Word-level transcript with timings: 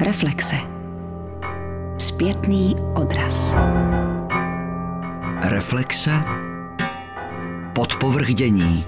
Reflexe. 0.00 0.56
Zpětný 1.98 2.76
odraz. 2.94 3.56
Reflexe. 5.42 6.10
Podpovrdění. 7.74 8.84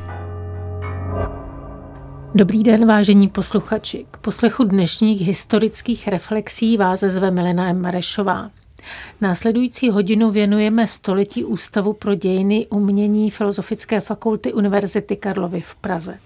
Dobrý 2.34 2.62
den, 2.62 2.86
vážení 2.86 3.28
posluchači. 3.28 4.06
K 4.10 4.16
poslechu 4.16 4.64
dnešních 4.64 5.20
historických 5.20 6.08
reflexí 6.08 6.76
vás 6.76 7.00
zve 7.00 7.30
Milena 7.30 7.68
M. 7.68 7.80
Marešová. 7.80 8.50
Následující 9.20 9.90
hodinu 9.90 10.30
věnujeme 10.30 10.86
století 10.86 11.44
Ústavu 11.44 11.92
pro 11.92 12.14
dějiny 12.14 12.66
umění 12.70 13.30
Filozofické 13.30 14.00
fakulty 14.00 14.52
Univerzity 14.52 15.16
Karlovy 15.16 15.60
v 15.60 15.74
Praze 15.74 16.18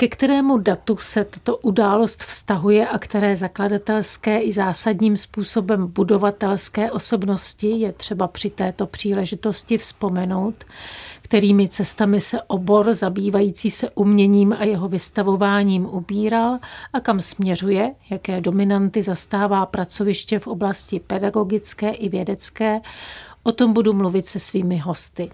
ke 0.00 0.08
kterému 0.08 0.58
datu 0.58 0.96
se 0.96 1.24
tato 1.24 1.56
událost 1.56 2.22
vztahuje 2.22 2.88
a 2.88 2.98
které 2.98 3.36
zakladatelské 3.36 4.40
i 4.40 4.52
zásadním 4.52 5.16
způsobem 5.16 5.86
budovatelské 5.86 6.90
osobnosti 6.90 7.66
je 7.66 7.92
třeba 7.92 8.28
při 8.28 8.50
této 8.50 8.86
příležitosti 8.86 9.78
vzpomenout, 9.78 10.54
kterými 11.22 11.68
cestami 11.68 12.20
se 12.20 12.42
obor 12.42 12.94
zabývající 12.94 13.70
se 13.70 13.90
uměním 13.90 14.56
a 14.58 14.64
jeho 14.64 14.88
vystavováním 14.88 15.86
ubíral 15.86 16.58
a 16.92 17.00
kam 17.00 17.20
směřuje, 17.20 17.94
jaké 18.10 18.40
dominanty 18.40 19.02
zastává 19.02 19.66
pracoviště 19.66 20.38
v 20.38 20.46
oblasti 20.46 21.00
pedagogické 21.00 21.90
i 21.90 22.08
vědecké, 22.08 22.80
o 23.42 23.52
tom 23.52 23.72
budu 23.72 23.92
mluvit 23.92 24.26
se 24.26 24.38
svými 24.38 24.76
hosty. 24.76 25.30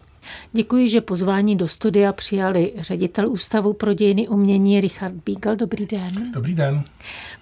Děkuji, 0.52 0.88
že 0.88 1.00
pozvání 1.00 1.56
do 1.56 1.68
studia 1.68 2.12
přijali 2.12 2.72
ředitel 2.78 3.28
Ústavu 3.28 3.72
pro 3.72 3.92
dějiny 3.94 4.28
umění 4.28 4.80
Richard 4.80 5.14
Beagle. 5.26 5.56
Dobrý 5.56 5.86
den. 5.86 6.32
Dobrý 6.32 6.54
den. 6.54 6.84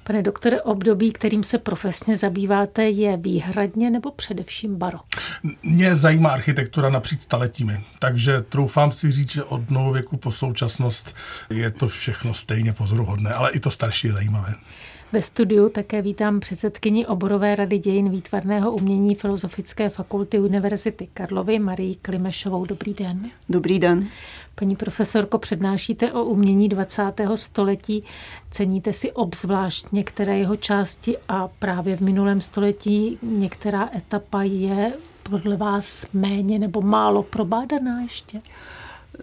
Pane 0.05 0.22
doktore, 0.22 0.62
období, 0.62 1.12
kterým 1.12 1.45
se 1.45 1.58
profesně 1.58 2.16
zabýváte, 2.16 2.84
je 2.84 3.16
výhradně 3.16 3.91
nebo 3.91 4.11
především 4.11 4.77
barok? 4.77 5.06
Mě 5.62 5.94
zajímá 5.94 6.30
architektura 6.30 6.89
napříč 6.89 7.22
staletími, 7.22 7.84
takže 7.98 8.41
troufám 8.41 8.92
si 8.92 9.11
říct, 9.11 9.33
že 9.33 9.44
od 9.44 9.70
novověku 9.70 10.17
po 10.17 10.33
současnost 10.33 11.14
je 11.50 11.70
to 11.70 11.89
všechno 11.89 12.34
stejně 12.34 12.72
pozoruhodné, 12.72 13.30
ale 13.30 13.50
i 13.50 13.61
to 13.61 13.70
starší 13.70 14.06
je 14.06 14.12
zajímavé. 14.12 14.55
Ve 15.12 15.22
studiu 15.22 15.68
také 15.68 16.02
vítám 16.02 16.41
předsedkyni 16.41 17.06
oborové 17.06 17.56
rady 17.56 17.78
dějin 17.78 18.10
výtvarného 18.10 18.72
umění 18.72 19.14
Filozofické 19.14 19.88
fakulty 19.88 20.38
Univerzity 20.38 21.08
Karlovy 21.14 21.58
Marii 21.58 21.94
Klimešovou. 21.94 22.64
Dobrý 22.64 22.94
den. 22.94 23.30
Dobrý 23.48 23.78
den. 23.78 24.08
Paní 24.55 24.77
profesorko, 24.77 25.38
přednášíte 25.38 26.12
o 26.12 26.24
umění 26.24 26.68
20. 26.68 27.02
století. 27.34 28.05
Ceníte 28.50 28.92
si 28.92 29.12
obzvlášť 29.12 29.86
některé 29.92 30.38
jeho 30.38 30.56
části 30.56 31.16
a 31.28 31.48
právě 31.48 31.96
v 31.96 32.00
minulém 32.00 32.40
století 32.40 33.18
některá 33.22 33.90
etapa 33.96 34.42
je 34.42 34.92
podle 35.22 35.56
vás 35.56 36.06
méně 36.12 36.58
nebo 36.58 36.83
málo 36.83 37.22
probádaná 37.22 38.00
ještě? 38.00 38.40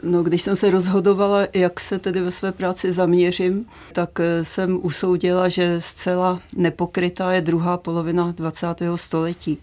No, 0.03 0.23
když 0.23 0.41
jsem 0.41 0.55
se 0.55 0.71
rozhodovala, 0.71 1.47
jak 1.53 1.79
se 1.79 1.99
tedy 1.99 2.21
ve 2.21 2.31
své 2.31 2.51
práci 2.51 2.93
zaměřím, 2.93 3.65
tak 3.93 4.19
eh, 4.19 4.45
jsem 4.45 4.79
usoudila, 4.81 5.49
že 5.49 5.81
zcela 5.81 6.41
nepokrytá 6.55 7.31
je 7.33 7.41
druhá 7.41 7.77
polovina 7.77 8.31
20. 8.31 8.67
století. 8.95 9.57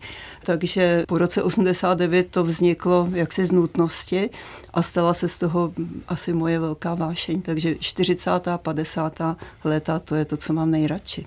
Takže 0.44 1.04
po 1.08 1.18
roce 1.18 1.42
89 1.42 2.26
to 2.30 2.44
vzniklo 2.44 3.08
jaksi 3.12 3.46
z 3.46 3.52
nutnosti 3.52 4.30
a 4.74 4.82
stala 4.82 5.14
se 5.14 5.28
z 5.28 5.38
toho 5.38 5.72
asi 6.08 6.32
moje 6.32 6.58
velká 6.58 6.94
vášeň. 6.94 7.42
Takže 7.42 7.74
40. 7.80 8.48
a 8.48 8.58
50. 8.58 9.20
léta 9.64 9.98
to 9.98 10.14
je 10.14 10.24
to, 10.24 10.36
co 10.36 10.52
mám 10.52 10.70
nejradši. 10.70 11.26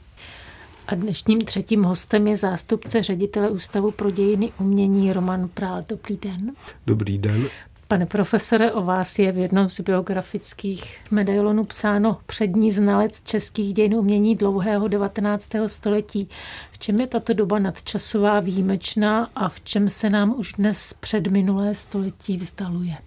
A 0.87 0.95
dnešním 0.95 1.41
třetím 1.41 1.83
hostem 1.83 2.27
je 2.27 2.37
zástupce 2.37 3.03
ředitele 3.03 3.49
Ústavu 3.49 3.91
pro 3.91 4.11
dějiny 4.11 4.51
umění 4.59 5.13
Roman 5.13 5.49
Prál. 5.53 5.83
Dobrý 5.89 6.17
den. 6.17 6.51
Dobrý 6.87 7.17
den. 7.17 7.47
Pane 7.89 8.05
profesore, 8.05 8.71
o 8.71 8.83
vás 8.83 9.19
je 9.19 9.31
v 9.31 9.37
jednom 9.37 9.69
z 9.69 9.79
biografických 9.79 10.97
medailonů 11.11 11.63
psáno 11.65 12.17
přední 12.25 12.71
znalec 12.71 13.23
českých 13.23 13.73
dějin 13.73 13.95
umění 13.95 14.35
dlouhého 14.35 14.87
19. 14.87 15.49
století. 15.67 16.29
V 16.71 16.79
čem 16.79 17.01
je 17.01 17.07
tato 17.07 17.33
doba 17.33 17.59
nadčasová 17.59 18.39
výjimečná 18.39 19.29
a 19.35 19.49
v 19.49 19.61
čem 19.61 19.89
se 19.89 20.09
nám 20.09 20.35
už 20.37 20.53
dnes 20.53 20.93
před 20.93 21.27
minulé 21.27 21.75
století 21.75 22.37
vzdaluje? 22.37 22.97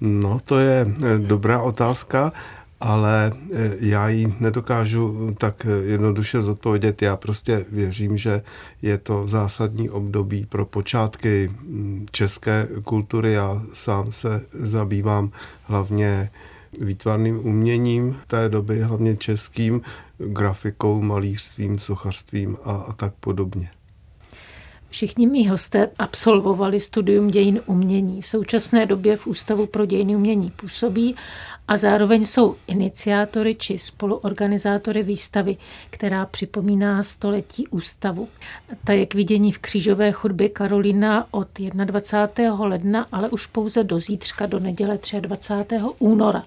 No, 0.00 0.40
to 0.44 0.58
je 0.58 0.86
eh, 0.86 1.18
dobrá 1.18 1.62
otázka 1.62 2.32
ale 2.80 3.32
e, 3.52 3.76
já 3.80 4.08
ji 4.08 4.34
nedokážu 4.40 5.34
tak 5.38 5.66
jednoduše 5.84 6.42
zodpovědět. 6.42 7.02
Já 7.02 7.16
prostě 7.16 7.64
věřím, 7.72 8.18
že 8.18 8.42
je 8.82 8.98
to 8.98 9.26
zásadní 9.26 9.90
období 9.90 10.46
pro 10.46 10.66
počátky 10.66 11.52
české 12.10 12.68
kultury. 12.84 13.32
Já 13.32 13.62
sám 13.74 14.12
se 14.12 14.42
zabývám 14.50 15.30
hlavně 15.62 16.30
výtvarným 16.80 17.46
uměním 17.46 18.16
té 18.26 18.48
doby, 18.48 18.80
hlavně 18.80 19.16
českým, 19.16 19.80
grafikou, 20.18 21.02
malířstvím, 21.02 21.78
sochařstvím 21.78 22.56
a, 22.64 22.72
a 22.72 22.92
tak 22.92 23.14
podobně. 23.20 23.70
Všichni 24.90 25.26
mý 25.26 25.48
hosté 25.48 25.90
absolvovali 25.98 26.80
studium 26.80 27.28
dějin 27.28 27.60
umění. 27.66 28.22
V 28.22 28.26
současné 28.26 28.86
době 28.86 29.16
v 29.16 29.26
Ústavu 29.26 29.66
pro 29.66 29.86
dějiny 29.86 30.16
umění 30.16 30.50
působí 30.50 31.16
a 31.68 31.76
zároveň 31.76 32.26
jsou 32.26 32.56
iniciátory 32.66 33.54
či 33.54 33.78
spoluorganizátory 33.78 35.02
výstavy, 35.02 35.56
která 35.90 36.26
připomíná 36.26 37.02
století 37.02 37.68
ústavu. 37.68 38.28
Ta 38.84 38.92
je 38.92 39.06
k 39.06 39.14
vidění 39.14 39.52
v 39.52 39.58
křížové 39.58 40.12
chodbě 40.12 40.48
Karolina 40.48 41.26
od 41.30 41.48
21. 41.58 42.64
ledna, 42.64 43.06
ale 43.12 43.28
už 43.28 43.46
pouze 43.46 43.84
do 43.84 44.00
zítřka, 44.00 44.46
do 44.46 44.58
neděle 44.58 44.98
23. 45.20 45.76
února. 45.98 46.44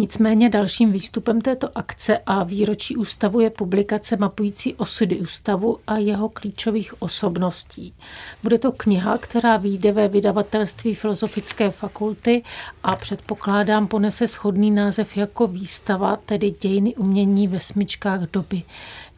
Nicméně 0.00 0.48
dalším 0.48 0.92
výstupem 0.92 1.40
této 1.40 1.78
akce 1.78 2.18
a 2.26 2.42
výročí 2.42 2.96
ústavu 2.96 3.40
je 3.40 3.50
publikace 3.50 4.16
mapující 4.16 4.74
osudy 4.74 5.20
ústavu 5.20 5.78
a 5.86 5.96
jeho 5.96 6.28
klíčových 6.28 7.02
osobností. 7.02 7.94
Bude 8.42 8.58
to 8.58 8.72
kniha, 8.72 9.18
která 9.18 9.56
vyjde 9.56 9.92
ve 9.92 10.08
vydavatelství 10.08 10.94
Filozofické 10.94 11.70
fakulty 11.70 12.42
a 12.82 12.96
předpokládám 12.96 13.86
ponese 13.86 14.26
shodný 14.26 14.70
název 14.70 15.16
jako 15.16 15.46
výstava, 15.46 16.16
tedy 16.16 16.54
dějiny 16.60 16.94
umění 16.94 17.48
ve 17.48 17.60
smyčkách 17.60 18.20
doby. 18.20 18.62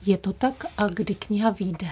Je 0.06 0.18
to 0.18 0.32
tak 0.32 0.64
a 0.76 0.88
kdy 0.88 1.14
kniha 1.14 1.50
vyjde? 1.50 1.86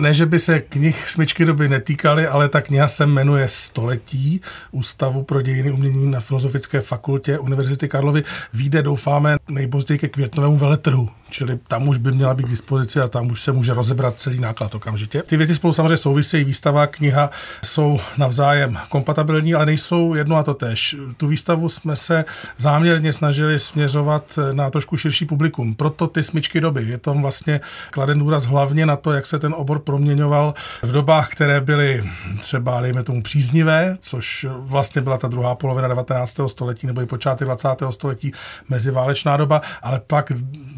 Ne, 0.00 0.14
že 0.14 0.26
by 0.26 0.38
se 0.38 0.60
knih 0.60 1.10
Smyčky 1.10 1.44
doby 1.44 1.68
netýkaly, 1.68 2.26
ale 2.26 2.48
ta 2.48 2.60
kniha 2.60 2.88
se 2.88 3.06
jmenuje 3.06 3.48
Století 3.48 4.40
Ústavu 4.70 5.22
pro 5.22 5.42
dějiny 5.42 5.70
umění 5.70 6.10
na 6.10 6.20
Filozofické 6.20 6.80
fakultě 6.80 7.38
Univerzity 7.38 7.88
Karlovy. 7.88 8.24
Výjde, 8.52 8.82
doufáme, 8.82 9.36
nejpozději 9.48 9.98
ke 9.98 10.08
květnovému 10.08 10.56
veletrhu 10.58 11.08
čili 11.30 11.58
tam 11.68 11.88
už 11.88 11.98
by 11.98 12.12
měla 12.12 12.34
být 12.34 12.46
k 12.46 12.50
dispozici 12.50 13.00
a 13.00 13.08
tam 13.08 13.30
už 13.30 13.42
se 13.42 13.52
může 13.52 13.74
rozebrat 13.74 14.18
celý 14.18 14.40
náklad 14.40 14.74
okamžitě. 14.74 15.22
Ty 15.22 15.36
věci 15.36 15.54
spolu 15.54 15.72
samozřejmě 15.72 15.96
souvisejí, 15.96 16.44
výstava, 16.44 16.86
kniha 16.86 17.30
jsou 17.64 17.98
navzájem 18.16 18.78
kompatibilní, 18.88 19.54
ale 19.54 19.66
nejsou 19.66 20.14
jedno 20.14 20.36
a 20.36 20.42
to 20.42 20.54
tež. 20.54 20.96
Tu 21.16 21.26
výstavu 21.26 21.68
jsme 21.68 21.96
se 21.96 22.24
záměrně 22.58 23.12
snažili 23.12 23.58
směřovat 23.58 24.38
na 24.52 24.70
trošku 24.70 24.96
širší 24.96 25.26
publikum, 25.26 25.74
proto 25.74 26.06
ty 26.06 26.22
smyčky 26.22 26.60
doby. 26.60 26.84
Je 26.88 26.98
tam 26.98 27.22
vlastně 27.22 27.60
kladen 27.90 28.18
důraz 28.18 28.44
hlavně 28.44 28.86
na 28.86 28.96
to, 28.96 29.12
jak 29.12 29.26
se 29.26 29.38
ten 29.38 29.54
obor 29.56 29.78
proměňoval 29.78 30.54
v 30.82 30.92
dobách, 30.92 31.28
které 31.28 31.60
byly 31.60 32.04
třeba, 32.40 32.80
dejme 32.80 33.02
tomu, 33.02 33.22
příznivé, 33.22 33.96
což 34.00 34.46
vlastně 34.50 35.02
byla 35.02 35.18
ta 35.18 35.28
druhá 35.28 35.54
polovina 35.54 35.88
19. 35.88 36.40
století 36.46 36.86
nebo 36.86 37.00
i 37.00 37.06
počátek 37.06 37.46
20. 37.46 37.68
století, 37.90 38.32
meziválečná 38.68 39.36
doba, 39.36 39.62
ale 39.82 40.00
pak 40.06 40.32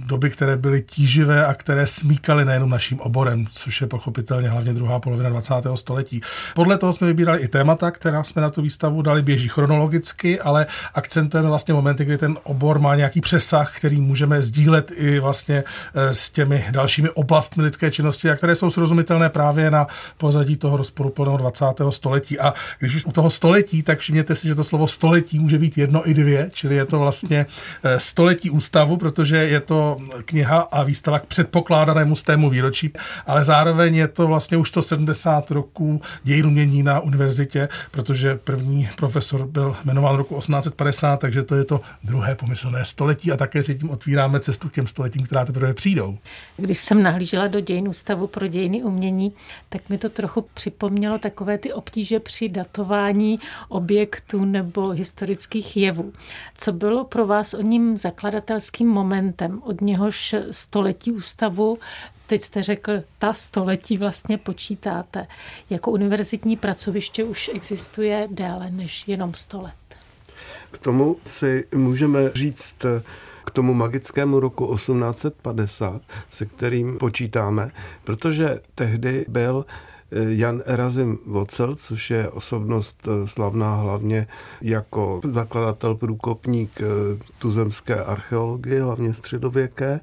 doby, 0.06 0.30
které 0.40 0.56
byly 0.56 0.82
tíživé 0.82 1.46
a 1.46 1.54
které 1.54 1.86
smíkaly 1.86 2.44
nejenom 2.44 2.70
naším 2.70 3.00
oborem, 3.00 3.46
což 3.50 3.80
je 3.80 3.86
pochopitelně 3.86 4.48
hlavně 4.48 4.74
druhá 4.74 4.98
polovina 5.00 5.28
20. 5.30 5.54
století. 5.74 6.20
Podle 6.54 6.78
toho 6.78 6.92
jsme 6.92 7.06
vybírali 7.06 7.40
i 7.40 7.48
témata, 7.48 7.90
která 7.90 8.24
jsme 8.24 8.42
na 8.42 8.50
tu 8.50 8.62
výstavu 8.62 9.02
dali, 9.02 9.22
běží 9.22 9.48
chronologicky, 9.48 10.40
ale 10.40 10.66
akcentujeme 10.94 11.48
vlastně 11.48 11.74
momenty, 11.74 12.04
kdy 12.04 12.18
ten 12.18 12.38
obor 12.42 12.78
má 12.78 12.94
nějaký 12.94 13.20
přesah, 13.20 13.76
který 13.76 14.00
můžeme 14.00 14.42
sdílet 14.42 14.92
i 14.94 15.18
vlastně 15.18 15.64
eh, 15.94 16.14
s 16.14 16.30
těmi 16.30 16.66
dalšími 16.70 17.10
oblastmi 17.10 17.62
lidské 17.62 17.90
činnosti, 17.90 18.30
a 18.30 18.36
které 18.36 18.54
jsou 18.54 18.70
srozumitelné 18.70 19.28
právě 19.28 19.70
na 19.70 19.86
pozadí 20.16 20.56
toho 20.56 20.76
rozporuplného 20.76 21.36
20. 21.36 21.64
století. 21.90 22.38
A 22.38 22.54
když 22.78 22.94
už 22.94 23.04
u 23.04 23.12
toho 23.12 23.30
století, 23.30 23.82
tak 23.82 23.98
všimněte 23.98 24.34
si, 24.34 24.48
že 24.48 24.54
to 24.54 24.64
slovo 24.64 24.88
století 24.88 25.38
může 25.38 25.58
být 25.58 25.78
jedno 25.78 26.08
i 26.10 26.14
dvě, 26.14 26.50
čili 26.52 26.76
je 26.76 26.84
to 26.84 26.98
vlastně 26.98 27.46
eh, 27.82 28.00
století 28.00 28.50
ústavu, 28.50 28.96
protože 28.96 29.36
je 29.36 29.60
to 29.60 29.96
kniha 30.30 30.60
a 30.60 30.82
výstava 30.82 31.18
k 31.18 31.26
předpokládanému 31.26 32.16
z 32.16 32.22
tému 32.22 32.50
výročí, 32.50 32.92
ale 33.26 33.44
zároveň 33.44 33.94
je 33.96 34.08
to 34.08 34.26
vlastně 34.26 34.56
už 34.56 34.70
to 34.70 34.82
70 34.82 35.50
roků 35.50 36.00
dějin 36.22 36.46
umění 36.46 36.82
na 36.82 37.00
univerzitě, 37.00 37.68
protože 37.90 38.36
první 38.36 38.88
profesor 38.96 39.46
byl 39.46 39.76
jmenován 39.84 40.16
roku 40.16 40.38
1850, 40.38 41.20
takže 41.20 41.42
to 41.42 41.54
je 41.54 41.64
to 41.64 41.80
druhé 42.04 42.34
pomyslné 42.34 42.84
století 42.84 43.32
a 43.32 43.36
také 43.36 43.62
si 43.62 43.74
tím 43.74 43.90
otvíráme 43.90 44.40
cestu 44.40 44.68
k 44.68 44.72
těm 44.72 44.86
stoletím, 44.86 45.22
která 45.22 45.44
teprve 45.44 45.74
přijdou. 45.74 46.18
Když 46.56 46.78
jsem 46.78 47.02
nahlížela 47.02 47.48
do 47.48 47.60
dějin 47.60 47.88
Ústavu 47.88 48.26
pro 48.26 48.46
dějiny 48.46 48.82
umění, 48.82 49.32
tak 49.68 49.88
mi 49.88 49.98
to 49.98 50.08
trochu 50.08 50.46
připomnělo 50.54 51.18
takové 51.18 51.58
ty 51.58 51.72
obtíže 51.72 52.20
při 52.20 52.48
datování 52.48 53.40
objektů 53.68 54.44
nebo 54.44 54.88
historických 54.88 55.76
jevů. 55.76 56.12
Co 56.54 56.72
bylo 56.72 57.04
pro 57.04 57.26
vás 57.26 57.54
o 57.54 57.62
ním 57.62 57.96
zakladatelským 57.96 58.88
momentem, 58.88 59.60
od 59.62 59.80
něhož 59.80 60.19
století 60.50 61.12
ústavu 61.12 61.78
Teď 62.30 62.42
jste 62.42 62.62
řekl, 62.62 62.92
ta 63.18 63.32
století 63.32 63.98
vlastně 63.98 64.38
počítáte. 64.38 65.26
Jako 65.70 65.90
univerzitní 65.90 66.56
pracoviště 66.56 67.24
už 67.24 67.50
existuje 67.54 68.28
déle 68.30 68.70
než 68.70 69.08
jenom 69.08 69.34
100 69.34 69.60
let. 69.60 69.74
K 70.70 70.78
tomu 70.78 71.16
si 71.24 71.64
můžeme 71.74 72.30
říct 72.34 72.76
k 73.44 73.50
tomu 73.50 73.74
magickému 73.74 74.40
roku 74.40 74.74
1850, 74.74 76.02
se 76.30 76.46
kterým 76.46 76.98
počítáme, 76.98 77.70
protože 78.04 78.60
tehdy 78.74 79.24
byl 79.28 79.66
Jan 80.12 80.62
Erazim 80.66 81.18
Vocel, 81.26 81.76
což 81.76 82.10
je 82.10 82.28
osobnost 82.28 83.08
eh, 83.08 83.28
slavná 83.28 83.74
hlavně 83.74 84.26
jako 84.62 85.20
zakladatel 85.24 85.94
průkopník 85.94 86.80
eh, 86.80 86.86
tuzemské 87.38 88.04
archeologie, 88.04 88.82
hlavně 88.82 89.14
středověké, 89.14 90.00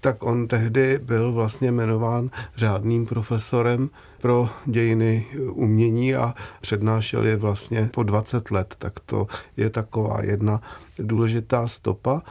tak 0.00 0.22
on 0.22 0.48
tehdy 0.48 1.00
byl 1.02 1.32
vlastně 1.32 1.68
jmenován 1.68 2.30
řádným 2.56 3.06
profesorem 3.06 3.90
pro 4.20 4.48
dějiny 4.64 5.26
umění 5.50 6.14
a 6.14 6.34
přednášel 6.60 7.26
je 7.26 7.36
vlastně 7.36 7.90
po 7.94 8.02
20 8.02 8.50
let, 8.50 8.74
tak 8.78 9.00
to 9.00 9.26
je 9.56 9.70
taková 9.70 10.22
jedna 10.22 10.60
důležitá 10.98 11.68
stopa. 11.68 12.22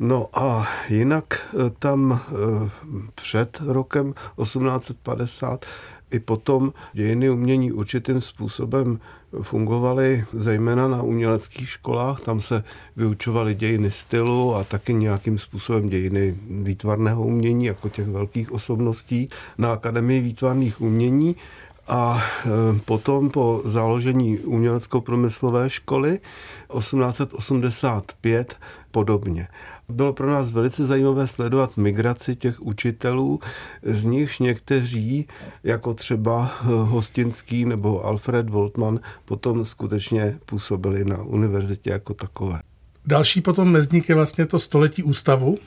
No 0.00 0.28
a 0.32 0.68
jinak 0.88 1.24
eh, 1.34 1.70
tam 1.78 2.20
před 3.14 3.58
rokem 3.66 4.14
1850 4.42 5.66
i 6.10 6.18
potom 6.18 6.72
dějiny 6.92 7.30
umění 7.30 7.72
určitým 7.72 8.20
způsobem 8.20 8.98
fungovaly 9.42 10.24
zejména 10.32 10.88
na 10.88 11.02
uměleckých 11.02 11.68
školách. 11.68 12.20
Tam 12.20 12.40
se 12.40 12.64
vyučovaly 12.96 13.54
dějiny 13.54 13.90
stylu 13.90 14.54
a 14.54 14.64
taky 14.64 14.94
nějakým 14.94 15.38
způsobem 15.38 15.88
dějiny 15.88 16.36
výtvarného 16.50 17.22
umění, 17.22 17.64
jako 17.64 17.88
těch 17.88 18.06
velkých 18.06 18.52
osobností 18.52 19.28
na 19.58 19.72
Akademii 19.72 20.20
výtvarných 20.20 20.80
umění. 20.80 21.36
A 21.88 22.18
e, 22.18 22.80
potom 22.84 23.30
po 23.30 23.62
založení 23.64 24.38
umělecko-průmyslové 24.38 25.70
školy 25.70 26.20
1885 26.78 28.56
podobně. 28.90 29.48
Bylo 29.88 30.12
pro 30.12 30.30
nás 30.30 30.52
velice 30.52 30.86
zajímavé 30.86 31.26
sledovat 31.26 31.76
migraci 31.76 32.36
těch 32.36 32.62
učitelů, 32.62 33.40
z 33.82 34.04
nichž 34.04 34.38
někteří, 34.38 35.28
jako 35.64 35.94
třeba 35.94 36.50
eh, 36.60 36.64
Hostinský 36.66 37.64
nebo 37.64 38.04
Alfred 38.04 38.50
Voltman, 38.50 39.00
potom 39.24 39.64
skutečně 39.64 40.38
působili 40.46 41.04
na 41.04 41.22
univerzitě 41.22 41.90
jako 41.90 42.14
takové. 42.14 42.60
Další 43.06 43.40
potom 43.40 43.70
mezník 43.70 44.08
je 44.08 44.14
vlastně 44.14 44.46
to 44.46 44.58
století 44.58 45.02
ústavu, 45.02 45.58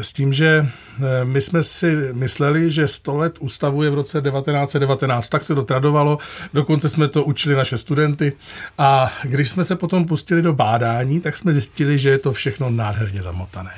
s 0.00 0.12
tím, 0.12 0.32
že 0.32 0.66
eh, 0.66 1.24
my 1.24 1.40
jsme 1.40 1.62
si 1.62 1.96
mysleli, 2.12 2.70
že 2.70 2.88
100 2.88 3.16
let 3.16 3.38
ústavu 3.40 3.82
je 3.82 3.90
v 3.90 3.94
roce 3.94 4.22
1919. 4.22 5.28
Tak 5.28 5.44
se 5.44 5.54
to 5.54 5.62
tradovalo, 5.62 6.18
dokonce 6.54 6.88
jsme 6.88 7.08
to 7.08 7.24
učili 7.24 7.54
naše 7.54 7.78
studenty. 7.78 8.32
A 8.78 9.12
když 9.22 9.50
jsme 9.50 9.64
se 9.64 9.76
potom 9.76 10.04
pustili 10.04 10.42
do 10.42 10.52
bádání, 10.52 11.20
tak 11.20 11.36
jsme 11.36 11.52
zjistili, 11.52 11.98
že 11.98 12.10
je 12.10 12.18
to 12.18 12.32
všechno 12.32 12.70
nádherně 12.70 13.22
zamotané. 13.22 13.72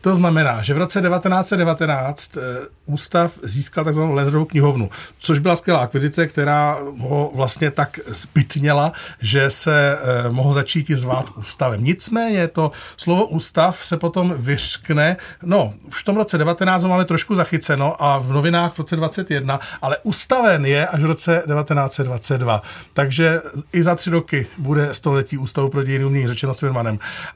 To 0.00 0.14
znamená, 0.14 0.62
že 0.62 0.74
v 0.74 0.78
roce 0.78 1.00
1919 1.00 2.36
eh, 2.36 2.40
ústav 2.86 3.32
získal 3.42 3.84
takzvanou 3.84 4.12
Lenderovou 4.12 4.44
knihovnu, 4.44 4.90
což 5.18 5.38
byla 5.38 5.56
skvělá 5.56 5.80
akvizice, 5.80 6.26
která 6.26 6.78
ho 6.98 7.30
vlastně 7.34 7.70
tak 7.70 8.00
zbytněla, 8.06 8.92
že 9.20 9.50
se 9.50 9.98
eh, 9.98 10.30
mohl 10.30 10.52
začít 10.52 10.90
i 10.90 10.96
zvát 10.96 11.30
ústavem. 11.36 11.84
Nicméně 11.84 12.48
to 12.48 12.72
slovo 12.96 13.26
ústav 13.26 13.84
se 13.84 13.96
potom 13.96 14.34
vyřkne, 14.36 15.16
no, 15.42 15.72
v 15.90 16.02
tom 16.02 16.16
roce 16.16 16.38
19 16.38 16.82
ho 16.82 16.88
máme 16.88 17.04
trošku 17.04 17.34
zachyceno 17.34 18.02
a 18.02 18.18
v 18.18 18.32
novinách 18.32 18.72
v 18.72 18.78
roce 18.78 18.96
21, 18.96 19.60
ale 19.82 19.96
ustaven 20.02 20.66
je 20.66 20.86
až 20.86 21.00
v 21.00 21.04
roce 21.04 21.42
1922. 21.46 22.62
Takže 22.92 23.42
i 23.72 23.82
za 23.82 23.94
tři 23.94 24.10
roky 24.10 24.46
bude 24.58 24.94
století 24.94 25.38
Ústavu 25.38 25.68
pro 25.68 25.82
dějiny 25.82 26.04
umění 26.04 26.26
řečeno 26.26 26.54
s 26.54 26.70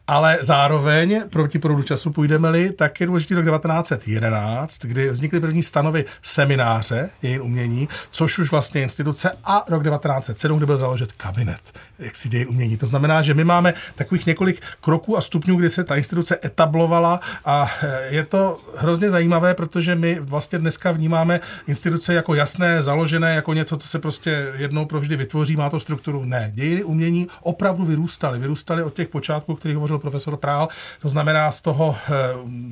Ale 0.07 0.39
zároveň 0.41 1.23
proti 1.31 1.59
proudu 1.59 1.83
času 1.83 2.11
půjdeme-li, 2.25 2.73
tak 2.73 3.00
je 3.00 3.06
důležitý 3.06 3.35
rok 3.35 3.44
1911, 3.44 4.85
kdy 4.85 5.11
vznikly 5.11 5.41
první 5.41 5.62
stanovy 5.62 6.05
semináře 6.23 7.11
dějin 7.21 7.43
umění, 7.43 7.88
což 8.11 8.38
už 8.38 8.50
vlastně 8.50 8.82
instituce 8.82 9.31
a 9.44 9.65
rok 9.69 9.82
1907, 9.85 10.59
kdy 10.59 10.67
byl 10.67 10.76
založen 10.76 11.09
kabinet 11.17 11.73
jak 11.99 12.17
si 12.17 12.29
dějí 12.29 12.47
umění. 12.47 12.76
To 12.76 12.87
znamená, 12.87 13.23
že 13.23 13.35
my 13.35 13.44
máme 13.44 13.75
takových 13.94 14.26
několik 14.26 14.62
kroků 14.81 15.17
a 15.17 15.21
stupňů, 15.21 15.56
kdy 15.56 15.71
se 15.71 15.85
ta 15.85 15.97
instituce 15.97 16.38
etablovala 16.44 17.21
a 17.44 17.71
je 18.09 18.25
to 18.25 18.61
hrozně 18.77 19.11
zajímavé, 19.11 19.55
protože 19.55 19.94
my 19.94 20.20
vlastně 20.20 20.59
dneska 20.59 20.93
vnímáme 20.93 21.41
instituce 21.67 22.15
jako 22.15 22.35
jasné, 22.35 22.82
založené, 22.82 23.35
jako 23.35 23.53
něco, 23.53 23.77
co 23.77 23.88
se 23.88 23.99
prostě 23.99 24.53
jednou 24.56 24.87
provždy 24.87 25.17
vytvoří, 25.17 25.56
má 25.56 25.70
to 25.70 25.81
strukturu. 25.81 26.25
Ne, 26.25 26.50
dějiny 26.55 26.85
umění 26.85 27.29
opravdu 27.43 27.85
vyrůstaly. 27.85 28.38
Vyrůstaly 28.38 28.82
od 28.82 28.94
těch 28.94 29.09
počátků, 29.09 29.53
o 29.53 29.56
kterých 29.56 29.77
hovořil 29.77 29.99
profesor 29.99 30.37
Prál, 30.37 30.69
to 31.00 31.09
znamená 31.09 31.50
z 31.50 31.61
toho 31.62 31.97
eh, 31.97 32.14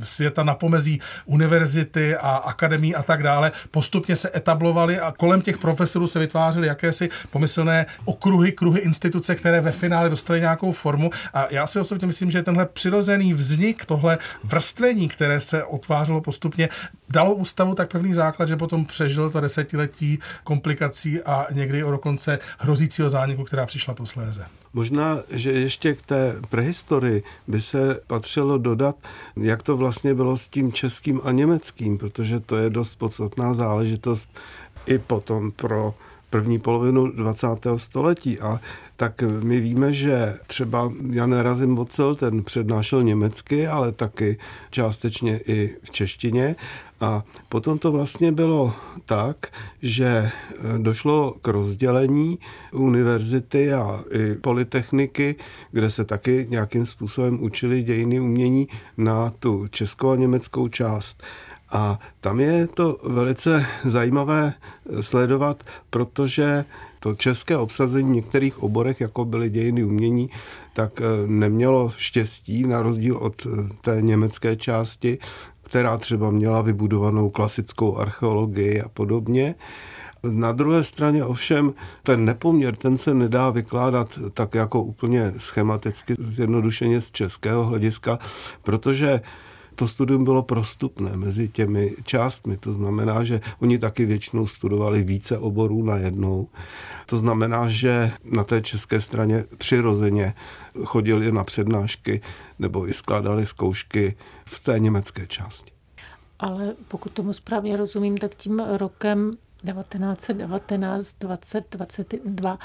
světa 0.02 0.42
na 0.42 0.54
pomezí 0.54 1.00
univerzity 1.24 2.16
a 2.16 2.30
akademí 2.30 2.94
a 2.94 3.02
tak 3.02 3.22
dále. 3.22 3.52
Postupně 3.70 4.16
se 4.16 4.30
etablovaly 4.34 5.00
a 5.00 5.12
kolem 5.12 5.40
těch 5.40 5.58
profesorů 5.58 6.06
se 6.06 6.18
vytvářely 6.18 6.66
jakési 6.66 7.10
pomyslné 7.30 7.86
okruhy, 8.04 8.52
kruhy 8.52 8.80
instituce, 8.80 9.34
které 9.34 9.60
ve 9.60 9.72
finále 9.72 10.10
dostaly 10.10 10.40
nějakou 10.40 10.72
formu. 10.72 11.10
A 11.34 11.46
já 11.50 11.66
si 11.66 11.80
osobně 11.80 12.06
myslím, 12.06 12.30
že 12.30 12.42
tenhle 12.42 12.66
přirozený 12.66 13.34
vznik, 13.34 13.84
tohle 13.84 14.18
vrstvení, 14.44 15.08
které 15.08 15.40
se 15.40 15.64
otvářelo 15.64 16.20
postupně, 16.20 16.68
dalo 17.08 17.34
ústavu 17.34 17.74
tak 17.74 17.92
pevný 17.92 18.14
základ, 18.14 18.48
že 18.48 18.56
potom 18.56 18.84
přežil 18.84 19.30
to 19.30 19.40
desetiletí 19.40 20.18
komplikací 20.44 21.22
a 21.22 21.46
někdy 21.50 21.84
o 21.84 21.90
dokonce 21.90 22.38
hrozícího 22.58 23.10
zániku, 23.10 23.44
která 23.44 23.66
přišla 23.66 23.94
posléze. 23.94 24.61
Možná, 24.74 25.18
že 25.30 25.52
ještě 25.52 25.94
k 25.94 26.02
té 26.02 26.40
prehistorii 26.48 27.22
by 27.48 27.60
se 27.60 28.00
patřilo 28.06 28.58
dodat, 28.58 28.96
jak 29.36 29.62
to 29.62 29.76
vlastně 29.76 30.14
bylo 30.14 30.36
s 30.36 30.48
tím 30.48 30.72
českým 30.72 31.20
a 31.24 31.32
německým, 31.32 31.98
protože 31.98 32.40
to 32.40 32.56
je 32.56 32.70
dost 32.70 32.94
podstatná 32.94 33.54
záležitost 33.54 34.30
i 34.86 34.98
potom 34.98 35.50
pro 35.50 35.94
první 36.30 36.58
polovinu 36.58 37.10
20. 37.10 37.46
století. 37.76 38.40
A 38.40 38.60
tak 39.02 39.22
my 39.22 39.60
víme, 39.60 39.92
že 39.92 40.38
třeba 40.46 40.92
Jan 41.10 41.32
Razim 41.32 41.76
Vocel, 41.76 42.14
ten 42.14 42.42
přednášel 42.42 43.02
německy, 43.02 43.66
ale 43.66 43.92
taky 43.92 44.38
částečně 44.70 45.40
i 45.46 45.76
v 45.82 45.90
češtině. 45.90 46.56
A 47.00 47.24
potom 47.48 47.78
to 47.78 47.92
vlastně 47.92 48.32
bylo 48.32 48.74
tak, 49.06 49.36
že 49.82 50.30
došlo 50.78 51.34
k 51.42 51.48
rozdělení 51.48 52.38
univerzity 52.72 53.72
a 53.72 54.00
i 54.10 54.34
polytechniky, 54.34 55.36
kde 55.72 55.90
se 55.90 56.04
taky 56.04 56.46
nějakým 56.50 56.86
způsobem 56.86 57.42
učili 57.42 57.82
dějiny 57.82 58.20
umění 58.20 58.68
na 58.96 59.30
tu 59.30 59.66
českou 59.70 60.10
a 60.10 60.16
německou 60.16 60.68
část. 60.68 61.22
A 61.70 61.98
tam 62.20 62.40
je 62.40 62.66
to 62.66 62.96
velice 63.04 63.66
zajímavé 63.84 64.54
sledovat, 65.00 65.62
protože 65.90 66.64
to 67.02 67.14
české 67.14 67.56
obsazení 67.56 68.10
v 68.10 68.14
některých 68.14 68.62
oborech, 68.62 69.00
jako 69.00 69.24
byly 69.24 69.50
dějiny 69.50 69.84
umění, 69.84 70.30
tak 70.72 71.00
eh, 71.00 71.04
nemělo 71.26 71.92
štěstí 71.96 72.62
na 72.62 72.82
rozdíl 72.82 73.16
od 73.16 73.46
eh, 73.46 73.68
té 73.80 74.02
německé 74.02 74.56
části, 74.56 75.18
která 75.62 75.98
třeba 75.98 76.30
měla 76.30 76.62
vybudovanou 76.62 77.30
klasickou 77.30 77.96
archeologii 77.96 78.82
a 78.82 78.88
podobně. 78.88 79.54
Na 80.30 80.52
druhé 80.52 80.84
straně 80.84 81.24
ovšem 81.24 81.74
ten 82.02 82.24
nepoměr, 82.24 82.76
ten 82.76 82.98
se 82.98 83.14
nedá 83.14 83.50
vykládat 83.50 84.18
tak 84.34 84.54
jako 84.54 84.82
úplně 84.82 85.32
schematicky, 85.36 86.14
zjednodušeně 86.18 87.00
z 87.00 87.10
českého 87.10 87.64
hlediska, 87.64 88.18
protože 88.62 89.20
to 89.74 89.88
studium 89.88 90.24
bylo 90.24 90.42
prostupné 90.42 91.16
mezi 91.16 91.48
těmi 91.48 91.94
částmi. 92.04 92.56
To 92.56 92.72
znamená, 92.72 93.24
že 93.24 93.40
oni 93.60 93.78
taky 93.78 94.04
většinou 94.04 94.46
studovali 94.46 95.04
více 95.04 95.38
oborů 95.38 95.82
na 95.84 95.96
jednou. 95.96 96.48
To 97.06 97.16
znamená, 97.16 97.68
že 97.68 98.10
na 98.24 98.44
té 98.44 98.60
české 98.60 99.00
straně 99.00 99.44
přirozeně 99.58 100.34
chodili 100.84 101.32
na 101.32 101.44
přednášky 101.44 102.20
nebo 102.58 102.88
i 102.88 102.92
skládali 102.92 103.46
zkoušky 103.46 104.16
v 104.44 104.60
té 104.64 104.78
německé 104.78 105.26
části. 105.26 105.72
ale 106.38 106.74
pokud 106.88 107.12
tomu 107.12 107.32
správně 107.32 107.76
rozumím, 107.76 108.18
tak 108.18 108.34
tím 108.34 108.62
rokem 108.76 109.36
1919, 109.64 111.16
20, 111.20 111.64
22 111.70 112.58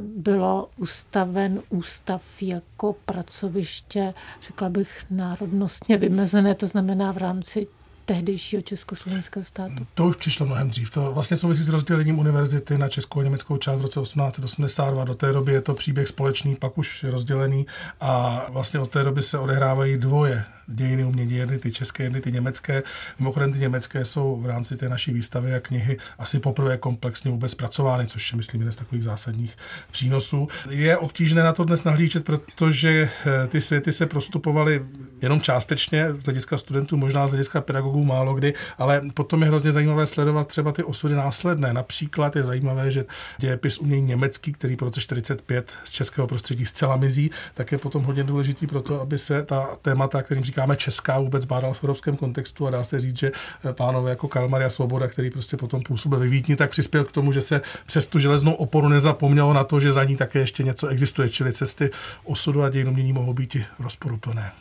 bylo 0.00 0.70
ustaven 0.76 1.62
ústav 1.68 2.42
jako 2.42 2.96
pracoviště, 3.04 4.14
řekla 4.42 4.68
bych, 4.68 5.04
národnostně 5.10 5.96
vymezené, 5.96 6.54
to 6.54 6.66
znamená 6.66 7.12
v 7.12 7.16
rámci 7.16 7.66
tehdejšího 8.04 8.62
československého 8.62 9.44
státu? 9.44 9.86
To 9.94 10.06
už 10.06 10.16
přišlo 10.16 10.46
mnohem 10.46 10.70
dřív. 10.70 10.90
To 10.90 11.12
vlastně 11.12 11.36
souvisí 11.36 11.62
s 11.62 11.68
rozdělením 11.68 12.18
univerzity 12.18 12.78
na 12.78 12.88
českou 12.88 13.20
a 13.20 13.22
německou 13.22 13.56
část 13.56 13.78
v 13.78 13.82
roce 13.82 14.00
1882. 14.00 15.04
Do 15.04 15.14
té 15.14 15.32
doby 15.32 15.52
je 15.52 15.60
to 15.60 15.74
příběh 15.74 16.08
společný, 16.08 16.56
pak 16.56 16.78
už 16.78 17.04
rozdělený 17.04 17.66
a 18.00 18.46
vlastně 18.50 18.80
od 18.80 18.90
té 18.90 19.04
doby 19.04 19.22
se 19.22 19.38
odehrávají 19.38 19.98
dvoje 19.98 20.44
dějiny 20.68 21.04
umění, 21.04 21.34
jedny 21.34 21.58
ty 21.58 21.72
české, 21.72 22.02
jedny 22.02 22.20
ty 22.20 22.32
německé. 22.32 22.82
Mimochodem 23.18 23.52
ty 23.52 23.58
německé 23.58 24.04
jsou 24.04 24.40
v 24.40 24.46
rámci 24.46 24.76
té 24.76 24.88
naší 24.88 25.12
výstavy 25.12 25.54
a 25.54 25.60
knihy 25.60 25.98
asi 26.18 26.38
poprvé 26.38 26.76
komplexně 26.76 27.30
vůbec 27.30 27.50
zpracovány, 27.50 28.06
což 28.06 28.32
je, 28.32 28.36
myslím, 28.36 28.60
jeden 28.60 28.72
z 28.72 28.76
takových 28.76 29.04
zásadních 29.04 29.56
přínosů. 29.90 30.48
Je 30.70 30.96
obtížné 30.96 31.42
na 31.42 31.52
to 31.52 31.64
dnes 31.64 31.84
nahlížet, 31.84 32.24
protože 32.24 33.10
eh, 33.26 33.46
ty 33.46 33.60
světy 33.60 33.92
se 33.92 34.06
prostupovaly 34.06 34.86
jenom 35.22 35.40
částečně 35.40 36.12
z 36.12 36.24
hlediska 36.24 36.58
studentů, 36.58 36.96
možná 36.96 37.26
z 37.26 37.30
hlediska 37.30 37.60
pedagogů 37.60 38.04
málo 38.04 38.34
kdy, 38.34 38.54
ale 38.78 39.02
potom 39.14 39.42
je 39.42 39.48
hrozně 39.48 39.72
zajímavé 39.72 40.06
sledovat 40.06 40.48
třeba 40.48 40.72
ty 40.72 40.82
osudy 40.82 41.14
následné. 41.14 41.72
Například 41.72 42.36
je 42.36 42.44
zajímavé, 42.44 42.90
že 42.90 43.04
dějepis 43.38 43.78
umění 43.78 44.06
německý, 44.06 44.52
který 44.52 44.76
po 44.76 44.84
roce 44.84 45.00
45 45.00 45.76
z 45.84 45.90
českého 45.90 46.26
prostředí 46.26 46.66
zcela 46.66 46.96
mizí, 46.96 47.30
tak 47.54 47.72
je 47.72 47.78
potom 47.78 48.04
hodně 48.04 48.24
důležitý 48.24 48.66
pro 48.66 48.82
to, 48.82 49.00
aby 49.00 49.18
se 49.18 49.44
ta 49.44 49.68
témata, 49.82 50.22
kterým 50.22 50.44
říká 50.44 50.57
říkáme 50.58 50.76
česká, 50.76 51.18
vůbec 51.18 51.44
bádal 51.44 51.74
v 51.74 51.84
evropském 51.84 52.16
kontextu 52.16 52.66
a 52.66 52.70
dá 52.70 52.84
se 52.84 53.00
říct, 53.00 53.18
že 53.18 53.32
eh, 53.64 53.72
pánové 53.72 54.10
jako 54.10 54.28
Karl 54.28 54.48
Maria 54.48 54.70
Svoboda, 54.70 55.08
který 55.08 55.30
prostě 55.30 55.56
potom 55.56 55.82
působil 55.82 56.18
ve 56.18 56.28
Vítni, 56.28 56.56
tak 56.56 56.70
přispěl 56.70 57.04
k 57.04 57.12
tomu, 57.12 57.32
že 57.32 57.40
se 57.40 57.60
přes 57.86 58.06
tu 58.06 58.18
železnou 58.18 58.52
oporu 58.52 58.88
nezapomnělo 58.88 59.52
na 59.52 59.64
to, 59.64 59.80
že 59.80 59.92
za 59.92 60.04
ní 60.04 60.16
také 60.16 60.38
ještě 60.38 60.62
něco 60.62 60.88
existuje, 60.88 61.30
čili 61.30 61.52
cesty 61.52 61.90
osudu 62.24 62.62
a 62.62 62.70
dějinu 62.70 62.92
mění 62.92 63.12
mohou 63.12 63.32
být 63.32 63.56
i 63.56 63.66
rozporuplné. 63.78 64.52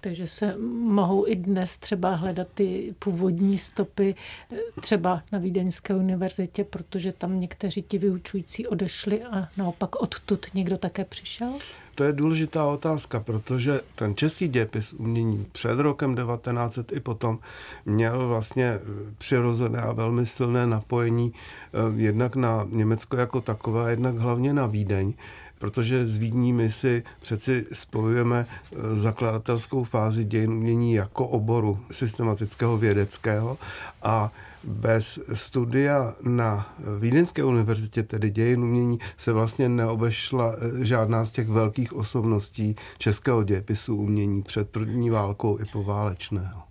Takže 0.00 0.26
se 0.26 0.56
mohou 0.82 1.26
i 1.26 1.36
dnes 1.36 1.76
třeba 1.76 2.14
hledat 2.14 2.48
ty 2.54 2.94
původní 2.98 3.58
stopy 3.58 4.14
eh, 4.52 4.56
třeba 4.80 5.22
na 5.32 5.38
Vídeňské 5.38 5.94
univerzitě, 5.94 6.64
protože 6.64 7.12
tam 7.12 7.40
někteří 7.40 7.82
ti 7.82 7.98
vyučující 7.98 8.66
odešli 8.66 9.22
a 9.24 9.48
naopak 9.56 9.96
odtud 10.02 10.46
někdo 10.54 10.78
také 10.78 11.04
přišel? 11.04 11.52
To 11.94 12.04
je 12.04 12.12
důležitá 12.12 12.64
otázka, 12.64 13.20
protože 13.20 13.80
ten 13.94 14.16
český 14.16 14.48
dějepis 14.48 14.92
umění 14.92 15.46
před 15.52 15.78
rokem 15.78 16.16
1900 16.16 16.92
i 16.92 17.00
potom 17.00 17.38
měl 17.86 18.28
vlastně 18.28 18.64
eh, 18.64 18.80
přirozené 19.18 19.80
a 19.80 19.92
velmi 19.92 20.26
silné 20.26 20.66
napojení 20.66 21.32
eh, 21.32 21.78
jednak 21.96 22.36
na 22.36 22.66
Německo 22.70 23.16
jako 23.16 23.40
takové, 23.40 23.90
jednak 23.90 24.18
hlavně 24.18 24.52
na 24.52 24.66
Vídeň 24.66 25.12
protože 25.58 26.06
s 26.06 26.16
Vídní 26.16 26.52
my 26.52 26.72
si 26.72 27.02
přeci 27.20 27.66
spojujeme 27.72 28.46
eh, 28.46 28.76
zakladatelskou 28.94 29.84
fázi 29.84 30.24
dějin 30.24 30.50
umění 30.52 30.94
jako 30.94 31.26
oboru 31.26 31.78
systematického 31.90 32.78
vědeckého 32.78 33.58
a 34.02 34.32
bez 34.66 35.18
studia 35.34 36.14
na 36.22 36.74
Vídeňské 37.00 37.44
univerzitě, 37.44 38.02
tedy 38.02 38.30
dějin 38.30 38.62
umění, 38.62 38.98
se 39.16 39.32
vlastně 39.32 39.68
neobešla 39.68 40.54
eh, 40.56 40.84
žádná 40.84 41.24
z 41.24 41.30
těch 41.30 41.48
velkých 41.48 41.92
osobností 41.92 42.76
českého 42.98 43.44
dějepisu 43.44 43.96
umění 43.96 44.42
před 44.42 44.70
první 44.70 45.10
válkou 45.10 45.58
i 45.58 45.64
poválečného. 45.64 46.62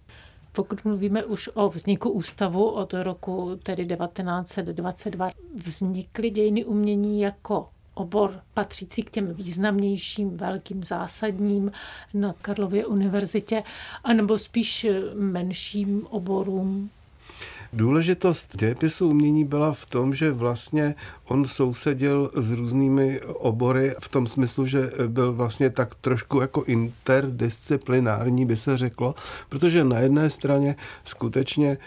Pokud 0.51 0.85
mluvíme 0.85 1.23
už 1.23 1.49
o 1.53 1.69
vzniku 1.69 2.09
ústavu 2.09 2.69
od 2.69 2.93
roku 2.93 3.59
tedy 3.63 3.85
1922, 3.85 5.29
vznikly 5.65 6.29
dějiny 6.29 6.65
umění 6.65 7.21
jako 7.21 7.67
obor 7.93 8.39
patřící 8.53 9.03
k 9.03 9.09
těm 9.09 9.33
významnějším, 9.33 10.37
velkým, 10.37 10.83
zásadním 10.83 11.71
na 12.13 12.33
Karlově 12.33 12.85
univerzitě, 12.85 13.63
anebo 14.03 14.39
spíš 14.39 14.87
menším 15.13 16.07
oborům? 16.09 16.89
Důležitost 17.75 18.57
dějepisu 18.57 19.09
umění 19.09 19.45
byla 19.45 19.73
v 19.73 19.85
tom, 19.85 20.13
že 20.13 20.31
vlastně 20.31 20.95
on 21.25 21.45
sousedil 21.45 22.31
s 22.35 22.51
různými 22.51 23.21
obory 23.21 23.95
v 23.99 24.09
tom 24.09 24.27
smyslu, 24.27 24.65
že 24.65 24.91
byl 25.07 25.33
vlastně 25.33 25.69
tak 25.69 25.95
trošku 25.95 26.41
jako 26.41 26.63
interdisciplinární, 26.63 28.45
by 28.45 28.57
se 28.57 28.77
řeklo, 28.77 29.15
protože 29.49 29.83
na 29.83 29.99
jedné 29.99 30.29
straně 30.29 30.75
skutečně 31.05 31.77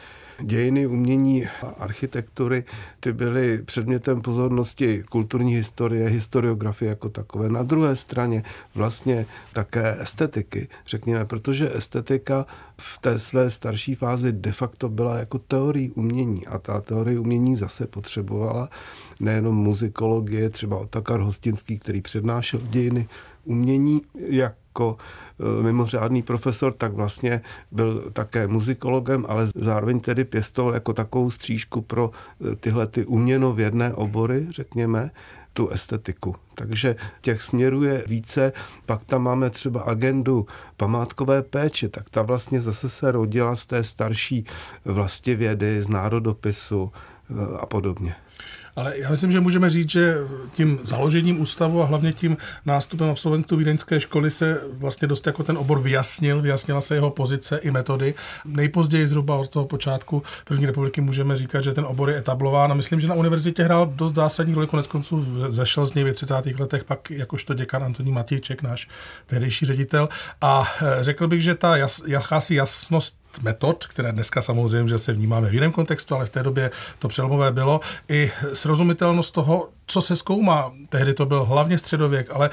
dějiny 0.40 0.86
umění 0.86 1.46
a 1.46 1.66
architektury, 1.66 2.64
ty 3.00 3.12
byly 3.12 3.62
předmětem 3.62 4.20
pozornosti 4.20 5.04
kulturní 5.08 5.54
historie, 5.54 6.08
historiografie 6.08 6.88
jako 6.88 7.08
takové. 7.08 7.48
Na 7.48 7.62
druhé 7.62 7.96
straně 7.96 8.42
vlastně 8.74 9.26
také 9.52 9.96
estetiky, 10.00 10.68
řekněme, 10.86 11.24
protože 11.24 11.76
estetika 11.76 12.46
v 12.78 12.98
té 12.98 13.18
své 13.18 13.50
starší 13.50 13.94
fázi 13.94 14.32
de 14.32 14.52
facto 14.52 14.88
byla 14.88 15.18
jako 15.18 15.38
teorii 15.38 15.90
umění 15.90 16.46
a 16.46 16.58
ta 16.58 16.80
teorie 16.80 17.18
umění 17.18 17.56
zase 17.56 17.86
potřebovala 17.86 18.68
nejenom 19.20 19.56
muzikologie, 19.56 20.50
třeba 20.50 20.78
Otakar 20.78 21.20
Hostinský, 21.20 21.78
který 21.78 22.00
přednášel 22.00 22.60
dějiny 22.60 23.08
umění 23.44 24.02
jako 24.14 24.96
mimořádný 25.62 26.22
profesor, 26.22 26.72
tak 26.72 26.92
vlastně 26.92 27.40
byl 27.70 28.10
také 28.12 28.46
muzikologem, 28.46 29.26
ale 29.28 29.48
zároveň 29.54 30.00
tedy 30.00 30.24
pěstoval 30.24 30.74
jako 30.74 30.92
takovou 30.92 31.30
střížku 31.30 31.82
pro 31.82 32.10
e, 32.52 32.56
tyhle 32.56 32.86
ty 32.86 33.06
uměnovědné 33.06 33.94
obory, 33.94 34.46
řekněme, 34.50 35.10
tu 35.52 35.68
estetiku. 35.68 36.34
Takže 36.54 36.96
těch 37.20 37.42
směrů 37.42 37.82
je 37.82 38.04
více. 38.06 38.52
Pak 38.86 39.04
tam 39.04 39.22
máme 39.22 39.50
třeba 39.50 39.82
agendu 39.82 40.46
památkové 40.76 41.42
péče, 41.42 41.88
tak 41.88 42.10
ta 42.10 42.22
vlastně 42.22 42.60
zase 42.60 42.88
se 42.88 43.12
rodila 43.12 43.56
z 43.56 43.66
té 43.66 43.84
starší 43.84 44.44
vlastivědy, 44.84 45.82
z 45.82 45.88
národopisu 45.88 46.92
e, 46.92 47.56
a 47.58 47.66
podobně. 47.66 48.14
Ale 48.76 48.98
já 48.98 49.10
myslím, 49.10 49.32
že 49.32 49.40
můžeme 49.40 49.70
říct, 49.70 49.90
že 49.90 50.16
tím 50.52 50.78
založením 50.82 51.40
ústavu 51.40 51.82
a 51.82 51.86
hlavně 51.86 52.12
tím 52.12 52.36
nástupem 52.66 53.10
absolventů 53.10 53.56
vídeňské 53.56 54.00
školy 54.00 54.30
se 54.30 54.60
vlastně 54.72 55.08
dost 55.08 55.26
jako 55.26 55.42
ten 55.42 55.58
obor 55.58 55.80
vyjasnil, 55.80 56.42
vyjasnila 56.42 56.80
se 56.80 56.94
jeho 56.94 57.10
pozice 57.10 57.56
i 57.56 57.70
metody. 57.70 58.14
Nejpozději 58.44 59.08
zhruba 59.08 59.36
od 59.36 59.48
toho 59.48 59.64
počátku 59.64 60.22
první 60.44 60.66
republiky 60.66 61.00
můžeme 61.00 61.36
říkat, 61.36 61.62
že 61.62 61.72
ten 61.72 61.84
obor 61.84 62.10
je 62.10 62.16
etablován 62.16 62.72
a 62.72 62.74
myslím, 62.74 63.00
že 63.00 63.08
na 63.08 63.14
univerzitě 63.14 63.62
hrál 63.62 63.86
dost 63.86 64.14
zásadní 64.14 64.54
roli, 64.54 64.66
konec 64.66 64.86
konců 64.86 65.26
zešel 65.48 65.86
z 65.86 65.94
něj 65.94 66.04
v 66.04 66.12
30. 66.12 66.34
letech 66.58 66.84
pak 66.84 67.10
jakožto 67.10 67.54
děkan 67.54 67.84
Antoní 67.84 68.12
Matějček, 68.12 68.62
náš 68.62 68.88
tehdejší 69.26 69.66
ředitel. 69.66 70.08
A 70.40 70.68
eh, 70.82 71.02
řekl 71.02 71.28
bych, 71.28 71.42
že 71.42 71.54
ta 71.54 71.76
jas, 71.76 72.02
jakási 72.06 72.54
jasnost 72.54 73.25
metod, 73.42 73.86
které 73.86 74.12
dneska 74.12 74.42
samozřejmě 74.42 74.88
že 74.88 74.98
se 74.98 75.12
vnímáme 75.12 75.50
v 75.50 75.54
jiném 75.54 75.72
kontextu, 75.72 76.14
ale 76.14 76.26
v 76.26 76.30
té 76.30 76.42
době 76.42 76.70
to 76.98 77.08
přelomové 77.08 77.52
bylo, 77.52 77.80
i 78.08 78.32
srozumitelnost 78.52 79.34
toho, 79.34 79.68
co 79.86 80.00
se 80.00 80.16
zkoumá. 80.16 80.72
Tehdy 80.88 81.14
to 81.14 81.26
byl 81.26 81.44
hlavně 81.44 81.78
středověk, 81.78 82.30
ale 82.30 82.50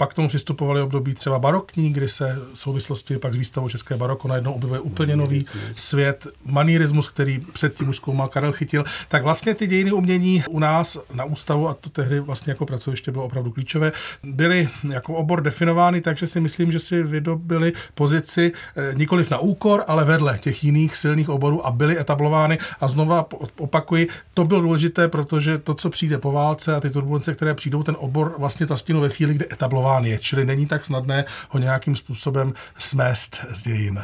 pak 0.00 0.10
k 0.10 0.14
tomu 0.14 0.28
přistupovali 0.28 0.82
období 0.82 1.14
třeba 1.14 1.38
barokní, 1.38 1.92
kdy 1.92 2.08
se 2.08 2.38
v 2.52 2.58
souvislosti 2.58 3.18
pak 3.18 3.32
s 3.32 3.36
výstavou 3.36 3.68
České 3.68 3.96
baroko 3.96 4.28
najednou 4.28 4.52
objevuje 4.52 4.80
úplně 4.80 5.16
nový 5.16 5.46
svět, 5.76 6.26
manierismus, 6.44 7.08
který 7.08 7.40
předtím 7.52 7.88
už 7.88 7.96
zkoumal 7.96 8.28
Karel 8.28 8.52
Chytil. 8.52 8.84
Tak 9.08 9.22
vlastně 9.22 9.54
ty 9.54 9.66
dějiny 9.66 9.92
umění 9.92 10.44
u 10.48 10.58
nás 10.58 10.98
na 11.14 11.24
ústavu, 11.24 11.68
a 11.68 11.74
to 11.74 11.90
tehdy 11.90 12.20
vlastně 12.20 12.50
jako 12.50 12.66
pracoviště 12.66 13.12
bylo 13.12 13.24
opravdu 13.24 13.50
klíčové, 13.50 13.92
byly 14.22 14.68
jako 14.92 15.14
obor 15.14 15.42
definovány, 15.42 16.00
takže 16.00 16.26
si 16.26 16.40
myslím, 16.40 16.72
že 16.72 16.78
si 16.78 17.02
vydobili 17.02 17.72
pozici 17.94 18.52
eh, 18.76 18.94
nikoliv 18.94 19.30
na 19.30 19.38
úkor, 19.38 19.84
ale 19.86 20.04
vedle 20.04 20.38
těch 20.38 20.64
jiných 20.64 20.96
silných 20.96 21.28
oborů 21.28 21.66
a 21.66 21.70
byly 21.70 21.98
etablovány. 21.98 22.58
A 22.80 22.88
znova 22.88 23.28
opakuji, 23.58 24.08
to 24.34 24.44
bylo 24.44 24.60
důležité, 24.60 25.08
protože 25.08 25.58
to, 25.58 25.74
co 25.74 25.90
přijde 25.90 26.18
po 26.18 26.32
válce 26.32 26.74
a 26.74 26.80
ty 26.80 26.90
turbulence, 26.90 27.34
které 27.34 27.54
přijdou, 27.54 27.82
ten 27.82 27.96
obor 27.98 28.34
vlastně 28.38 28.66
zastínul 28.66 29.02
ve 29.02 29.08
chvíli, 29.08 29.34
kdy 29.34 29.46
etablován 29.52 29.89
je, 29.98 30.18
čili 30.18 30.44
není 30.44 30.66
tak 30.66 30.84
snadné 30.84 31.24
ho 31.48 31.58
nějakým 31.58 31.96
způsobem 31.96 32.54
smést 32.78 33.44
z 33.50 33.62
dějin. 33.62 34.02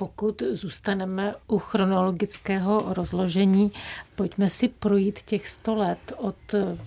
Pokud 0.00 0.42
zůstaneme 0.52 1.34
u 1.46 1.58
chronologického 1.58 2.84
rozložení, 2.94 3.72
pojďme 4.14 4.50
si 4.50 4.68
projít 4.68 5.22
těch 5.22 5.48
100 5.48 5.74
let 5.74 6.12
od 6.16 6.36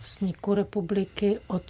vzniku 0.04 0.54
republiky, 0.54 1.40
od 1.48 1.62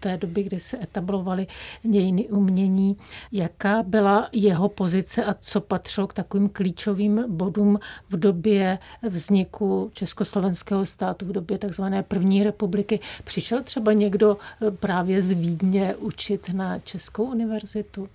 té 0.00 0.16
doby, 0.16 0.42
kdy 0.42 0.60
se 0.60 0.78
etablovaly 0.82 1.46
dějiny 1.82 2.28
umění. 2.28 2.96
Jaká 3.32 3.82
byla 3.82 4.28
jeho 4.32 4.68
pozice 4.68 5.24
a 5.24 5.34
co 5.34 5.60
patřilo 5.60 6.06
k 6.06 6.14
takovým 6.14 6.48
klíčovým 6.48 7.24
bodům 7.28 7.78
v 8.10 8.16
době 8.16 8.78
vzniku 9.02 9.90
Československého 9.92 10.86
státu, 10.86 11.26
v 11.26 11.32
době 11.32 11.58
takzvané 11.58 12.02
první 12.02 12.42
republiky? 12.42 13.00
Přišel 13.24 13.62
třeba 13.62 13.92
někdo 13.92 14.36
právě 14.80 15.22
z 15.22 15.30
Vídně 15.30 15.94
učit 15.96 16.50
na 16.52 16.78
Českou 16.78 17.24
univerzitu? 17.24 18.08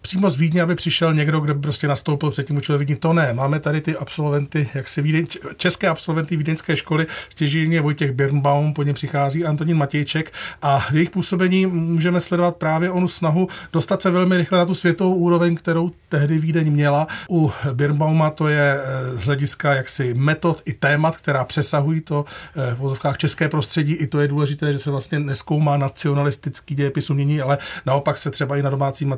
Přímo 0.00 0.30
z 0.30 0.36
Vídně, 0.36 0.62
aby 0.62 0.74
přišel 0.74 1.14
někdo, 1.14 1.40
kdo 1.40 1.54
prostě 1.54 1.88
nastoupil 1.88 2.30
před 2.30 2.46
tím 2.46 2.56
učil 2.56 2.78
Vídni. 2.78 2.96
To 2.96 3.12
ne. 3.12 3.32
Máme 3.32 3.60
tady 3.60 3.80
ty 3.80 3.96
absolventy, 3.96 4.68
jak 4.74 4.88
si 4.88 5.02
Vídeň, 5.02 5.26
české 5.56 5.88
absolventy 5.88 6.36
vídeňské 6.36 6.76
školy, 6.76 7.06
stěžení 7.28 7.78
Vojtěch 7.78 8.12
Birnbaum, 8.12 8.74
po 8.74 8.82
něm 8.82 8.94
přichází 8.94 9.44
Antonín 9.44 9.76
Matějček 9.76 10.32
a 10.62 10.80
v 10.90 10.92
jejich 10.92 11.10
působení 11.10 11.66
můžeme 11.66 12.20
sledovat 12.20 12.56
právě 12.56 12.90
onu 12.90 13.08
snahu 13.08 13.48
dostat 13.72 14.02
se 14.02 14.10
velmi 14.10 14.36
rychle 14.36 14.58
na 14.58 14.66
tu 14.66 14.74
světovou 14.74 15.14
úroveň, 15.14 15.56
kterou 15.56 15.90
tehdy 16.08 16.38
Vídeň 16.38 16.72
měla. 16.72 17.06
U 17.30 17.52
Birnbauma 17.72 18.30
to 18.30 18.48
je 18.48 18.80
eh, 18.80 19.16
z 19.16 19.24
hlediska 19.24 19.74
jaksi 19.74 20.14
metod 20.14 20.62
i 20.64 20.72
témat, 20.72 21.16
která 21.16 21.44
přesahují 21.44 22.00
to 22.00 22.24
eh, 22.56 22.74
v 22.74 22.78
vozovkách 22.78 23.16
české 23.16 23.48
prostředí. 23.48 23.94
I 23.94 24.06
to 24.06 24.20
je 24.20 24.28
důležité, 24.28 24.72
že 24.72 24.78
se 24.78 24.90
vlastně 24.90 25.18
neskoumá 25.18 25.76
nacionalistický 25.76 26.74
dějepis 26.74 27.10
umění, 27.10 27.40
ale 27.40 27.58
naopak 27.86 28.18
se 28.18 28.30
třeba 28.30 28.56
i 28.56 28.62
na 28.62 28.70
domácím 28.70 29.08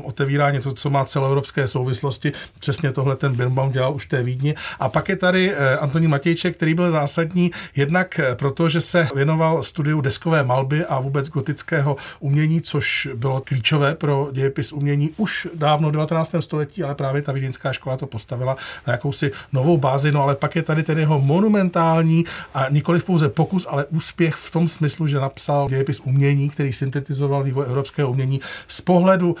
materiálům 0.00 0.04
otevírá 0.04 0.50
něco, 0.50 0.72
co 0.72 0.90
má 0.90 1.04
celoevropské 1.04 1.66
souvislosti. 1.66 2.32
Přesně 2.58 2.92
tohle 2.92 3.16
ten 3.16 3.36
Birnbaum 3.36 3.72
dělal 3.72 3.94
už 3.94 4.06
v 4.06 4.08
té 4.08 4.22
Vídni. 4.22 4.54
A 4.80 4.88
pak 4.88 5.08
je 5.08 5.16
tady 5.16 5.52
eh, 5.52 5.76
Antonín 5.76 6.10
Matějček, 6.10 6.56
který 6.56 6.74
byl 6.74 6.90
zásadní 6.90 7.50
jednak 7.76 8.20
proto, 8.34 8.68
že 8.68 8.80
se 8.80 9.08
věnoval 9.14 9.62
studiu 9.62 10.00
deskové 10.00 10.42
malby 10.44 10.84
a 10.84 11.00
vůbec 11.00 11.28
gotického 11.28 11.96
umění, 12.20 12.60
což 12.60 13.08
bylo 13.14 13.40
klíčové 13.40 13.94
pro 13.94 14.28
dějepis 14.32 14.72
umění 14.72 15.10
už 15.16 15.48
dávno 15.54 15.88
v 15.88 15.92
19. 15.92 16.34
století, 16.40 16.82
ale 16.82 16.94
právě 16.94 17.22
ta 17.22 17.32
vídeňská 17.32 17.72
škola 17.72 17.96
to 17.96 18.06
postavila 18.06 18.56
na 18.86 18.92
jakousi 18.92 19.30
novou 19.52 19.78
bázi. 19.78 20.12
No 20.12 20.22
ale 20.22 20.34
pak 20.34 20.56
je 20.56 20.62
tady 20.62 20.82
ten 20.82 20.98
jeho 20.98 21.20
monumentální 21.20 22.24
a 22.54 22.68
nikoli 22.70 23.00
pouze 23.00 23.28
pokus, 23.28 23.66
ale 23.70 23.84
úspěch 23.84 24.34
v 24.34 24.50
tom 24.50 24.68
smyslu, 24.68 25.06
že 25.06 25.20
napsal 25.20 25.68
dějepis 25.68 26.00
umění, 26.00 26.50
který 26.50 26.72
syntetizoval 26.72 27.42
vývoj 27.42 27.66
evropského 27.66 28.10
umění 28.10 28.40
z 28.68 28.80
pohledu 28.80 29.36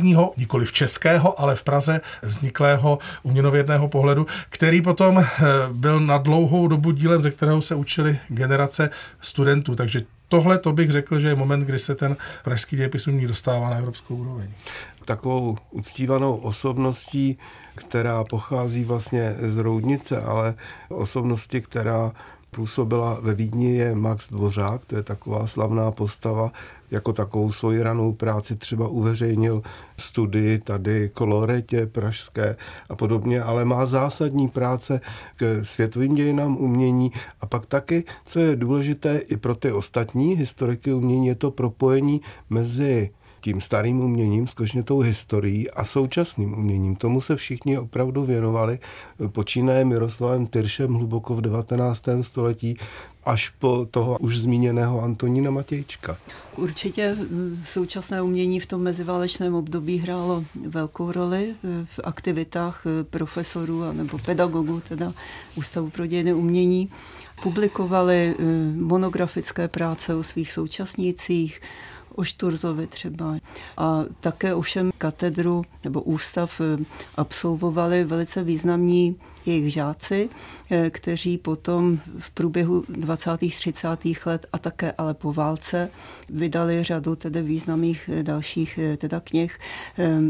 moderního, 0.00 0.32
nikoli 0.36 0.66
v 0.66 0.72
českého, 0.72 1.40
ale 1.40 1.56
v 1.56 1.62
Praze 1.62 2.00
vzniklého 2.22 2.98
uměnovědného 3.22 3.88
pohledu, 3.88 4.26
který 4.48 4.82
potom 4.82 5.18
eh, 5.18 5.26
byl 5.72 6.00
na 6.00 6.18
dlouhou 6.18 6.68
dobu 6.68 6.90
dílem, 6.90 7.22
ze 7.22 7.30
kterého 7.30 7.60
se 7.60 7.74
učili 7.74 8.18
generace 8.28 8.90
studentů. 9.20 9.74
Takže 9.74 10.02
tohle 10.28 10.58
to 10.58 10.72
bych 10.72 10.90
řekl, 10.90 11.18
že 11.18 11.28
je 11.28 11.34
moment, 11.34 11.60
kdy 11.60 11.78
se 11.78 11.94
ten 11.94 12.16
pražský 12.44 12.76
dějepis 12.76 13.06
umění 13.06 13.26
dostává 13.26 13.70
na 13.70 13.76
evropskou 13.76 14.14
úroveň. 14.16 14.48
Takovou 15.04 15.58
uctívanou 15.70 16.36
osobností, 16.36 17.38
která 17.74 18.24
pochází 18.24 18.84
vlastně 18.84 19.36
z 19.38 19.58
Roudnice, 19.58 20.22
ale 20.22 20.54
osobnosti, 20.88 21.60
která 21.60 22.12
působila 22.50 23.18
ve 23.22 23.34
Vídni, 23.34 23.76
je 23.76 23.94
Max 23.94 24.30
Dvořák, 24.30 24.84
to 24.84 24.96
je 24.96 25.02
taková 25.02 25.46
slavná 25.46 25.90
postava, 25.90 26.52
jako 26.90 27.12
takovou 27.12 27.52
svoji 27.52 27.82
ranou 27.82 28.12
práci 28.12 28.56
třeba 28.56 28.88
uveřejnil 28.88 29.62
studii 29.98 30.58
tady 30.58 31.10
koloretě 31.14 31.86
pražské 31.86 32.56
a 32.88 32.96
podobně, 32.96 33.42
ale 33.42 33.64
má 33.64 33.86
zásadní 33.86 34.48
práce 34.48 35.00
k 35.36 35.64
světovým 35.64 36.14
dějinám 36.14 36.56
umění 36.56 37.12
a 37.40 37.46
pak 37.46 37.66
taky, 37.66 38.04
co 38.24 38.38
je 38.38 38.56
důležité 38.56 39.18
i 39.18 39.36
pro 39.36 39.54
ty 39.54 39.72
ostatní 39.72 40.36
historiky 40.36 40.92
umění, 40.92 41.26
je 41.26 41.34
to 41.34 41.50
propojení 41.50 42.20
mezi 42.50 43.10
tím 43.40 43.60
starým 43.60 44.00
uměním, 44.00 44.46
skutečně 44.46 44.82
tou 44.82 45.00
historií 45.00 45.70
a 45.70 45.84
současným 45.84 46.52
uměním. 46.52 46.96
Tomu 46.96 47.20
se 47.20 47.36
všichni 47.36 47.78
opravdu 47.78 48.24
věnovali, 48.24 48.78
počínaje 49.28 49.84
Miroslavem 49.84 50.46
Tyršem 50.46 50.94
hluboko 50.94 51.34
v 51.34 51.40
19. 51.40 52.04
století, 52.20 52.76
až 53.24 53.48
po 53.48 53.86
toho 53.90 54.18
už 54.18 54.38
zmíněného 54.38 55.02
Antonína 55.02 55.50
Matějčka. 55.50 56.16
Určitě 56.56 57.16
současné 57.64 58.22
umění 58.22 58.60
v 58.60 58.66
tom 58.66 58.80
meziválečném 58.80 59.54
období 59.54 59.98
hrálo 59.98 60.44
velkou 60.68 61.12
roli 61.12 61.54
v 61.84 62.00
aktivitách 62.04 62.84
profesorů 63.10 63.92
nebo 63.92 64.18
pedagogů, 64.18 64.80
teda 64.88 65.12
Ústavu 65.56 65.90
pro 65.90 66.06
dějiny 66.06 66.32
umění. 66.32 66.90
Publikovali 67.42 68.34
eh, 68.38 68.44
monografické 68.76 69.68
práce 69.68 70.14
o 70.14 70.22
svých 70.22 70.52
současnících, 70.52 71.60
o 72.14 72.24
Šturzovi 72.24 72.86
třeba. 72.86 73.36
A 73.76 74.04
také 74.20 74.54
ovšem 74.54 74.90
katedru 74.98 75.62
nebo 75.84 76.02
ústav 76.02 76.60
absolvovali 77.16 78.04
velice 78.04 78.42
významní 78.44 79.16
jejich 79.46 79.72
žáci, 79.72 80.28
eh, 80.70 80.90
kteří 80.90 81.38
potom 81.38 81.98
v 82.18 82.30
průběhu 82.30 82.84
20. 82.88 83.30
30. 83.50 84.26
let 84.26 84.46
a 84.52 84.58
také 84.58 84.92
ale 84.92 85.14
po 85.14 85.32
válce 85.32 85.90
vydali 86.28 86.82
řadu 86.82 87.16
tedy 87.16 87.42
významných 87.42 88.10
eh, 88.12 88.22
dalších 88.22 88.78
eh, 88.78 88.96
teda 88.96 89.20
knih. 89.20 89.58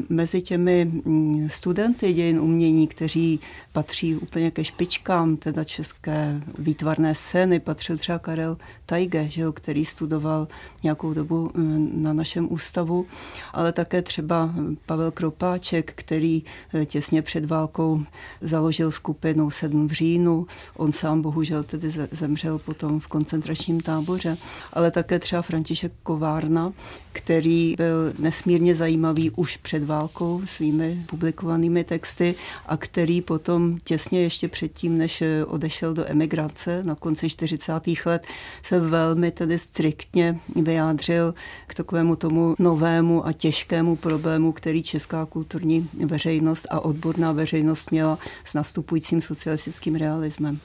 Mezi 0.09 0.43
těmi 0.43 0.85
mm, 0.85 1.49
studenty 1.51 2.13
dějin 2.13 2.41
umění, 2.41 2.87
kteří 2.87 3.41
patří 3.73 4.17
úplně 4.17 4.51
ke 4.51 4.65
špičkám 4.65 5.37
teda 5.37 5.65
české 5.65 6.41
výtvarné 6.59 7.15
scény, 7.15 7.61
patřil 7.61 7.99
třeba 7.99 8.19
Karel 8.19 8.57
Tajge, 8.87 9.29
že 9.31 9.43
jo, 9.43 9.53
který 9.53 9.85
studoval 9.85 10.49
nějakou 10.83 11.15
dobu 11.15 11.51
na 11.93 12.13
našem 12.13 12.53
ústavu, 12.53 13.07
ale 13.53 13.73
také 13.73 14.03
třeba 14.03 14.55
Pavel 14.87 15.11
Kropáček, 15.11 15.93
který 15.95 16.43
těsně 16.87 17.23
před 17.23 17.45
válkou 17.45 18.03
založil 18.41 18.93
skupinou 19.01 19.51
Sedm 19.51 19.89
v 19.89 19.93
říjnu. 19.93 20.47
On 20.77 20.93
sám 20.93 21.23
bohužel 21.23 21.63
tedy 21.63 21.91
zemřel 22.13 22.59
potom 22.59 23.01
v 23.01 23.07
koncentračním 23.07 23.81
táboře, 23.81 24.37
ale 24.73 24.91
také 24.91 25.19
třeba 25.19 25.43
František 25.43 25.93
Kovárna, 26.03 26.73
který 27.13 27.75
byl 27.77 28.13
nesmírně 28.19 28.75
zajímavý 28.75 29.31
už 29.31 29.57
před 29.57 29.85
válkou 29.85 30.43
svými 30.45 31.05
publikovanými 31.07 31.85
texty 31.85 32.35
a 32.67 32.77
který 32.77 33.21
potom 33.21 33.79
těsně 33.85 34.23
ještě 34.23 34.49
předtím, 34.49 34.99
než 34.99 35.23
odešel 35.47 35.95
do 35.95 36.05
emigrace 36.07 36.85
na 36.85 36.95
konci 36.95 37.29
40. 37.29 37.73
let, 38.07 38.27
se 38.63 38.81
velmi 38.81 39.31
tedy 39.31 39.59
striktně 39.59 40.39
vyjádřil 40.57 41.35
k 41.67 41.75
takovému 41.75 42.17
tomu 42.17 42.55
novému 42.59 43.27
a 43.27 43.33
těžkému 43.33 43.97
problému, 43.97 44.53
který 44.53 44.83
česká 44.83 45.27
kulturní 45.27 45.89
veřejnost 46.07 46.67
a 46.71 46.81
odborná 46.81 47.33
veřejnost 47.33 47.91
měla 47.91 48.19
s 48.45 48.55
nastupujícím 48.91 49.21
socialistickým 49.21 49.95
realismem. 49.95 50.59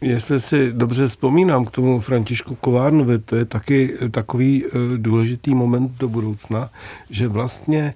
Jestli 0.00 0.40
si 0.40 0.72
dobře 0.72 1.08
vzpomínám 1.08 1.64
k 1.64 1.70
tomu 1.70 2.00
Františku 2.00 2.54
Kovárnovi, 2.54 3.18
to 3.18 3.36
je 3.36 3.44
taky 3.44 3.94
takový 4.10 4.64
eh, 4.64 4.68
důležitý 4.96 5.54
moment 5.54 5.92
do 5.98 6.08
budoucna, 6.08 6.70
že 7.10 7.28
vlastně 7.28 7.94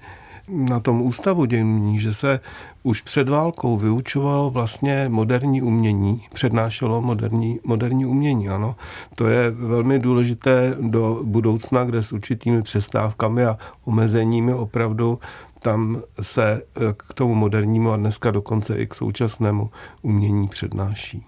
na 0.49 0.81
tom 0.81 1.03
ústavu 1.03 1.45
dějní, 1.45 2.01
že 2.01 2.15
se 2.15 2.41
už 2.83 3.03
před 3.03 3.29
válkou 3.29 3.77
vyučovalo 3.77 4.51
vlastně 4.51 5.09
moderní 5.09 5.63
umění, 5.63 6.23
přednášelo 6.33 7.03
moderní, 7.03 7.61
moderní 7.65 8.07
umění, 8.07 8.49
ano. 8.49 8.77
To 9.15 9.27
je 9.27 9.51
velmi 9.51 9.99
důležité 9.99 10.77
do 10.81 11.21
budoucna, 11.25 11.85
kde 11.85 12.03
s 12.03 12.13
určitými 12.13 12.63
přestávkami 12.63 13.45
a 13.45 13.59
omezeními 13.85 14.55
opravdu 14.55 15.19
tam 15.65 16.03
se 16.23 16.63
eh, 16.77 16.81
k 16.97 17.15
tomu 17.15 17.35
modernímu 17.35 17.91
a 17.91 17.97
dneska 17.97 18.31
dokonce 18.31 18.77
i 18.77 18.87
k 18.87 18.95
současnému 18.95 19.71
umění 20.03 20.49
přednáší. 20.49 21.27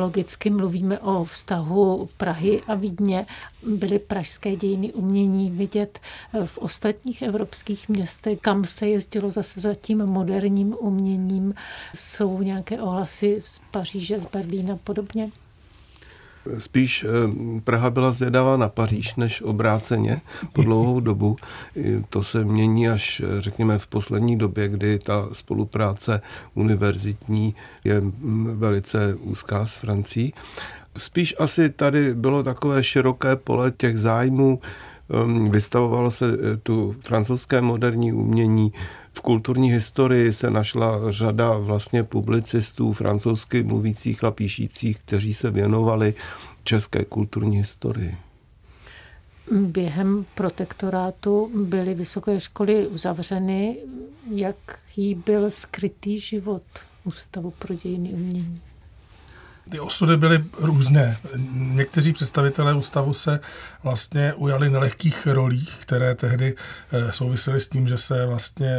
Logicky 0.00 0.50
mluvíme 0.50 0.98
o 0.98 1.24
vztahu 1.24 2.08
Prahy 2.16 2.62
a 2.66 2.74
Vídně. 2.74 3.26
Byly 3.66 3.98
pražské 3.98 4.56
dějiny 4.56 4.92
umění 4.92 5.50
vidět 5.50 5.98
v 6.44 6.58
ostatních 6.58 7.22
evropských 7.22 7.88
městech, 7.88 8.38
kam 8.40 8.64
se 8.64 8.88
jezdilo 8.88 9.30
zase 9.30 9.60
za 9.60 9.74
tím 9.74 10.06
moderním 10.06 10.76
uměním. 10.78 11.54
Jsou 11.94 12.42
nějaké 12.42 12.82
ohlasy 12.82 13.42
z 13.46 13.60
Paříže, 13.70 14.20
z 14.20 14.26
Berlína 14.32 14.78
podobně? 14.84 15.30
Spíš 16.58 17.04
eh, 17.04 17.60
Praha 17.60 17.90
byla 17.90 18.12
zvědavá 18.12 18.56
na 18.56 18.68
Paříž 18.68 19.16
než 19.16 19.42
obráceně 19.42 20.20
po 20.52 20.62
dlouhou 20.62 21.00
dobu. 21.00 21.36
To 22.10 22.22
se 22.22 22.44
mění 22.44 22.88
až, 22.88 23.22
eh, 23.24 23.40
řekněme, 23.40 23.78
v 23.78 23.86
poslední 23.86 24.38
době, 24.38 24.68
kdy 24.68 24.98
ta 24.98 25.28
spolupráce 25.32 26.20
univerzitní 26.54 27.54
je 27.84 28.00
mm, 28.00 28.58
velice 28.58 29.14
úzká 29.14 29.66
s 29.66 29.76
Francií. 29.76 30.32
Spíš 30.98 31.34
asi 31.38 31.70
tady 31.70 32.14
bylo 32.14 32.42
takové 32.42 32.84
široké 32.84 33.36
pole 33.36 33.70
těch 33.70 33.98
zájmů, 33.98 34.60
ehm, 35.10 35.50
vystavovalo 35.50 36.10
se 36.10 36.26
eh, 36.26 36.56
tu 36.56 36.96
francouzské 37.00 37.60
moderní 37.60 38.12
umění, 38.12 38.72
v 39.12 39.20
kulturní 39.20 39.72
historii 39.72 40.32
se 40.32 40.50
našla 40.50 41.12
řada 41.12 41.56
vlastně 41.56 42.02
publicistů 42.04 42.92
francouzsky 42.92 43.62
mluvících 43.62 44.24
a 44.24 44.30
píšících, 44.30 44.98
kteří 44.98 45.34
se 45.34 45.50
věnovali 45.50 46.14
české 46.64 47.04
kulturní 47.04 47.56
historii. 47.56 48.16
Během 49.52 50.26
protektorátu 50.34 51.50
byly 51.54 51.94
vysoké 51.94 52.40
školy 52.40 52.86
uzavřeny. 52.86 53.76
Jaký 54.34 55.14
byl 55.14 55.50
skrytý 55.50 56.18
život 56.18 56.62
Ústavu 57.04 57.50
pro 57.50 57.74
dějiny 57.74 58.08
umění? 58.08 58.60
Ty 59.70 59.80
osudy 59.80 60.16
byly 60.16 60.44
různé. 60.58 61.16
Někteří 61.52 62.12
představitelé 62.12 62.74
ústavu 62.74 63.12
se 63.12 63.40
vlastně 63.82 64.34
ujali 64.34 64.70
nelehkých 64.70 65.26
rolích, 65.26 65.76
které 65.80 66.14
tehdy 66.14 66.56
eh, 66.92 67.12
souvisely 67.12 67.60
s 67.60 67.68
tím, 67.68 67.88
že 67.88 67.96
se 67.96 68.26
vlastně 68.26 68.70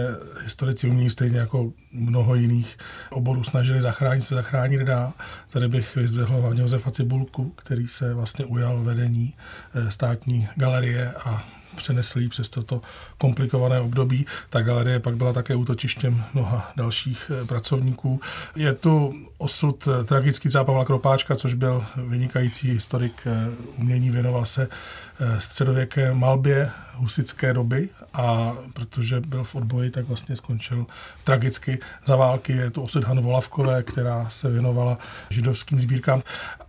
historici 0.44 0.88
umění 0.88 1.10
stejně 1.10 1.40
jako 1.40 1.72
mnoho 1.92 2.36
jiných 2.36 2.78
oborů 3.10 3.44
snažili 3.44 3.82
zachránit, 3.82 4.22
se 4.22 4.36
zachránit 4.36 4.82
dá. 4.82 5.14
Tady 5.50 5.68
bych 5.68 5.96
vyzdvihl 5.96 6.42
hlavně 6.42 6.62
Josefa 6.62 6.92
Cibulku, 6.92 7.54
který 7.56 7.88
se 7.88 8.14
vlastně 8.14 8.46
ujal 8.46 8.84
vedení 8.84 9.34
eh, 9.74 9.92
státní 9.92 10.48
galerie 10.56 11.14
a 11.26 11.44
přenesl 11.76 12.20
jí 12.20 12.30
přes 12.30 12.50
toto 12.50 12.82
komplikované 13.18 13.80
období. 13.80 14.26
Ta 14.50 14.62
galerie 14.62 15.00
pak 15.00 15.18
byla 15.18 15.34
také 15.34 15.56
útočištěm 15.56 16.24
mnoha 16.34 16.72
dalších 16.76 17.32
eh, 17.32 17.46
pracovníků. 17.46 18.22
Je 18.56 18.74
tu 18.74 19.14
osud 19.40 19.88
eh, 19.88 20.04
tragický 20.04 20.50
třeba 20.50 20.64
Pavla 20.64 20.86
Kropáčka, 20.86 21.36
což 21.36 21.54
byl 21.54 21.86
vynikající 21.96 22.72
historik 22.72 23.22
eh, 23.26 23.50
umění, 23.78 24.12
věnoval 24.12 24.46
se 24.46 24.68
středověké 25.40 26.14
malbě 26.14 26.72
husické 26.96 27.54
doby 27.54 27.90
a 28.14 28.54
protože 28.74 29.22
byl 29.22 29.44
v 29.44 29.56
odboji, 29.56 29.90
tak 29.90 30.08
vlastně 30.08 30.36
skončil 30.36 30.86
tragicky 31.24 31.80
za 32.06 32.16
války. 32.16 32.54
Je 32.54 32.72
to 32.72 32.82
osud 32.82 33.04
Han 33.04 33.22
Volavkové, 33.22 33.84
která 33.84 34.30
se 34.30 34.50
věnovala 34.50 34.98
židovským 35.30 35.80
sbírkám, 35.80 36.24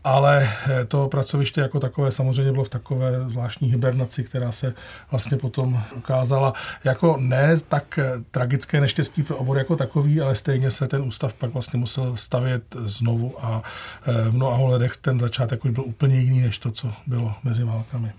ale 0.04 0.48
to 0.88 1.08
pracoviště 1.08 1.60
jako 1.60 1.80
takové 1.80 2.12
samozřejmě 2.12 2.52
bylo 2.52 2.64
v 2.64 2.68
takové 2.68 3.12
zvláštní 3.28 3.70
hibernaci, 3.70 4.24
která 4.24 4.52
se 4.52 4.74
vlastně 5.10 5.36
potom 5.36 5.82
ukázala 5.96 6.52
jako 6.84 7.16
ne 7.20 7.54
tak 7.68 7.98
tragické 8.30 8.80
neštěstí 8.80 9.22
pro 9.22 9.36
obor 9.36 9.58
jako 9.58 9.76
takový, 9.76 10.20
ale 10.20 10.34
stejně 10.34 10.70
se 10.70 10.88
ten 10.88 11.02
ústav 11.02 11.34
pak 11.34 11.52
vlastně 11.52 11.78
musel 11.78 12.16
stavět 12.16 12.59
znovu 12.84 13.44
a 13.44 13.62
v 14.06 14.34
mnoha 14.34 14.58
ohledech 14.58 14.96
ten 14.96 15.20
začátek 15.20 15.64
už 15.64 15.70
byl 15.70 15.84
úplně 15.86 16.20
jiný 16.20 16.40
než 16.40 16.58
to, 16.58 16.70
co 16.70 16.92
bylo 17.06 17.34
mezi 17.44 17.64
válkami. 17.64 18.12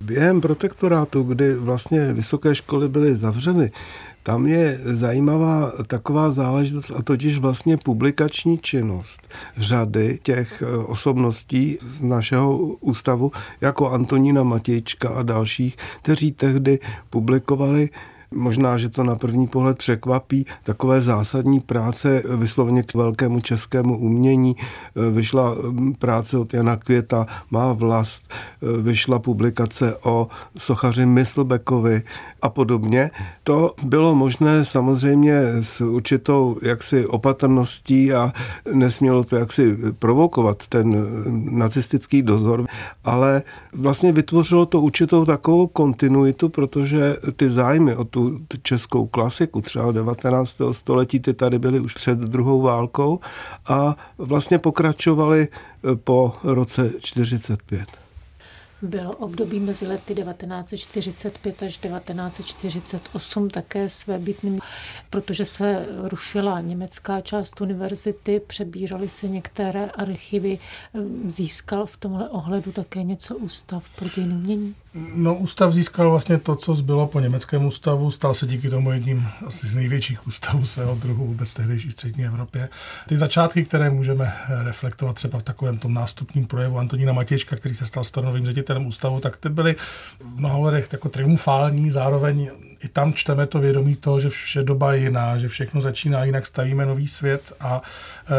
Během 0.00 0.40
protektorátu, 0.40 1.22
kdy 1.22 1.54
vlastně 1.54 2.12
vysoké 2.12 2.54
školy 2.54 2.88
byly 2.88 3.14
zavřeny, 3.14 3.72
tam 4.22 4.46
je 4.46 4.78
zajímavá 4.82 5.72
taková 5.86 6.30
záležitost 6.30 6.90
a 6.90 7.02
totiž 7.02 7.38
vlastně 7.38 7.76
publikační 7.76 8.58
činnost 8.58 9.20
řady 9.56 10.18
těch 10.22 10.62
eh, 10.62 10.76
osobností 10.76 11.78
z 11.82 12.02
našeho 12.02 12.56
ústavu, 12.58 13.32
jako 13.60 13.90
Antonína 13.90 14.42
Matějčka 14.42 15.08
a 15.08 15.22
dalších, 15.22 15.76
kteří 16.02 16.32
tehdy 16.32 16.78
publikovali 17.10 17.90
Možná, 18.34 18.78
že 18.78 18.88
to 18.88 19.04
na 19.04 19.16
první 19.16 19.46
pohled 19.46 19.78
překvapí. 19.78 20.46
Takové 20.62 21.00
zásadní 21.00 21.60
práce 21.60 22.22
vyslovně 22.36 22.82
k 22.82 22.94
velkému 22.94 23.40
českému 23.40 23.98
umění. 23.98 24.56
Vyšla 25.12 25.54
mm, 25.54 25.94
práce 25.94 26.38
od 26.38 26.54
Jana 26.54 26.76
Květa, 26.76 27.26
Má 27.50 27.72
vlast, 27.72 28.22
vyšla 28.82 29.18
publikace 29.18 29.96
o 30.04 30.28
sochaři 30.58 31.06
Myslbekovi 31.06 32.02
a 32.42 32.48
podobně. 32.48 33.10
To 33.44 33.74
bylo 33.82 34.14
možné 34.14 34.64
samozřejmě 34.64 35.40
s 35.62 35.80
určitou 35.80 36.56
jaksi 36.62 37.06
opatrností 37.06 38.12
a 38.12 38.32
nesmělo 38.74 39.24
to 39.24 39.36
jaksi 39.36 39.76
provokovat 39.98 40.66
ten 40.66 41.06
nacistický 41.50 42.22
dozor, 42.22 42.66
ale 43.04 43.42
vlastně 43.72 44.12
vytvořilo 44.12 44.66
to 44.66 44.80
určitou 44.80 45.24
takovou 45.24 45.66
kontinuitu, 45.66 46.48
protože 46.48 47.16
ty 47.36 47.50
zájmy 47.50 47.96
o 47.96 48.04
tu 48.04 48.17
tu 48.48 48.56
českou 48.62 49.06
klasiku, 49.06 49.60
třeba 49.60 49.92
19. 49.92 50.56
století, 50.72 51.20
ty 51.20 51.34
tady 51.34 51.58
byly 51.58 51.80
už 51.80 51.94
před 51.94 52.18
druhou 52.18 52.62
válkou 52.62 53.20
a 53.66 53.96
vlastně 54.18 54.58
pokračovali 54.58 55.48
eh, 55.48 55.96
po 55.96 56.32
roce 56.42 56.92
45. 56.98 57.88
Bylo 58.82 59.16
období 59.16 59.60
mezi 59.60 59.86
lety 59.86 60.14
1945 60.14 61.62
až 61.62 61.78
1948 61.78 63.50
také 63.50 63.88
svébytným, 63.88 64.60
protože 65.10 65.44
se 65.44 65.86
rušila 66.02 66.60
německá 66.60 67.20
část 67.20 67.60
univerzity, 67.60 68.40
přebíraly 68.46 69.08
se 69.08 69.28
některé 69.28 69.90
archivy. 69.90 70.58
Získal 71.26 71.86
v 71.86 71.96
tomhle 71.96 72.28
ohledu 72.28 72.72
také 72.72 73.02
něco 73.02 73.36
ústav 73.36 73.84
pro 73.96 74.08
dějiny 74.08 74.34
umění? 74.34 74.74
No, 74.94 75.34
ústav 75.34 75.72
získal 75.72 76.10
vlastně 76.10 76.38
to, 76.38 76.54
co 76.54 76.74
zbylo 76.74 77.06
po 77.06 77.20
německém 77.20 77.66
ústavu. 77.66 78.10
Stal 78.10 78.34
se 78.34 78.46
díky 78.46 78.70
tomu 78.70 78.92
jedním 78.92 79.28
asi 79.46 79.66
z 79.66 79.74
největších 79.74 80.26
ústavů 80.26 80.64
svého 80.64 80.94
druhu 80.94 81.26
vůbec 81.26 81.54
tehdejší 81.54 81.90
střední 81.90 82.26
Evropě. 82.26 82.68
Ty 83.08 83.16
začátky, 83.16 83.64
které 83.64 83.90
můžeme 83.90 84.32
reflektovat 84.48 85.16
třeba 85.16 85.38
v 85.38 85.42
takovém 85.42 85.78
tom 85.78 85.94
nástupním 85.94 86.46
projevu 86.46 86.78
Antonína 86.78 87.12
Matějčka, 87.12 87.56
který 87.56 87.74
se 87.74 87.86
stal 87.86 88.04
stanovým 88.04 88.46
ředitelem 88.46 88.86
ústavu, 88.86 89.20
tak 89.20 89.36
ty 89.36 89.48
byly 89.48 89.76
v 90.20 90.38
mnoha 90.38 90.72
jako 90.92 91.08
triumfální, 91.08 91.90
zároveň 91.90 92.50
i 92.84 92.88
tam 92.88 93.12
čteme 93.12 93.46
to 93.46 93.58
vědomí 93.58 93.96
toho, 93.96 94.20
že 94.20 94.28
vše 94.28 94.62
doba 94.62 94.94
je 94.94 95.00
jiná, 95.00 95.38
že 95.38 95.48
všechno 95.48 95.80
začíná 95.80 96.24
jinak, 96.24 96.46
stavíme 96.46 96.86
nový 96.86 97.08
svět 97.08 97.52
a 97.60 97.82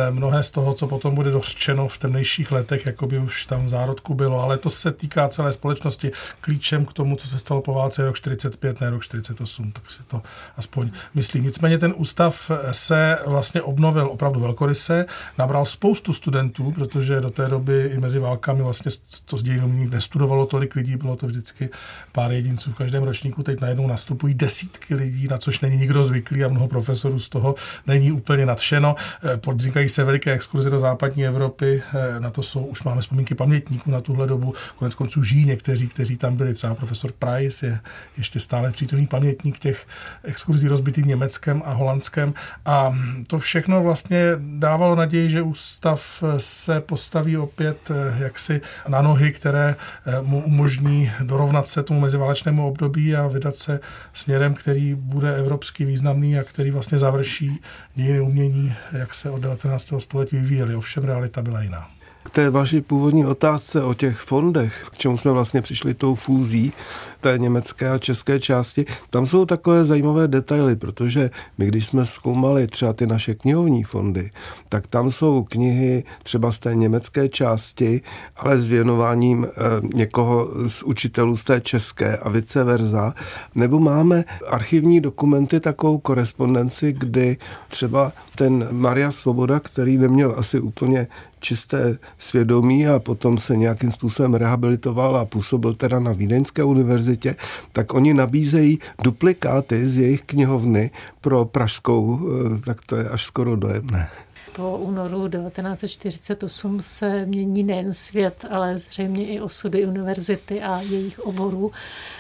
e, 0.07 0.11
mnohé 0.11 0.43
z 0.43 0.51
toho, 0.51 0.73
co 0.73 0.87
potom 0.87 1.15
bude 1.15 1.31
dořčeno 1.31 1.87
v 1.87 1.97
temnějších 1.97 2.51
letech, 2.51 2.85
jako 2.85 3.07
by 3.07 3.19
už 3.19 3.45
tam 3.45 3.65
v 3.65 3.69
zárodku 3.69 4.13
bylo, 4.13 4.41
ale 4.41 4.57
to 4.57 4.69
se 4.69 4.91
týká 4.91 5.27
celé 5.27 5.51
společnosti. 5.51 6.11
Klíčem 6.41 6.85
k 6.85 6.93
tomu, 6.93 7.15
co 7.15 7.27
se 7.27 7.39
stalo 7.39 7.61
po 7.61 7.73
válce, 7.73 8.05
rok 8.05 8.15
45, 8.15 8.81
ne 8.81 8.89
rok 8.89 9.03
48, 9.03 9.71
tak 9.71 9.91
si 9.91 10.03
to 10.03 10.21
aspoň 10.57 10.91
myslím. 11.13 11.43
Nicméně 11.43 11.77
ten 11.77 11.93
ústav 11.97 12.51
se 12.71 13.17
vlastně 13.25 13.61
obnovil 13.61 14.07
opravdu 14.11 14.39
velkoryse, 14.39 15.05
nabral 15.37 15.65
spoustu 15.65 16.13
studentů, 16.13 16.71
protože 16.71 17.21
do 17.21 17.29
té 17.29 17.47
doby 17.47 17.91
i 17.93 17.99
mezi 17.99 18.19
válkami 18.19 18.63
vlastně 18.63 18.91
to 19.25 19.37
z 19.37 19.43
dějin 19.43 19.89
nestudovalo 19.89 20.45
tolik 20.45 20.75
lidí, 20.75 20.95
bylo 20.95 21.15
to 21.15 21.27
vždycky 21.27 21.69
pár 22.11 22.31
jedinců 22.31 22.71
v 22.71 22.75
každém 22.75 23.03
ročníku, 23.03 23.43
teď 23.43 23.61
najednou 23.61 23.87
nastupují 23.87 24.28
nastupují 24.29 24.33
desítky 24.33 24.95
lidí, 24.95 25.27
na 25.27 25.37
což 25.37 25.59
není 25.59 25.77
nikdo 25.77 26.03
zvyklý 26.03 26.43
a 26.43 26.47
mnoho 26.47 26.67
profesorů 26.67 27.19
z 27.19 27.29
toho 27.29 27.55
není 27.87 28.11
úplně 28.11 28.45
nadšeno. 28.45 28.95
Eh, 29.23 29.37
Podříkají 29.37 29.89
se 29.89 30.03
veliké 30.03 30.33
exkurze 30.33 30.69
do 30.69 30.79
západní 30.79 31.25
Evropy, 31.25 31.81
eh, 31.93 32.19
na 32.19 32.29
to 32.29 32.43
jsou, 32.43 32.65
už 32.65 32.83
máme 32.83 33.01
vzpomínky 33.01 33.35
pamětníků 33.35 33.91
na 33.91 34.01
tuhle 34.01 34.27
dobu, 34.27 34.53
konec 34.75 34.95
konců 34.95 35.23
žijí 35.23 35.45
někteří, 35.45 35.87
kteří 35.87 36.17
tam 36.17 36.35
byli, 36.35 36.53
třeba 36.53 36.75
profesor 36.75 37.11
Price 37.11 37.65
je 37.65 37.79
ještě 38.17 38.39
stále 38.39 38.71
přítomný 38.71 39.07
pamětník 39.07 39.59
těch 39.59 39.87
exkurzí 40.23 40.67
rozbitým 40.67 41.05
Německem 41.05 41.61
a 41.65 41.73
Holandskem. 41.73 42.33
A 42.65 42.93
to 43.27 43.39
všechno 43.39 43.83
vlastně 43.83 44.35
dávalo 44.37 44.95
naději, 44.95 45.29
že 45.29 45.41
ústav 45.41 46.23
se 46.37 46.81
postaví 46.81 47.37
opět 47.37 47.91
eh, 47.91 48.23
jaksi 48.23 48.61
na 48.87 49.01
nohy, 49.01 49.31
které 49.31 49.75
mu 50.21 50.43
umožní 50.45 51.11
dorovnat 51.23 51.67
se 51.67 51.83
tomu 51.83 51.99
meziválečnému 51.99 52.67
období 52.67 53.15
a 53.15 53.27
vydat 53.27 53.55
se 53.55 53.79
směrem, 54.19 54.53
který 54.53 54.95
bude 54.95 55.35
evropsky 55.35 55.85
významný 55.85 56.39
a 56.39 56.43
který 56.43 56.71
vlastně 56.71 56.99
završí 56.99 57.59
dějiny 57.95 58.19
umění, 58.19 58.73
jak 58.91 59.13
se 59.13 59.29
od 59.29 59.41
19. 59.41 59.93
století 59.99 60.35
vyvíjely. 60.35 60.75
Ovšem 60.75 61.03
realita 61.03 61.41
byla 61.41 61.61
jiná. 61.61 61.98
K 62.23 62.29
té 62.29 62.49
vaší 62.49 62.81
původní 62.81 63.25
otázce 63.25 63.83
o 63.83 63.93
těch 63.93 64.17
fondech, 64.17 64.87
k 64.91 64.97
čemu 64.97 65.17
jsme 65.17 65.31
vlastně 65.31 65.61
přišli 65.61 65.93
tou 65.93 66.15
fúzí, 66.15 66.73
té 67.21 67.37
německé 67.37 67.89
a 67.89 67.97
české 67.97 68.39
části, 68.39 68.85
tam 69.09 69.25
jsou 69.25 69.45
takové 69.45 69.85
zajímavé 69.85 70.27
detaily, 70.27 70.75
protože 70.75 71.31
my, 71.57 71.65
když 71.67 71.85
jsme 71.85 72.05
zkoumali 72.05 72.67
třeba 72.67 72.93
ty 72.93 73.07
naše 73.07 73.35
knihovní 73.35 73.83
fondy, 73.83 74.29
tak 74.69 74.87
tam 74.87 75.11
jsou 75.11 75.43
knihy 75.43 76.03
třeba 76.23 76.51
z 76.51 76.59
té 76.59 76.75
německé 76.75 77.29
části, 77.29 78.01
ale 78.37 78.59
s 78.59 78.69
věnováním 78.69 79.45
e, 79.45 79.49
někoho 79.95 80.49
z 80.67 80.83
učitelů 80.83 81.37
z 81.37 81.43
té 81.43 81.61
české 81.61 82.17
a 82.17 82.29
vice 82.29 82.63
versa. 82.63 83.13
Nebo 83.55 83.79
máme 83.79 84.25
archivní 84.47 85.01
dokumenty, 85.01 85.59
takovou 85.59 85.97
korespondenci, 85.97 86.93
kdy 86.93 87.37
třeba 87.67 88.11
ten 88.35 88.67
Maria 88.71 89.11
Svoboda, 89.11 89.59
který 89.59 89.97
neměl 89.97 90.33
asi 90.37 90.59
úplně 90.59 91.07
čisté 91.39 91.97
svědomí 92.17 92.87
a 92.87 92.99
potom 92.99 93.37
se 93.37 93.57
nějakým 93.57 93.91
způsobem 93.91 94.33
rehabilitoval 94.33 95.17
a 95.17 95.25
působil 95.25 95.73
teda 95.73 95.99
na 95.99 96.11
Vídeňské 96.11 96.63
univerzitě, 96.63 97.35
tak 97.73 97.93
oni 97.93 98.13
nabízejí 98.13 98.79
duplikáty 99.03 99.87
z 99.87 99.97
jejich 99.97 100.21
knihovny 100.21 100.91
pro 101.21 101.45
pražskou, 101.45 102.19
eh, 102.19 102.61
tak 102.65 102.77
to 102.85 102.95
je 102.95 103.09
až 103.09 103.25
skoro 103.25 103.55
dojemné. 103.55 104.09
Po 104.55 104.77
únoru 104.77 105.27
1948 105.27 106.81
se 106.81 107.25
mění 107.25 107.63
nejen 107.63 107.93
svět, 107.93 108.45
ale 108.49 108.77
zřejmě 108.77 109.27
i 109.27 109.41
osudy 109.41 109.85
univerzity 109.85 110.61
a 110.61 110.81
jejich 110.81 111.19
oborů. 111.19 111.71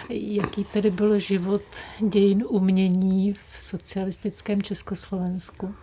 Jaký 0.09 0.63
tedy 0.63 0.91
byl 0.91 1.19
život 1.19 1.61
dějin 1.99 2.43
umění 2.47 3.33
v 3.33 3.59
socialistickém 3.59 4.61
Československu? 4.61 5.75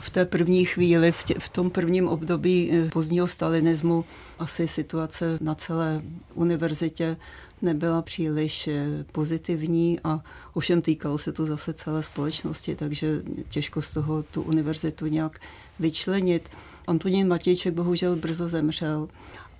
V 0.00 0.10
té 0.10 0.24
první 0.24 0.64
chvíli, 0.64 1.12
v, 1.12 1.24
tě, 1.24 1.34
v 1.38 1.48
tom 1.48 1.70
prvním 1.70 2.08
období 2.08 2.70
eh, 2.72 2.88
pozdního 2.92 3.26
stalinismu, 3.26 4.04
asi 4.38 4.68
situace 4.68 5.38
na 5.40 5.54
celé 5.54 6.02
univerzitě 6.34 7.16
nebyla 7.62 8.02
příliš 8.02 8.68
eh, 8.68 9.04
pozitivní 9.12 10.00
a 10.04 10.20
ovšem 10.54 10.82
týkalo 10.82 11.18
se 11.18 11.32
to 11.32 11.44
zase 11.46 11.72
celé 11.72 12.02
společnosti, 12.02 12.74
takže 12.74 13.22
těžko 13.48 13.82
z 13.82 13.92
toho 13.92 14.22
tu 14.22 14.42
univerzitu 14.42 15.06
nějak 15.06 15.40
vyčlenit. 15.78 16.48
Antonín 16.86 17.28
Matějček 17.28 17.74
bohužel 17.74 18.16
brzo 18.16 18.48
zemřel 18.48 19.08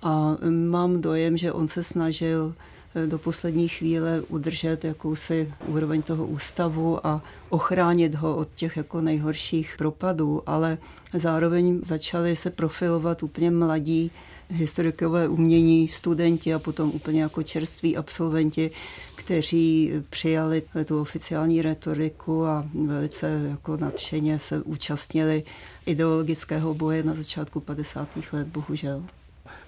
a 0.01 0.37
mám 0.49 1.01
dojem, 1.01 1.37
že 1.37 1.51
on 1.51 1.67
se 1.67 1.83
snažil 1.83 2.55
eh, 2.57 2.63
do 3.05 3.17
poslední 3.17 3.67
chvíle 3.67 4.21
udržet 4.27 4.85
jakousi 4.85 5.53
úroveň 5.67 6.01
toho 6.01 6.27
ústavu 6.27 7.07
a 7.07 7.21
ochránit 7.49 8.15
ho 8.15 8.35
od 8.35 8.47
těch 8.55 8.77
jako 8.77 9.01
nejhorších 9.01 9.75
propadů, 9.77 10.43
ale 10.45 10.77
zároveň 11.13 11.79
začali 11.83 12.35
se 12.35 12.49
profilovat 12.49 13.23
úplně 13.23 13.51
mladí 13.51 14.11
historikové 14.49 15.27
umění, 15.27 15.87
studenti 15.87 16.53
a 16.53 16.59
potom 16.59 16.91
úplně 16.93 17.21
jako 17.21 17.43
čerství 17.43 17.97
absolventi, 17.97 18.71
kteří 19.15 19.91
přijali 20.09 20.63
tu 20.85 21.01
oficiální 21.01 21.61
retoriku 21.61 22.45
a 22.45 22.65
velice 22.73 23.41
jako 23.49 23.77
nadšeně 23.77 24.39
se 24.39 24.61
účastnili 24.61 25.43
ideologického 25.85 26.73
boje 26.73 27.03
na 27.03 27.13
začátku 27.13 27.59
50. 27.59 28.09
let, 28.33 28.47
bohužel. 28.47 29.03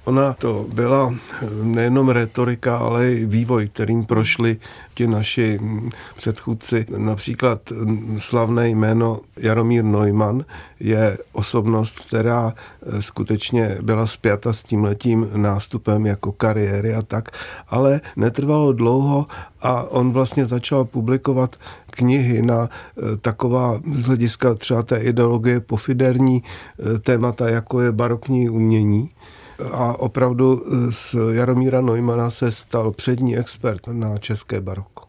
Ona 0.06 0.34
to 0.34 0.66
byla 0.74 1.14
nejenom 1.64 2.10
retorika, 2.10 2.78
ale 2.78 3.12
i 3.12 3.26
vývoj, 3.26 3.70
kterým 3.70 4.06
prošli 4.06 4.58
ti 4.94 5.08
naši 5.08 5.60
předchůdci. 6.18 6.86
Například 6.98 7.62
slavné 8.18 8.70
jméno 8.70 9.20
Jaromír 9.40 9.84
Neumann 9.84 10.46
je 10.80 11.18
osobnost, 11.32 12.00
která 12.00 12.54
skutečně 13.00 13.78
byla 13.82 14.08
spjata 14.08 14.54
s 14.54 14.64
tím 14.64 14.84
letím 14.84 15.30
nástupem 15.36 16.06
jako 16.06 16.32
kariéry 16.32 16.94
a 16.94 17.02
tak, 17.02 17.30
ale 17.68 18.02
netrvalo 18.16 18.74
dlouho 18.74 19.28
a 19.62 19.84
on 19.84 20.12
vlastně 20.12 20.46
začal 20.46 20.86
publikovat 20.86 21.56
knihy 21.92 22.42
na 22.42 22.70
taková 23.22 23.80
z 23.94 24.06
hlediska 24.06 24.54
třeba 24.54 24.84
té 24.84 24.98
ideologie 24.98 25.60
pofiderní 25.60 26.44
témata, 27.02 27.50
jako 27.50 27.82
je 27.82 27.92
barokní 27.92 28.50
umění 28.50 29.10
a 29.72 30.00
opravdu 30.00 30.64
z 30.92 31.16
Jaromíra 31.32 31.82
Neumana 31.82 32.30
se 32.32 32.52
stal 32.52 32.92
přední 32.92 33.38
expert 33.38 33.88
na 33.88 34.18
české 34.18 34.62
baroko. 34.62 35.06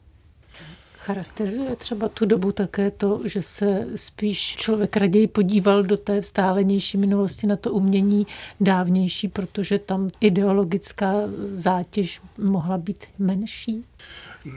Charakterizuje 1.06 1.76
třeba 1.76 2.08
tu 2.08 2.26
dobu 2.26 2.52
také 2.52 2.90
to, 2.90 3.20
že 3.24 3.42
se 3.42 3.86
spíš 3.94 4.56
člověk 4.56 4.96
raději 4.96 5.26
podíval 5.26 5.82
do 5.82 5.96
té 5.96 6.20
vzdálenější 6.20 6.98
minulosti 6.98 7.46
na 7.46 7.56
to 7.56 7.72
umění 7.72 8.26
dávnější, 8.60 9.28
protože 9.28 9.78
tam 9.78 10.10
ideologická 10.20 11.12
zátěž 11.42 12.20
mohla 12.38 12.78
být 12.78 13.04
menší? 13.18 13.84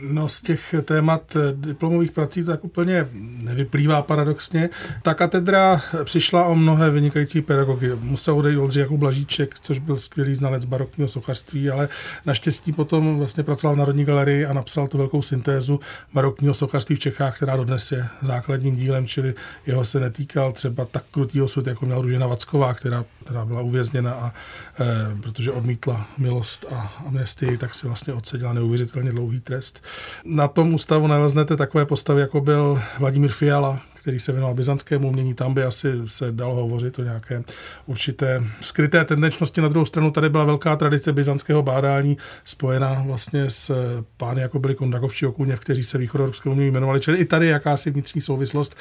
No 0.01 0.29
z 0.29 0.41
těch 0.41 0.75
témat 0.83 1.37
diplomových 1.53 2.11
prací 2.11 2.43
tak 2.43 2.63
úplně 2.63 3.09
nevyplývá 3.13 4.01
paradoxně. 4.01 4.69
Ta 5.01 5.13
katedra 5.13 5.81
přišla 6.03 6.45
o 6.45 6.55
mnohé 6.55 6.89
vynikající 6.89 7.41
pedagogy. 7.41 7.91
Musel 8.01 8.37
odejít 8.37 8.57
Oldřich 8.57 8.81
jako 8.81 8.97
Blažíček, 8.97 9.59
což 9.59 9.79
byl 9.79 9.97
skvělý 9.97 10.35
znalec 10.35 10.65
barokního 10.65 11.09
sochařství, 11.09 11.69
ale 11.69 11.89
naštěstí 12.25 12.71
potom 12.71 13.17
vlastně 13.17 13.43
pracoval 13.43 13.75
v 13.75 13.79
Národní 13.79 14.05
galerii 14.05 14.45
a 14.45 14.53
napsal 14.53 14.87
tu 14.87 14.97
velkou 14.97 15.21
syntézu 15.21 15.79
barokního 16.13 16.53
sochařství 16.53 16.95
v 16.95 16.99
Čechách, 16.99 17.35
která 17.35 17.55
dodnes 17.55 17.91
je 17.91 18.07
základním 18.21 18.75
dílem, 18.75 19.07
čili 19.07 19.33
jeho 19.65 19.85
se 19.85 19.99
netýkal 19.99 20.51
třeba 20.51 20.85
tak 20.85 21.03
krutý 21.11 21.41
osud, 21.41 21.67
jako 21.67 21.85
měla 21.85 22.01
Ružena 22.01 22.27
Vacková, 22.27 22.73
která, 22.73 23.05
která 23.23 23.45
byla 23.45 23.61
uvězněna 23.61 24.11
a 24.11 24.33
e, 24.79 25.21
protože 25.21 25.51
odmítla 25.51 26.07
milost 26.17 26.65
a 26.71 26.93
amnestii, 27.07 27.57
tak 27.57 27.75
si 27.75 27.87
vlastně 27.87 28.13
odseděla 28.13 28.53
neuvěřitelně 28.53 29.11
dlouhý 29.11 29.39
trest. 29.39 29.78
Na 30.25 30.47
tom 30.47 30.73
ústavu 30.73 31.07
naleznete 31.07 31.57
takové 31.57 31.85
postavy, 31.85 32.21
jako 32.21 32.41
byl 32.41 32.81
Vladimír 32.99 33.31
Fiala, 33.31 33.79
který 33.99 34.19
se 34.19 34.31
věnoval 34.31 34.55
byzantskému 34.55 35.07
umění, 35.07 35.33
tam 35.33 35.53
by 35.53 35.63
asi 35.63 35.91
se 36.05 36.31
dalo 36.31 36.55
hovořit 36.55 36.99
o 36.99 37.03
nějaké 37.03 37.43
určité 37.85 38.43
skryté 38.61 39.05
tendenčnosti. 39.05 39.61
Na 39.61 39.67
druhou 39.67 39.85
stranu 39.85 40.11
tady 40.11 40.29
byla 40.29 40.43
velká 40.43 40.75
tradice 40.75 41.13
byzantského 41.13 41.63
bádání 41.63 42.17
spojená 42.45 43.03
vlastně 43.07 43.49
s 43.49 43.71
pány, 44.17 44.41
jako 44.41 44.59
byli 44.59 44.75
Kondakovči 44.75 45.25
Okuněv, 45.25 45.59
kteří 45.59 45.83
se 45.83 45.97
východoevropské 45.97 46.49
umění 46.49 46.71
jmenovali, 46.71 46.99
čili 46.99 47.17
i 47.17 47.25
tady 47.25 47.47
jakási 47.47 47.91
vnitřní 47.91 48.21
souvislost. 48.21 48.75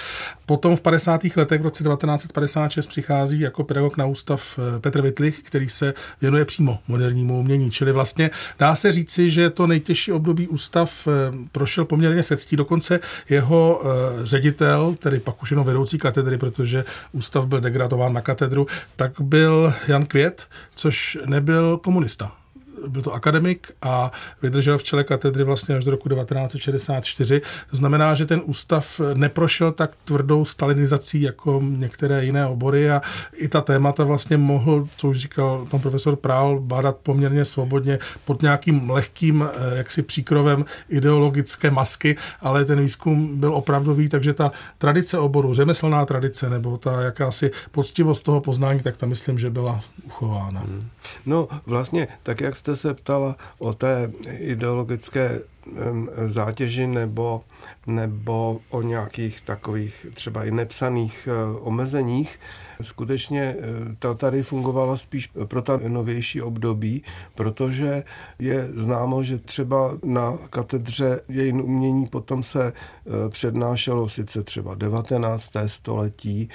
Potom 0.47 0.77
v 0.77 0.81
50. 0.81 1.21
letech 1.37 1.61
v 1.61 1.65
roce 1.65 1.85
1956 1.85 2.87
přichází 2.87 3.41
jako 3.41 3.65
pedagog 3.65 3.97
na 3.97 4.07
ústav 4.07 4.59
eh, 4.59 4.81
Petr 4.81 5.03
Vitlich, 5.03 5.43
který 5.43 5.69
se 5.69 5.95
věnuje 6.21 6.45
přímo 6.45 6.79
modernímu 6.89 7.41
umění, 7.41 7.71
čili 7.71 7.93
vlastně 7.93 8.31
dá 8.59 8.75
se 8.75 8.93
říci, 8.93 9.31
že 9.31 9.51
to 9.51 9.67
nejtěžší 9.67 10.13
období 10.13 10.49
ústav 10.49 11.09
eh, 11.09 11.11
prošel 11.53 11.85
poměrně 11.85 12.23
sectí, 12.23 12.57
dokonce 12.57 13.01
jeho 13.29 13.83
eh, 13.83 14.27
ředitel, 14.27 14.95
tedy 15.09 15.21
pak 15.21 15.43
už 15.43 15.51
jenom 15.51 15.67
vedoucí 15.67 15.99
katedry, 15.99 16.39
protože 16.39 16.85
ústav 17.13 17.47
byl 17.47 17.61
degradován 17.61 18.13
na 18.13 18.21
katedru, 18.21 18.67
tak 18.97 19.21
byl 19.21 19.75
Jan 19.89 20.07
Květ, 20.07 20.47
což 20.75 21.19
nebyl 21.27 21.77
komunista 21.77 22.33
byl 22.89 23.03
to 23.03 23.15
akademik 23.15 23.73
a 23.83 24.13
vydržel 24.43 24.79
v 24.79 24.83
čele 24.83 25.05
katedry 25.05 25.45
vlastně 25.45 25.77
až 25.77 25.85
do 25.85 25.91
roku 25.91 26.09
1964. 26.09 27.43
To 27.71 27.77
znamená, 27.77 28.15
že 28.15 28.27
ten 28.27 28.43
ústav 28.45 29.01
neprošel 29.15 29.73
tak 29.73 29.91
tvrdou 30.05 30.45
stalinizací 30.45 31.23
jako 31.23 31.61
některé 31.63 32.25
jiné 32.25 32.47
obory 32.47 32.91
a 32.91 33.03
i 33.37 33.49
ta 33.49 33.61
témata 33.61 34.05
vlastně 34.05 34.37
mohl, 34.37 34.89
co 34.97 35.09
už 35.09 35.17
říkal 35.17 35.67
pan 35.71 35.81
profesor 35.81 36.17
Prál, 36.17 36.61
bádat 36.61 36.97
poměrně 36.97 37.45
svobodně 37.45 37.99
pod 38.25 38.43
nějakým 38.43 38.91
lehkým 38.91 39.49
eh, 39.49 39.77
jaksi 39.77 40.03
příkrovem 40.03 40.65
ideologické 40.89 41.71
masky, 41.71 42.17
ale 42.41 42.65
ten 42.65 42.81
výzkum 42.81 43.41
byl 43.41 43.55
opravdový, 43.55 44.09
takže 44.09 44.35
ta 44.35 44.53
tradice 44.79 45.19
oboru, 45.19 45.55
řemeslná 45.55 46.07
tradice 46.07 46.51
nebo 46.51 46.79
ta 46.79 47.01
jakási 47.01 47.51
poctivost 47.71 48.25
toho 48.25 48.41
poznání, 48.41 48.81
tak 48.81 48.97
ta 48.97 49.07
myslím, 49.07 49.39
že 49.39 49.51
byla 49.51 49.81
uchována. 50.05 50.61
Hmm. 50.61 50.89
No 51.27 51.49
vlastně, 51.67 52.09
tak 52.23 52.41
jak 52.41 52.57
jste 52.57 52.68
jste 52.69 52.77
se 52.77 52.95
ptala 52.95 53.37
o 53.59 53.75
té 53.75 54.11
ideologické 54.39 55.41
zátěži 56.27 56.87
nebo, 56.87 57.43
nebo 57.87 58.61
o 58.71 58.83
nějakých 58.83 59.41
takových 59.41 60.07
třeba 60.15 60.45
i 60.45 60.51
nepsaných 60.51 61.29
e, 61.29 61.59
omezeních. 61.61 62.41
Skutečně 62.83 63.43
e, 63.43 63.57
ta 63.99 64.15
tady 64.15 64.43
fungovala 64.43 64.97
spíš 64.97 65.31
pro 65.45 65.63
ta 65.63 65.81
novější 65.89 66.43
období, 66.43 67.03
protože 67.35 68.05
je 68.39 68.69
známo, 68.69 69.23
že 69.23 69.39
třeba 69.39 69.99
na 70.05 70.39
katedře 70.51 71.21
jejin 71.29 71.61
umění 71.61 72.07
potom 72.07 72.43
se 72.43 72.67
e, 72.67 72.73
přednášelo 73.29 74.09
sice 74.09 74.43
třeba 74.43 74.75
19. 74.75 75.51
století, 75.67 76.49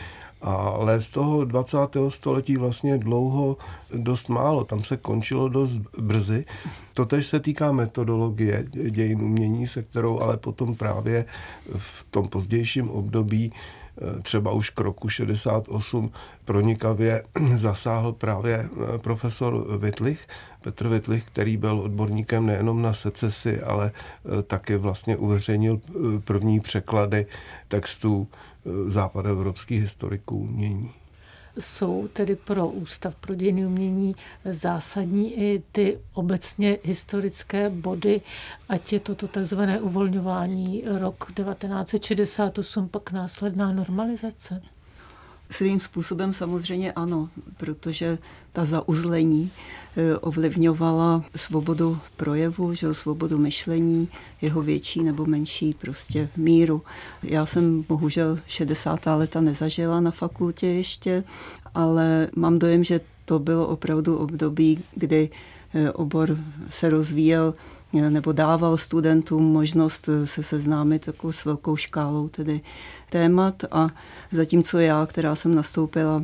ale 0.43 1.01
z 1.01 1.09
toho 1.09 1.45
20. 1.45 1.77
století 2.09 2.57
vlastně 2.57 2.97
dlouho 2.97 3.57
dost 3.95 4.29
málo, 4.29 4.63
tam 4.63 4.83
se 4.83 4.97
končilo 4.97 5.49
dost 5.49 5.77
brzy. 6.01 6.45
Totež 6.93 7.27
se 7.27 7.39
týká 7.39 7.71
metodologie 7.71 8.65
dějin 8.71 9.21
umění, 9.21 9.67
se 9.67 9.83
kterou 9.83 10.19
ale 10.19 10.37
potom 10.37 10.75
právě 10.75 11.25
v 11.77 12.05
tom 12.11 12.27
pozdějším 12.27 12.89
období 12.89 13.53
eh, 13.53 14.21
třeba 14.21 14.51
už 14.51 14.69
k 14.69 14.79
roku 14.79 15.09
68 15.09 16.11
pronikavě 16.45 17.23
zasáhl 17.55 18.13
právě 18.13 18.55
eh, 18.55 18.97
profesor 18.97 19.77
Vitlich, 19.77 20.27
Petr 20.61 20.87
Vitlich, 20.87 21.23
který 21.23 21.57
byl 21.57 21.79
odborníkem 21.79 22.45
nejenom 22.45 22.81
na 22.81 22.93
secesi, 22.93 23.61
ale 23.61 23.91
eh, 23.91 24.43
také 24.43 24.77
vlastně 24.77 25.17
uveřejnil 25.17 25.81
první 26.25 26.59
překlady 26.59 27.25
textů 27.67 28.27
západoevropských 28.85 29.81
historiků 29.81 30.37
umění. 30.37 30.91
Jsou 31.59 32.07
tedy 32.07 32.35
pro 32.35 32.67
Ústav 32.67 33.15
pro 33.15 33.35
dějiny 33.35 33.65
umění 33.65 34.15
zásadní 34.45 35.33
i 35.43 35.63
ty 35.71 35.99
obecně 36.13 36.77
historické 36.83 37.69
body, 37.69 38.21
ať 38.69 38.93
je 38.93 38.99
toto 38.99 39.27
takzvané 39.27 39.81
uvolňování 39.81 40.83
rok 40.99 41.31
1968, 41.35 42.89
pak 42.89 43.11
následná 43.11 43.71
normalizace? 43.73 44.61
Svým 45.49 45.79
způsobem 45.79 46.33
samozřejmě 46.33 46.91
ano, 46.91 47.29
protože 47.57 48.17
ta 48.53 48.65
zauzlení 48.65 49.51
eh, 49.97 50.17
ovlivňovala 50.17 51.23
svobodu 51.35 51.99
projevu, 52.17 52.73
že 52.73 52.93
svobodu 52.93 53.37
myšlení, 53.37 54.07
jeho 54.41 54.61
větší 54.61 55.03
nebo 55.03 55.25
menší 55.25 55.73
prostě 55.73 56.29
míru. 56.37 56.81
Já 57.23 57.45
jsem 57.45 57.81
bohužel 57.89 58.39
60. 58.47 58.99
leta 59.05 59.41
nezažila 59.41 59.99
na 59.99 60.11
fakultě 60.11 60.67
ještě, 60.67 61.23
ale 61.75 62.27
mám 62.35 62.59
dojem, 62.59 62.83
že 62.83 63.01
to 63.25 63.39
bylo 63.39 63.67
opravdu 63.67 64.17
období, 64.17 64.79
kdy 64.95 65.29
eh, 65.73 65.91
obor 65.91 66.37
se 66.69 66.89
rozvíjel 66.89 67.53
nebo 67.93 68.31
dával 68.31 68.77
studentům 68.77 69.43
možnost 69.43 70.09
se 70.25 70.43
seznámit 70.43 71.07
jako 71.07 71.33
s 71.33 71.45
velkou 71.45 71.75
škálou 71.75 72.29
tedy 72.29 72.61
témat 73.09 73.63
a 73.71 73.89
zatímco 74.31 74.79
já, 74.79 75.05
která 75.05 75.35
jsem 75.35 75.55
nastoupila 75.55 76.23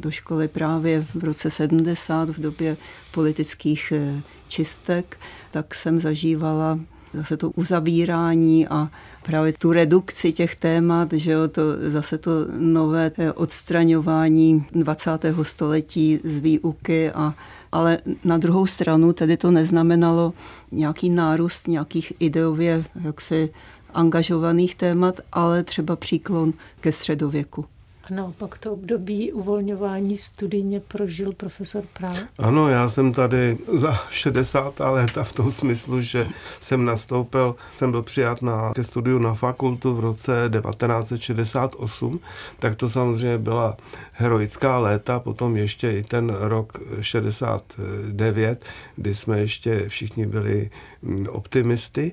do 0.00 0.10
školy 0.10 0.48
právě 0.48 1.06
v 1.14 1.24
roce 1.24 1.50
70 1.50 2.28
v 2.28 2.40
době 2.40 2.76
politických 3.12 3.92
eh, 3.92 4.22
čistek, 4.48 5.16
tak 5.50 5.74
jsem 5.74 6.00
zažívala 6.00 6.78
zase 7.14 7.36
to 7.36 7.50
uzavírání 7.50 8.68
a 8.68 8.90
právě 9.22 9.52
tu 9.52 9.72
redukci 9.72 10.32
těch 10.32 10.56
témat, 10.56 11.12
že 11.12 11.32
jo, 11.32 11.48
to 11.48 11.62
zase 11.90 12.18
to 12.18 12.30
nové 12.58 13.12
odstraňování 13.34 14.66
20. 14.72 15.10
století 15.42 16.20
z 16.24 16.38
výuky 16.38 17.10
a 17.10 17.34
ale 17.74 17.98
na 18.24 18.38
druhou 18.38 18.66
stranu 18.66 19.12
tedy 19.12 19.36
to 19.36 19.50
neznamenalo 19.50 20.32
nějaký 20.72 21.10
nárůst 21.10 21.68
nějakých 21.68 22.12
ideově 22.18 22.84
jaksi 23.02 23.50
angažovaných 23.94 24.74
témat, 24.74 25.20
ale 25.32 25.62
třeba 25.62 25.96
příklon 25.96 26.52
ke 26.80 26.92
středověku. 26.92 27.64
A 28.10 28.14
naopak 28.14 28.58
to 28.58 28.72
období 28.72 29.32
uvolňování 29.32 30.16
studijně 30.16 30.80
prožil 30.80 31.32
profesor 31.32 31.84
Prál? 31.92 32.16
Ano, 32.38 32.68
já 32.68 32.88
jsem 32.88 33.12
tady 33.12 33.56
za 33.72 33.92
60. 34.10 34.80
léta 34.80 35.24
v 35.24 35.32
tom 35.32 35.50
smyslu, 35.50 36.00
že 36.00 36.26
jsem 36.60 36.84
nastoupil, 36.84 37.56
jsem 37.78 37.90
byl 37.90 38.02
přijat 38.02 38.42
na, 38.42 38.72
ke 38.74 38.84
studiu 38.84 39.18
na 39.18 39.34
fakultu 39.34 39.94
v 39.94 40.00
roce 40.00 40.50
1968, 40.60 42.20
tak 42.58 42.74
to 42.74 42.88
samozřejmě 42.88 43.38
byla 43.38 43.76
heroická 44.12 44.78
léta, 44.78 45.20
potom 45.20 45.56
ještě 45.56 45.92
i 45.92 46.02
ten 46.02 46.36
rok 46.40 46.78
69, 47.00 48.64
kdy 48.96 49.14
jsme 49.14 49.40
ještě 49.40 49.88
všichni 49.88 50.26
byli 50.26 50.70
mm, 51.02 51.26
optimisty 51.30 52.12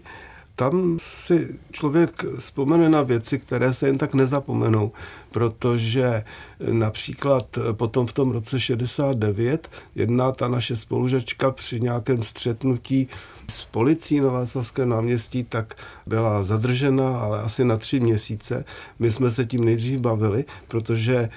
tam 0.55 0.97
si 0.99 1.59
člověk 1.71 2.25
vzpomene 2.39 2.89
na 2.89 3.01
věci, 3.01 3.39
které 3.39 3.73
se 3.73 3.87
jen 3.87 3.97
tak 3.97 4.13
nezapomenou, 4.13 4.91
protože 5.31 6.23
například 6.71 7.57
potom 7.71 8.07
v 8.07 8.13
tom 8.13 8.31
roce 8.31 8.59
69 8.59 9.69
jedna 9.95 10.31
ta 10.31 10.47
naše 10.47 10.75
spolužačka 10.75 11.51
při 11.51 11.79
nějakém 11.81 12.23
střetnutí 12.23 13.07
s 13.49 13.65
policií 13.65 14.19
na 14.19 14.29
Václavském 14.29 14.89
náměstí, 14.89 15.43
tak 15.43 15.75
byla 16.05 16.43
zadržena, 16.43 17.17
ale 17.17 17.41
asi 17.41 17.65
na 17.65 17.77
tři 17.77 17.99
měsíce. 17.99 18.65
My 18.99 19.11
jsme 19.11 19.31
se 19.31 19.45
tím 19.45 19.65
nejdřív 19.65 19.99
bavili, 19.99 20.45
protože 20.67 21.29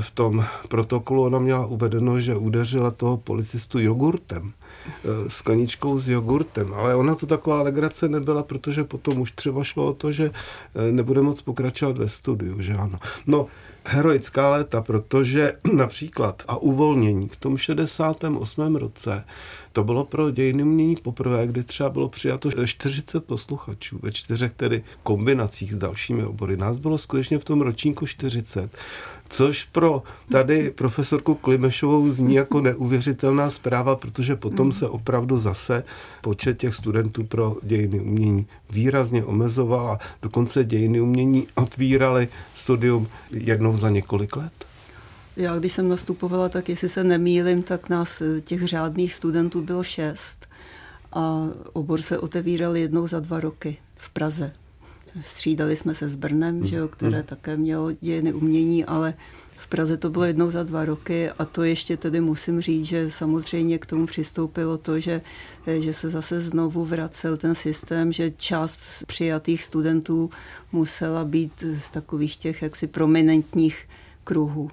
v 0.00 0.10
tom 0.10 0.44
protokolu 0.68 1.22
ona 1.22 1.38
měla 1.38 1.66
uvedeno, 1.66 2.20
že 2.20 2.36
udeřila 2.36 2.90
toho 2.90 3.16
policistu 3.16 3.78
jogurtem. 3.78 4.52
Eh, 5.04 5.30
skleničkou 5.30 5.98
s 5.98 6.08
jogurtem. 6.08 6.74
Ale 6.74 6.94
ona 6.94 7.14
to 7.14 7.26
taková 7.26 7.62
legrace 7.62 8.08
nebyla, 8.08 8.42
protože 8.42 8.84
potom 8.84 9.20
už 9.20 9.30
třeba 9.30 9.64
šlo 9.64 9.86
o 9.86 9.92
to, 9.92 10.12
že 10.12 10.30
eh, 10.30 10.92
nebude 10.92 11.22
moc 11.22 11.42
pokračovat 11.42 11.98
ve 11.98 12.08
studiu, 12.08 12.60
že 12.62 12.74
ano. 12.74 12.98
No, 13.26 13.46
heroická 13.84 14.50
léta, 14.50 14.82
protože 14.82 15.52
například 15.72 16.42
a 16.48 16.56
uvolnění 16.56 17.28
v 17.28 17.36
tom 17.36 17.56
68. 17.56 18.76
roce 18.76 19.24
to 19.72 19.84
bylo 19.84 20.04
pro 20.04 20.30
dějiny 20.30 20.62
umění 20.62 20.96
poprvé, 20.96 21.46
kdy 21.46 21.64
třeba 21.64 21.90
bylo 21.90 22.08
přijato 22.08 22.50
40 22.66 23.24
posluchačů 23.24 23.98
ve 24.02 24.12
čtyřech 24.12 24.52
tedy 24.52 24.82
kombinacích 25.02 25.72
s 25.72 25.76
dalšími 25.76 26.24
obory. 26.24 26.56
Nás 26.56 26.78
bylo 26.78 26.98
skutečně 26.98 27.38
v 27.38 27.44
tom 27.44 27.60
ročníku 27.60 28.06
40 28.06 28.70
což 29.30 29.64
pro 29.64 30.02
tady 30.32 30.70
profesorku 30.70 31.34
Klimešovou 31.34 32.10
zní 32.10 32.34
jako 32.34 32.60
neuvěřitelná 32.60 33.50
zpráva, 33.50 33.96
protože 33.96 34.36
potom 34.36 34.72
se 34.72 34.88
opravdu 34.88 35.38
zase 35.38 35.84
počet 36.20 36.58
těch 36.58 36.74
studentů 36.74 37.24
pro 37.24 37.56
dějiny 37.62 38.00
umění 38.00 38.46
výrazně 38.70 39.24
omezoval 39.24 39.88
a 39.88 39.98
dokonce 40.22 40.64
dějiny 40.64 41.00
umění 41.00 41.46
otvíraly 41.54 42.28
studium 42.54 43.08
jednou 43.30 43.76
za 43.76 43.90
několik 43.90 44.36
let. 44.36 44.69
Já 45.36 45.58
když 45.58 45.72
jsem 45.72 45.88
nastupovala, 45.88 46.48
tak 46.48 46.68
jestli 46.68 46.88
se 46.88 47.04
nemýlim, 47.04 47.62
tak 47.62 47.88
nás 47.88 48.20
eh, 48.20 48.40
těch 48.40 48.66
řádných 48.66 49.14
studentů 49.14 49.62
bylo 49.62 49.82
šest 49.82 50.46
a 51.12 51.48
obor 51.72 52.02
se 52.02 52.18
otevíral 52.18 52.76
jednou 52.76 53.06
za 53.06 53.20
dva 53.20 53.40
roky 53.40 53.76
v 53.96 54.10
Praze. 54.10 54.52
Střídali 55.20 55.76
jsme 55.76 55.94
se 55.94 56.08
s 56.08 56.16
Brnem, 56.16 56.56
hmm. 56.56 56.66
že 56.66 56.76
jo, 56.76 56.88
které 56.88 57.16
hmm. 57.16 57.26
také 57.26 57.56
mělo 57.56 57.92
dějiny 57.92 58.32
umění, 58.32 58.84
ale 58.84 59.14
v 59.58 59.66
Praze 59.66 59.96
to 59.96 60.10
bylo 60.10 60.24
jednou 60.24 60.50
za 60.50 60.62
dva 60.62 60.84
roky 60.84 61.30
a 61.30 61.44
to 61.44 61.62
ještě 61.62 61.96
tedy 61.96 62.20
musím 62.20 62.60
říct, 62.60 62.84
že 62.84 63.10
samozřejmě 63.10 63.78
k 63.78 63.86
tomu 63.86 64.06
přistoupilo 64.06 64.78
to, 64.78 65.00
že, 65.00 65.22
že 65.78 65.94
se 65.94 66.10
zase 66.10 66.40
znovu 66.40 66.84
vracel 66.84 67.36
ten 67.36 67.54
systém, 67.54 68.12
že 68.12 68.30
část 68.30 69.04
přijatých 69.06 69.64
studentů 69.64 70.30
musela 70.72 71.24
být 71.24 71.64
z 71.78 71.90
takových 71.90 72.36
těch 72.36 72.62
jaksi 72.62 72.86
prominentních 72.86 73.88
kruhů 74.24 74.70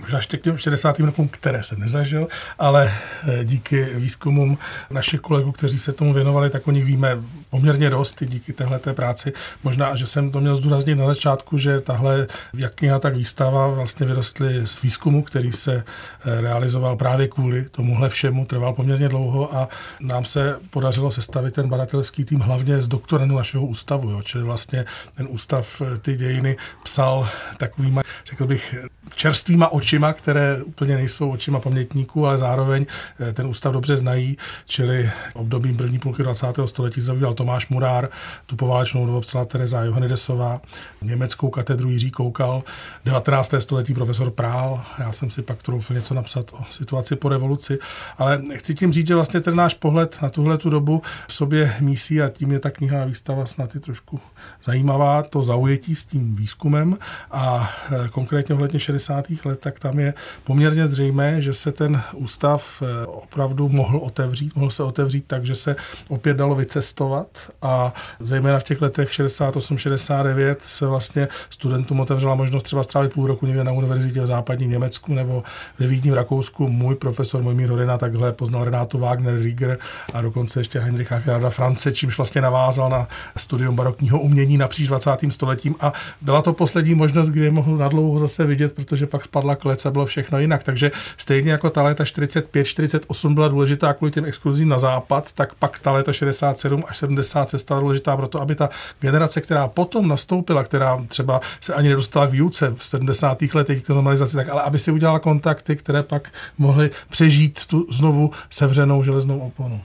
možná 0.00 0.18
ještě 0.18 0.36
k 0.36 0.42
těm 0.42 0.58
60. 0.58 0.98
rokům, 1.00 1.28
které 1.28 1.62
jsem 1.62 1.80
nezažil, 1.80 2.28
ale 2.58 2.92
eh, 3.28 3.44
díky 3.44 3.86
výzkumům 3.94 4.58
našich 4.90 5.20
kolegů, 5.20 5.52
kteří 5.52 5.78
se 5.78 5.92
tomu 5.92 6.12
věnovali, 6.12 6.50
tak 6.50 6.68
o 6.68 6.70
nich 6.70 6.84
víme 6.84 7.18
poměrně 7.50 7.90
dost 7.90 8.22
díky 8.24 8.52
téhle 8.52 8.78
práci. 8.78 9.32
Možná, 9.64 9.96
že 9.96 10.06
jsem 10.06 10.30
to 10.30 10.40
měl 10.40 10.56
zdůraznit 10.56 10.94
na 10.94 11.06
začátku, 11.06 11.58
že 11.58 11.80
tahle 11.80 12.26
jak 12.54 12.74
kniha, 12.74 12.98
tak 12.98 13.16
výstava 13.16 13.68
vlastně 13.68 14.06
vyrostly 14.06 14.66
z 14.66 14.82
výzkumu, 14.82 15.22
který 15.22 15.52
se 15.52 15.84
eh, 16.24 16.40
realizoval 16.40 16.96
právě 16.96 17.28
kvůli 17.28 17.64
tomuhle 17.70 18.08
všemu, 18.08 18.44
trval 18.44 18.72
poměrně 18.72 19.08
dlouho 19.08 19.56
a 19.56 19.68
nám 20.00 20.24
se 20.24 20.56
podařilo 20.70 21.10
sestavit 21.10 21.54
ten 21.54 21.68
badatelský 21.68 22.24
tým 22.24 22.40
hlavně 22.40 22.80
z 22.80 22.88
doktoranu 22.88 23.36
našeho 23.36 23.66
ústavu, 23.66 24.10
jo. 24.10 24.22
čili 24.22 24.44
vlastně 24.44 24.84
ten 25.14 25.26
ústav 25.30 25.82
eh, 25.82 25.98
ty 25.98 26.16
dějiny 26.16 26.56
psal 26.84 27.28
takovýma, 27.56 28.02
řekl 28.30 28.46
bych, 28.46 28.74
čerstvýma 29.14 29.68
očima, 29.68 29.87
které 30.12 30.62
úplně 30.62 30.96
nejsou 30.96 31.30
očima 31.30 31.60
pamětníků, 31.60 32.26
ale 32.26 32.38
zároveň 32.38 32.86
eh, 33.20 33.32
ten 33.32 33.46
ústav 33.46 33.72
dobře 33.72 33.96
znají, 33.96 34.38
čili 34.66 35.10
obdobím 35.34 35.76
první 35.76 35.98
půlky 35.98 36.22
20. 36.22 36.46
století 36.66 37.00
zabýval 37.00 37.34
Tomáš 37.34 37.68
Murár, 37.68 38.08
tu 38.46 38.56
poválečnou 38.56 39.06
dobu 39.06 39.20
psala 39.20 39.44
Tereza 39.44 39.82
Johannidesová, 39.82 40.60
německou 41.02 41.50
katedru 41.50 41.90
Jiří 41.90 42.10
Koukal, 42.10 42.62
19. 43.04 43.54
století 43.58 43.94
profesor 43.94 44.30
Prál, 44.30 44.84
já 44.98 45.12
jsem 45.12 45.30
si 45.30 45.42
pak 45.42 45.62
troufl 45.62 45.94
něco 45.94 46.14
napsat 46.14 46.50
o 46.52 46.64
situaci 46.70 47.16
po 47.16 47.28
revoluci, 47.28 47.78
ale 48.18 48.42
chci 48.54 48.74
tím 48.74 48.92
říct, 48.92 49.06
že 49.06 49.14
vlastně 49.14 49.40
ten 49.40 49.56
náš 49.56 49.74
pohled 49.74 50.18
na 50.22 50.30
tuhle 50.30 50.58
tu 50.58 50.70
dobu 50.70 51.02
v 51.28 51.34
sobě 51.34 51.74
mísí 51.80 52.22
a 52.22 52.28
tím 52.28 52.52
je 52.52 52.58
ta 52.58 52.70
kniha 52.70 53.04
výstava 53.04 53.46
snad 53.46 53.76
i 53.76 53.80
trošku 53.80 54.20
zajímavá, 54.64 55.22
to 55.22 55.44
zaujetí 55.44 55.96
s 55.96 56.04
tím 56.04 56.36
výzkumem 56.36 56.98
a 57.30 57.70
eh, 57.90 58.08
konkrétně 58.08 58.54
ohledně 58.54 58.80
60. 58.80 59.24
let, 59.44 59.60
tak 59.68 59.78
tam 59.78 59.98
je 59.98 60.14
poměrně 60.44 60.88
zřejmé, 60.88 61.42
že 61.42 61.52
se 61.52 61.72
ten 61.72 62.02
ústav 62.14 62.82
eh, 62.82 63.06
opravdu 63.06 63.68
mohl 63.68 63.98
otevřít, 63.98 64.56
mohl 64.56 64.70
se 64.70 64.82
otevřít 64.82 65.24
tak, 65.26 65.46
že 65.46 65.54
se 65.54 65.76
opět 66.08 66.36
dalo 66.36 66.54
vycestovat 66.54 67.26
a 67.62 67.94
zejména 68.20 68.58
v 68.58 68.62
těch 68.62 68.82
letech 68.82 69.08
68-69 69.10 70.56
se 70.58 70.86
vlastně 70.86 71.28
studentům 71.50 72.00
otevřela 72.00 72.34
možnost 72.34 72.62
třeba 72.62 72.82
strávit 72.82 73.12
půl 73.12 73.26
roku 73.26 73.46
někde 73.46 73.64
na 73.64 73.72
univerzitě 73.72 74.20
v 74.20 74.26
západním 74.26 74.70
Německu 74.70 75.14
nebo 75.14 75.42
ve 75.78 75.86
Vídni 75.86 76.10
v 76.10 76.14
Rakousku. 76.14 76.68
Můj 76.68 76.94
profesor 76.94 77.42
Mojmír 77.42 77.70
Horina 77.70 77.98
takhle 77.98 78.32
poznal 78.32 78.64
Renátu 78.64 78.98
Wagner, 78.98 79.34
Rieger 79.42 79.78
a 80.12 80.22
dokonce 80.22 80.60
ještě 80.60 80.78
Heinricha 80.78 81.18
Gerarda 81.18 81.50
France, 81.50 81.92
čímž 81.92 82.16
vlastně 82.16 82.40
navázal 82.40 82.90
na 82.90 83.08
studium 83.36 83.76
barokního 83.76 84.20
umění 84.20 84.58
napříč 84.58 84.88
20. 84.88 85.10
stoletím 85.28 85.74
a 85.80 85.92
byla 86.20 86.42
to 86.42 86.52
poslední 86.52 86.94
možnost, 86.94 87.28
kdy 87.28 87.44
je 87.44 87.50
mohl 87.50 87.76
nadlouho 87.76 88.18
zase 88.18 88.46
vidět, 88.46 88.74
protože 88.74 89.06
pak 89.06 89.24
spadla 89.24 89.57
klec 89.58 89.86
a 89.86 89.90
bylo 89.90 90.06
všechno 90.06 90.38
jinak. 90.38 90.64
Takže 90.64 90.90
stejně 91.16 91.52
jako 91.52 91.70
ta 91.70 91.82
léta 91.82 92.04
45-48 92.04 93.34
byla 93.34 93.48
důležitá 93.48 93.92
kvůli 93.92 94.10
těm 94.12 94.24
exkluzím 94.24 94.68
na 94.68 94.78
západ, 94.78 95.32
tak 95.32 95.54
pak 95.54 95.78
ta 95.78 95.92
léta 95.92 96.12
67 96.12 96.84
až 96.88 96.98
70 96.98 97.50
se 97.50 97.58
stala 97.58 97.80
důležitá 97.80 98.16
proto, 98.16 98.40
aby 98.40 98.54
ta 98.54 98.70
generace, 99.00 99.40
která 99.40 99.68
potom 99.68 100.08
nastoupila, 100.08 100.64
která 100.64 101.04
třeba 101.08 101.40
se 101.60 101.74
ani 101.74 101.88
nedostala 101.88 102.26
k 102.26 102.30
výuce 102.30 102.74
v 102.76 102.84
70. 102.84 103.42
letech 103.54 103.82
k 103.82 103.88
normalizaci, 103.88 104.36
tak 104.36 104.48
ale 104.48 104.62
aby 104.62 104.78
si 104.78 104.90
udělala 104.90 105.18
kontakty, 105.18 105.76
které 105.76 106.02
pak 106.02 106.28
mohly 106.58 106.90
přežít 107.10 107.66
tu 107.66 107.86
znovu 107.90 108.30
sevřenou 108.50 109.02
železnou 109.02 109.38
oponu. 109.38 109.80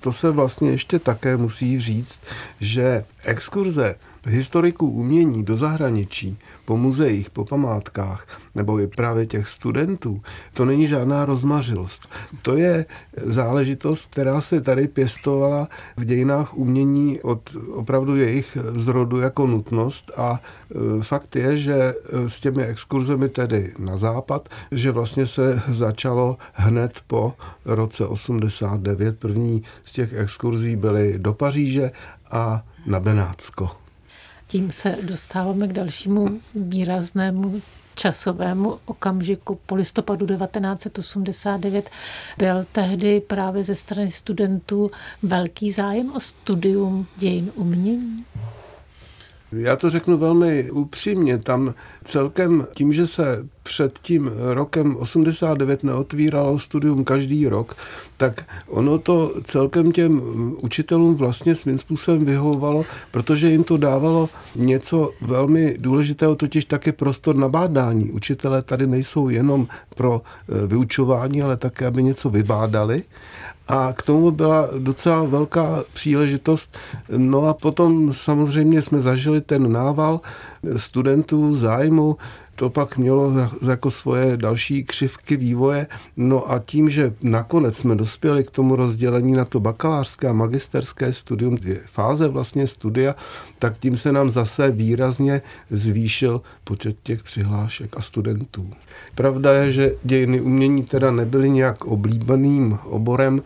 To 0.00 0.12
se 0.12 0.30
vlastně 0.30 0.70
ještě 0.70 0.98
také 0.98 1.36
musí 1.36 1.80
říct, 1.80 2.20
že 2.60 3.04
exkurze 3.24 3.94
historiků 4.26 4.90
umění 4.90 5.44
do 5.44 5.56
zahraničí, 5.56 6.38
po 6.64 6.76
muzeích, 6.76 7.30
po 7.30 7.44
památkách, 7.44 8.26
nebo 8.54 8.80
i 8.80 8.86
právě 8.86 9.26
těch 9.26 9.48
studentů, 9.48 10.22
to 10.52 10.64
není 10.64 10.88
žádná 10.88 11.24
rozmařilost. 11.24 12.08
To 12.42 12.56
je 12.56 12.86
záležitost, 13.22 14.06
která 14.10 14.40
se 14.40 14.60
tady 14.60 14.88
pěstovala 14.88 15.68
v 15.96 16.04
dějinách 16.04 16.54
umění 16.54 17.20
od 17.20 17.56
opravdu 17.72 18.16
jejich 18.16 18.58
zrodu 18.74 19.20
jako 19.20 19.46
nutnost 19.46 20.10
a 20.16 20.40
e, 21.00 21.02
fakt 21.02 21.36
je, 21.36 21.58
že 21.58 21.74
e, 21.74 21.94
s 22.28 22.40
těmi 22.40 22.62
exkurzemi 22.62 23.28
tedy 23.28 23.74
na 23.78 23.96
západ, 23.96 24.48
že 24.72 24.90
vlastně 24.90 25.26
se 25.26 25.62
začalo 25.68 26.36
hned 26.52 27.00
po 27.06 27.34
roce 27.64 28.06
89. 28.06 29.18
První 29.18 29.62
z 29.84 29.92
těch 29.92 30.12
exkurzí 30.12 30.76
byly 30.76 31.14
do 31.18 31.34
Paříže 31.34 31.90
a 32.30 32.64
na 32.86 33.00
Benátsko. 33.00 33.85
Tím 34.46 34.72
se 34.72 34.96
dostáváme 35.02 35.68
k 35.68 35.72
dalšímu 35.72 36.40
výraznému 36.54 37.62
časovému 37.94 38.78
okamžiku 38.84 39.58
po 39.66 39.74
listopadu 39.74 40.26
1989 40.26 41.90
byl 42.38 42.66
tehdy 42.72 43.20
právě 43.20 43.64
ze 43.64 43.74
strany 43.74 44.10
studentů 44.10 44.90
velký 45.22 45.70
zájem 45.72 46.12
o 46.12 46.20
studium 46.20 47.06
dějin 47.16 47.52
umění? 47.54 48.24
Já 49.56 49.76
to 49.76 49.90
řeknu 49.90 50.16
velmi 50.16 50.70
upřímně. 50.70 51.38
Tam 51.38 51.74
celkem 52.04 52.66
tím, 52.74 52.92
že 52.92 53.06
se 53.06 53.46
před 53.62 53.98
tím 54.02 54.30
rokem 54.52 54.96
89 54.96 55.84
neotvíralo 55.84 56.58
studium 56.58 57.04
každý 57.04 57.48
rok, 57.48 57.76
tak 58.16 58.44
ono 58.66 58.98
to 58.98 59.32
celkem 59.44 59.92
těm 59.92 60.22
učitelům 60.62 61.14
vlastně 61.14 61.54
svým 61.54 61.78
způsobem 61.78 62.24
vyhovovalo, 62.24 62.84
protože 63.10 63.50
jim 63.50 63.64
to 63.64 63.76
dávalo 63.76 64.28
něco 64.56 65.10
velmi 65.20 65.76
důležitého, 65.78 66.36
totiž 66.36 66.64
taky 66.64 66.92
prostor 66.92 67.36
na 67.36 67.48
bádání. 67.48 68.10
Učitelé 68.10 68.62
tady 68.62 68.86
nejsou 68.86 69.28
jenom 69.28 69.66
pro 69.96 70.22
e, 70.22 70.66
vyučování, 70.66 71.42
ale 71.42 71.56
také, 71.56 71.86
aby 71.86 72.02
něco 72.02 72.30
vybádali. 72.30 73.02
A 73.68 73.92
k 73.92 74.02
tomu 74.02 74.30
byla 74.30 74.68
docela 74.78 75.24
velká 75.24 75.84
příležitost. 75.92 76.76
No 77.16 77.48
a 77.48 77.54
potom 77.54 78.12
samozřejmě 78.12 78.82
jsme 78.82 78.98
zažili 78.98 79.40
ten 79.40 79.72
nával 79.72 80.20
studentů 80.76 81.56
zájmu 81.56 82.16
to 82.56 82.70
pak 82.70 82.96
mělo 82.96 83.32
jako 83.68 83.90
svoje 83.90 84.36
další 84.36 84.84
křivky 84.84 85.36
vývoje. 85.36 85.86
No 86.16 86.52
a 86.52 86.58
tím, 86.58 86.90
že 86.90 87.14
nakonec 87.22 87.76
jsme 87.76 87.94
dospěli 87.94 88.44
k 88.44 88.50
tomu 88.50 88.76
rozdělení 88.76 89.32
na 89.32 89.44
to 89.44 89.60
bakalářské 89.60 90.28
a 90.28 90.32
magisterské 90.32 91.12
studium, 91.12 91.56
dvě 91.56 91.80
fáze 91.86 92.28
vlastně 92.28 92.66
studia, 92.66 93.14
tak 93.58 93.78
tím 93.78 93.96
se 93.96 94.12
nám 94.12 94.30
zase 94.30 94.70
výrazně 94.70 95.42
zvýšil 95.70 96.42
počet 96.64 96.96
těch 97.02 97.22
přihlášek 97.22 97.96
a 97.96 98.02
studentů. 98.02 98.70
Pravda 99.14 99.52
je, 99.52 99.72
že 99.72 99.92
dějiny 100.04 100.40
umění 100.40 100.84
teda 100.84 101.10
nebyly 101.10 101.50
nějak 101.50 101.84
oblíbeným 101.84 102.78
oborem, 102.84 103.42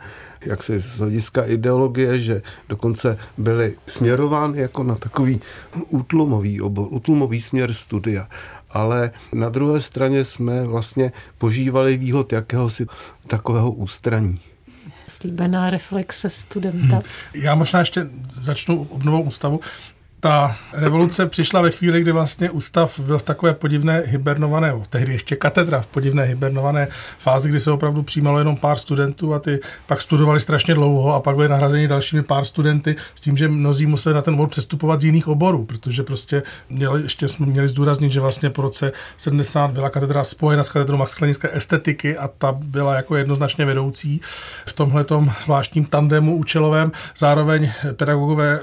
jak 0.47 0.63
se 0.63 0.81
z 0.81 0.99
hlediska 0.99 1.45
ideologie, 1.45 2.21
že 2.21 2.43
dokonce 2.69 3.19
byly 3.39 3.77
směrovány 3.87 4.59
jako 4.59 4.83
na 4.83 4.95
takový 4.95 5.41
útlumový 5.89 6.61
obor, 6.61 6.87
útlumový 6.91 7.41
směr 7.41 7.73
studia 7.73 8.29
ale 8.73 9.11
na 9.33 9.49
druhé 9.49 9.81
straně 9.81 10.25
jsme 10.25 10.65
vlastně 10.65 11.13
požívali 11.39 11.97
výhod 11.97 12.33
jakéhosi 12.33 12.87
takového 13.27 13.73
ústraní. 13.73 14.41
Slíbená 15.09 15.71
reflexe 15.71 16.31
studenta. 16.31 16.97
Hmm. 16.97 17.03
Já 17.35 17.55
možná 17.55 17.79
ještě 17.79 18.07
začnu 18.35 18.87
obnovou 18.91 19.23
ústavu 19.23 19.61
ta 20.21 20.57
revoluce 20.73 21.27
přišla 21.27 21.61
ve 21.61 21.71
chvíli, 21.71 22.01
kdy 22.01 22.13
vlastně 22.13 22.51
ústav 22.51 23.01
byl 23.01 23.19
v 23.19 23.23
takové 23.23 23.55
podivné 23.55 24.03
hibernované, 24.07 24.75
tehdy 24.91 25.13
ještě 25.13 25.37
katedra 25.37 25.81
v 25.81 25.87
podivné 25.87 26.25
hibernované 26.25 26.89
fázi, 27.19 27.49
kdy 27.49 27.61
se 27.61 27.71
opravdu 27.71 28.03
přijímalo 28.03 28.39
jenom 28.39 28.57
pár 28.57 28.79
studentů 28.79 29.35
a 29.35 29.39
ty 29.39 29.61
pak 29.87 30.01
studovali 30.01 30.41
strašně 30.41 30.75
dlouho 30.75 31.15
a 31.15 31.21
pak 31.21 31.37
byli 31.37 31.49
nahrazeni 31.49 31.89
dalšími 31.89 32.23
pár 32.23 32.45
studenty 32.45 32.97
s 33.15 33.21
tím, 33.21 33.37
že 33.37 33.49
mnozí 33.49 33.87
museli 33.87 34.15
na 34.15 34.23
ten 34.23 34.35
obor 34.35 34.49
přestupovat 34.49 35.01
z 35.01 35.05
jiných 35.05 35.29
oborů, 35.29 35.65
protože 35.65 36.03
prostě 36.03 36.43
měli, 36.71 37.03
ještě 37.03 37.29
jsme 37.29 37.47
měli 37.47 37.69
zdůraznit, 37.69 38.13
že 38.13 38.21
vlastně 38.21 38.51
po 38.51 38.63
roce 38.63 38.93
70 39.17 39.71
byla 39.71 39.91
katedra 39.91 40.25
spojena 40.25 40.63
s 40.63 40.69
katedrou 40.69 40.97
Max 40.97 41.15
Klinické 41.15 41.49
estetiky 41.53 42.17
a 42.17 42.29
ta 42.29 42.53
byla 42.53 42.95
jako 42.95 43.17
jednoznačně 43.17 43.65
vedoucí 43.65 44.21
v 44.67 44.73
tomhle 44.73 45.05
zvláštním 45.45 45.85
tandemu 45.85 46.37
účelovém. 46.37 46.93
Zároveň 47.17 47.73
pedagogové 47.97 48.61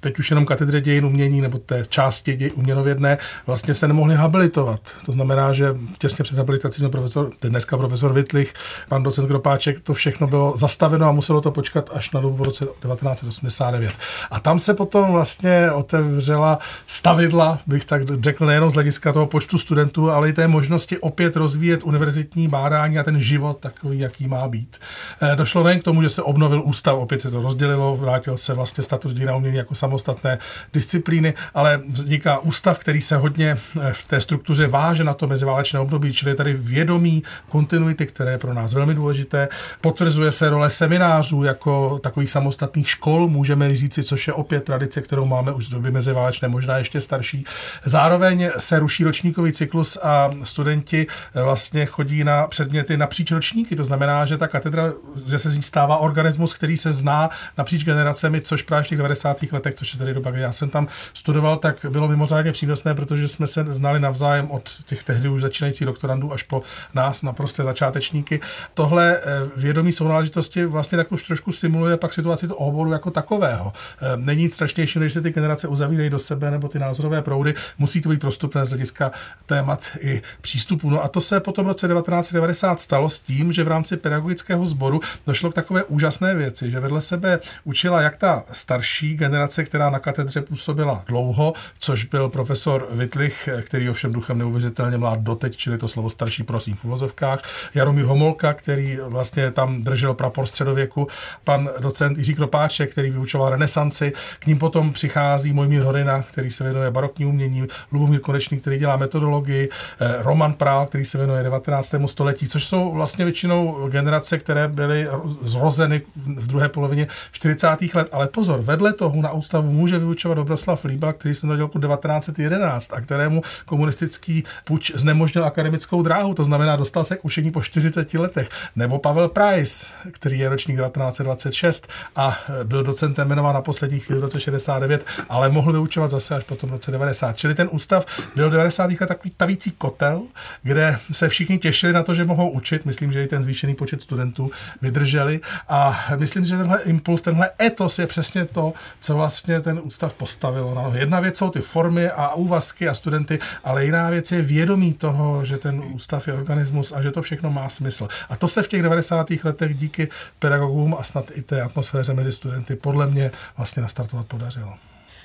teď 0.00 0.18
už 0.18 0.30
jenom 0.30 0.46
katedře 0.46 0.80
dějin 0.80 1.04
umění 1.04 1.40
nebo 1.40 1.58
té 1.58 1.82
části 1.88 2.36
děj 2.36 2.50
uměnovědné 2.54 3.18
vlastně 3.46 3.74
se 3.74 3.88
nemohli 3.88 4.14
habilitovat. 4.14 4.80
To 5.06 5.12
znamená, 5.12 5.52
že 5.52 5.76
těsně 5.98 6.22
před 6.22 6.38
habilitací 6.38 6.88
profesor, 6.88 7.32
dneska 7.42 7.76
profesor 7.76 8.12
Vitlich, 8.12 8.54
pan 8.88 9.02
docent 9.02 9.28
Kropáček, 9.28 9.80
to 9.80 9.94
všechno 9.94 10.26
bylo 10.26 10.56
zastaveno 10.56 11.06
a 11.06 11.12
muselo 11.12 11.40
to 11.40 11.50
počkat 11.50 11.90
až 11.92 12.10
na 12.10 12.20
dobu 12.20 12.36
v 12.36 12.42
roce 12.42 12.64
1989. 12.64 13.92
A 14.30 14.40
tam 14.40 14.58
se 14.58 14.74
potom 14.74 15.12
vlastně 15.12 15.72
otevřela 15.72 16.58
stavidla, 16.86 17.58
bych 17.66 17.84
tak 17.84 18.02
řekl, 18.22 18.46
nejenom 18.46 18.70
z 18.70 18.74
hlediska 18.74 19.12
toho 19.12 19.26
počtu 19.26 19.58
studentů, 19.58 20.10
ale 20.10 20.28
i 20.28 20.32
té 20.32 20.48
možnosti 20.48 20.98
opět 20.98 21.36
rozvíjet 21.36 21.82
univerzitní 21.84 22.48
bádání 22.48 22.98
a 22.98 23.02
ten 23.02 23.20
život 23.20 23.58
takový, 23.60 23.98
jaký 23.98 24.26
má 24.26 24.48
být. 24.48 24.78
Eh, 25.22 25.36
došlo 25.36 25.62
nejen 25.62 25.80
k 25.80 25.84
tomu, 25.84 26.02
že 26.02 26.08
se 26.08 26.22
obnovil 26.22 26.62
ústav, 26.64 26.96
opět 26.96 27.20
se 27.20 27.30
to 27.30 27.42
rozdělilo, 27.42 27.96
vrátil 27.96 28.36
se 28.36 28.54
vlastně 28.54 28.84
statut 28.84 29.12
dějin 29.12 29.30
umění 29.30 29.56
jako 29.56 29.74
samostatné 29.90 30.38
disciplíny, 30.72 31.34
ale 31.54 31.80
vzniká 31.88 32.38
ústav, 32.38 32.78
který 32.78 33.00
se 33.00 33.16
hodně 33.16 33.58
eh, 33.80 33.92
v 33.92 34.08
té 34.08 34.20
struktuře 34.20 34.66
váže 34.66 35.04
na 35.04 35.14
to 35.14 35.26
meziválečné 35.26 35.80
období, 35.80 36.12
čili 36.12 36.34
tady 36.34 36.54
vědomí 36.54 37.22
kontinuity, 37.48 38.06
které 38.06 38.30
je 38.30 38.38
pro 38.38 38.54
nás 38.54 38.72
velmi 38.72 38.94
důležité. 38.94 39.48
Potvrzuje 39.80 40.32
se 40.32 40.50
role 40.50 40.70
seminářů 40.70 41.42
jako 41.42 41.98
takových 41.98 42.30
samostatných 42.30 42.90
škol, 42.90 43.28
můžeme 43.28 43.74
říci, 43.74 44.02
což 44.02 44.26
je 44.26 44.32
opět 44.32 44.64
tradice, 44.64 45.02
kterou 45.02 45.24
máme 45.24 45.52
už 45.52 45.66
z 45.66 45.68
doby 45.68 45.90
meziválečné, 45.90 46.48
možná 46.48 46.78
ještě 46.78 47.00
starší. 47.00 47.44
Zároveň 47.84 48.50
se 48.58 48.78
ruší 48.78 49.04
ročníkový 49.04 49.52
cyklus 49.52 49.98
a 50.02 50.30
studenti 50.44 51.06
eh, 51.06 51.42
vlastně 51.42 51.86
chodí 51.86 52.24
na 52.24 52.46
předměty 52.46 52.96
napříč 52.96 53.30
ročníky. 53.30 53.76
To 53.76 53.84
znamená, 53.84 54.26
že 54.26 54.38
ta 54.38 54.48
katedra, 54.48 54.92
že 55.26 55.38
se 55.38 55.50
z 55.50 55.56
ní 55.56 55.62
stává 55.62 55.96
organismus, 55.96 56.52
který 56.52 56.76
se 56.76 56.92
zná 56.92 57.30
napříč 57.58 57.84
generacemi, 57.84 58.40
což 58.40 58.62
právě 58.62 58.84
v 58.84 58.88
těch 58.88 58.98
90. 58.98 59.42
letech 59.52 59.74
což 59.80 59.92
je 59.92 59.98
tady 59.98 60.14
doba, 60.14 60.30
kdy 60.30 60.42
já 60.42 60.52
jsem 60.52 60.68
tam 60.68 60.88
studoval, 61.14 61.56
tak 61.56 61.86
bylo 61.88 62.08
mimořádně 62.08 62.52
přínosné, 62.52 62.94
protože 62.94 63.28
jsme 63.28 63.46
se 63.46 63.64
znali 63.68 64.00
navzájem 64.00 64.50
od 64.50 64.70
těch 64.86 65.04
tehdy 65.04 65.28
už 65.28 65.42
začínajících 65.42 65.86
doktorandů 65.86 66.32
až 66.32 66.42
po 66.42 66.62
nás 66.94 67.22
naprosté 67.22 67.64
začátečníky. 67.64 68.40
Tohle 68.74 69.16
eh, 69.16 69.22
vědomí 69.56 69.92
sounáležitosti 69.92 70.64
vlastně 70.64 70.98
tak 70.98 71.12
už 71.12 71.22
trošku 71.22 71.52
simuluje 71.52 71.96
pak 71.96 72.14
situaci 72.14 72.48
toho 72.48 72.58
oboru 72.58 72.92
jako 72.92 73.10
takového. 73.10 73.72
Eh, 73.72 74.16
není 74.16 74.42
nic 74.42 74.54
strašnější, 74.54 74.98
než 74.98 75.12
se 75.12 75.20
ty 75.20 75.30
generace 75.30 75.68
uzavírají 75.68 76.10
do 76.10 76.18
sebe 76.18 76.50
nebo 76.50 76.68
ty 76.68 76.78
názorové 76.78 77.22
proudy. 77.22 77.54
Musí 77.78 78.00
to 78.00 78.08
být 78.08 78.20
prostupné 78.20 78.66
z 78.66 78.68
hlediska 78.68 79.12
témat 79.46 79.86
i 80.00 80.22
přístupu. 80.40 80.90
No 80.90 81.04
a 81.04 81.08
to 81.08 81.20
se 81.20 81.40
potom 81.40 81.64
v 81.64 81.68
roce 81.68 81.88
1990 81.88 82.80
stalo 82.80 83.08
s 83.08 83.20
tím, 83.20 83.52
že 83.52 83.64
v 83.64 83.68
rámci 83.68 83.96
pedagogického 83.96 84.66
sboru 84.66 85.00
došlo 85.26 85.50
k 85.50 85.54
takové 85.54 85.84
úžasné 85.84 86.34
věci, 86.34 86.70
že 86.70 86.80
vedle 86.80 87.00
sebe 87.00 87.40
učila 87.64 88.02
jak 88.02 88.16
ta 88.16 88.44
starší 88.52 89.16
generace, 89.16 89.64
která 89.70 89.90
na 89.90 89.98
katedře 89.98 90.42
působila 90.42 91.02
dlouho, 91.06 91.52
což 91.78 92.04
byl 92.04 92.28
profesor 92.28 92.88
Vitlich, 92.90 93.48
který 93.62 93.90
ovšem 93.90 94.12
duchem 94.12 94.38
neuvěřitelně 94.38 94.98
mlád 94.98 95.18
doteď, 95.18 95.56
čili 95.56 95.78
to 95.78 95.88
slovo 95.88 96.10
starší 96.10 96.42
prosím 96.42 96.74
v 96.74 96.84
uvozovkách, 96.84 97.42
Jaromír 97.74 98.04
Homolka, 98.04 98.52
který 98.52 98.98
vlastně 99.02 99.50
tam 99.50 99.82
držel 99.82 100.14
prapor 100.14 100.46
středověku, 100.46 101.08
pan 101.44 101.70
docent 101.78 102.18
Jiří 102.18 102.34
Kropáček, 102.34 102.92
který 102.92 103.10
vyučoval 103.10 103.50
renesanci, 103.50 104.12
k 104.38 104.46
ním 104.46 104.58
potom 104.58 104.92
přichází 104.92 105.52
Mojmír 105.52 105.82
Horina, 105.82 106.22
který 106.22 106.50
se 106.50 106.64
věnuje 106.64 106.90
barokní 106.90 107.26
umění, 107.26 107.66
Lubomír 107.92 108.20
Konečný, 108.20 108.60
který 108.60 108.78
dělá 108.78 108.96
metodologii, 108.96 109.68
eh, 110.00 110.14
Roman 110.18 110.52
Prál, 110.52 110.86
který 110.86 111.04
se 111.04 111.18
věnuje 111.18 111.42
19. 111.42 112.08
století, 112.08 112.48
což 112.48 112.64
jsou 112.64 112.92
vlastně 112.92 113.24
většinou 113.24 113.88
generace, 113.88 114.38
které 114.38 114.68
byly 114.68 115.08
zrozeny 115.42 116.02
v 116.26 116.46
druhé 116.46 116.68
polovině 116.68 117.06
40. 117.32 117.94
let. 117.94 118.08
Ale 118.12 118.28
pozor, 118.28 118.60
vedle 118.60 118.92
toho 118.92 119.22
na 119.22 119.32
ústavu 119.32 119.59
ústavu 119.60 119.72
může 119.72 119.98
vyučovat 119.98 120.34
Dobroslav 120.34 120.84
Líba, 120.84 121.12
který 121.12 121.34
se 121.34 121.46
narodil 121.46 121.66
roku 121.66 121.78
1911 121.78 122.92
a 122.92 123.00
kterému 123.00 123.42
komunistický 123.66 124.44
puč 124.64 124.92
znemožnil 124.94 125.44
akademickou 125.44 126.02
dráhu, 126.02 126.34
to 126.34 126.44
znamená 126.44 126.76
dostal 126.76 127.04
se 127.04 127.16
k 127.16 127.24
učení 127.24 127.50
po 127.50 127.62
40 127.62 128.14
letech. 128.14 128.48
Nebo 128.76 128.98
Pavel 128.98 129.28
Price, 129.28 129.86
který 130.10 130.38
je 130.38 130.48
ročník 130.48 130.76
1926 130.76 131.88
a 132.16 132.38
byl 132.64 132.84
docentem 132.84 133.28
jmenován 133.28 133.54
na 133.54 133.62
posledních 133.62 134.06
chvíli 134.06 134.20
v 134.20 134.22
roce 134.22 134.40
69, 134.40 135.06
ale 135.28 135.48
mohl 135.48 135.72
vyučovat 135.72 136.10
zase 136.10 136.34
až 136.34 136.44
potom 136.44 136.70
v 136.70 136.72
roce 136.72 136.90
90. 136.90 137.36
Čili 137.36 137.54
ten 137.54 137.68
ústav 137.72 138.06
byl 138.36 138.48
v 138.48 138.52
90. 138.52 138.90
letech 138.90 139.08
takový 139.08 139.32
tavící 139.36 139.70
kotel, 139.70 140.22
kde 140.62 140.98
se 141.12 141.28
všichni 141.28 141.58
těšili 141.58 141.92
na 141.92 142.02
to, 142.02 142.14
že 142.14 142.24
mohou 142.24 142.50
učit. 142.50 142.86
Myslím, 142.86 143.12
že 143.12 143.24
i 143.24 143.26
ten 143.28 143.42
zvýšený 143.42 143.74
počet 143.74 144.02
studentů 144.02 144.50
vydrželi 144.82 145.40
a 145.68 146.04
myslím, 146.16 146.44
že 146.44 146.56
tenhle 146.56 146.82
impuls, 146.82 147.22
tenhle 147.22 147.50
etos 147.60 147.98
je 147.98 148.06
přesně 148.06 148.44
to, 148.44 148.72
co 149.00 149.14
vlastně 149.14 149.49
vlastně 149.50 149.72
ten 149.72 149.86
ústav 149.86 150.14
postavil. 150.14 150.72
No, 150.74 150.92
jedna 150.94 151.20
věc 151.20 151.38
jsou 151.38 151.50
ty 151.50 151.60
formy 151.60 152.10
a 152.10 152.34
úvazky 152.34 152.88
a 152.88 152.94
studenty, 152.94 153.38
ale 153.64 153.84
jiná 153.84 154.10
věc 154.10 154.32
je 154.32 154.42
vědomí 154.42 154.92
toho, 154.92 155.44
že 155.44 155.58
ten 155.58 155.82
ústav 155.94 156.28
je 156.28 156.34
organismus 156.34 156.92
a 156.92 157.02
že 157.02 157.10
to 157.10 157.22
všechno 157.22 157.50
má 157.50 157.68
smysl. 157.68 158.08
A 158.28 158.36
to 158.36 158.48
se 158.48 158.62
v 158.62 158.68
těch 158.68 158.82
90. 158.82 159.30
letech 159.44 159.78
díky 159.78 160.08
pedagogům 160.38 160.96
a 160.98 161.02
snad 161.02 161.30
i 161.34 161.42
té 161.42 161.62
atmosféře 161.62 162.14
mezi 162.14 162.32
studenty 162.32 162.76
podle 162.76 163.06
mě 163.06 163.30
vlastně 163.56 163.82
nastartovat 163.82 164.26
podařilo. 164.26 164.74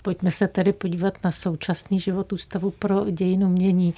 Pojďme 0.02 0.32
se 0.32 0.48
tedy 0.48 0.74
podívat 0.74 1.14
na 1.24 1.32
současný 1.32 2.00
život 2.00 2.34
Ústavu 2.34 2.72
pro 2.72 3.06
dějinu 3.12 3.48
umění. 3.48 3.94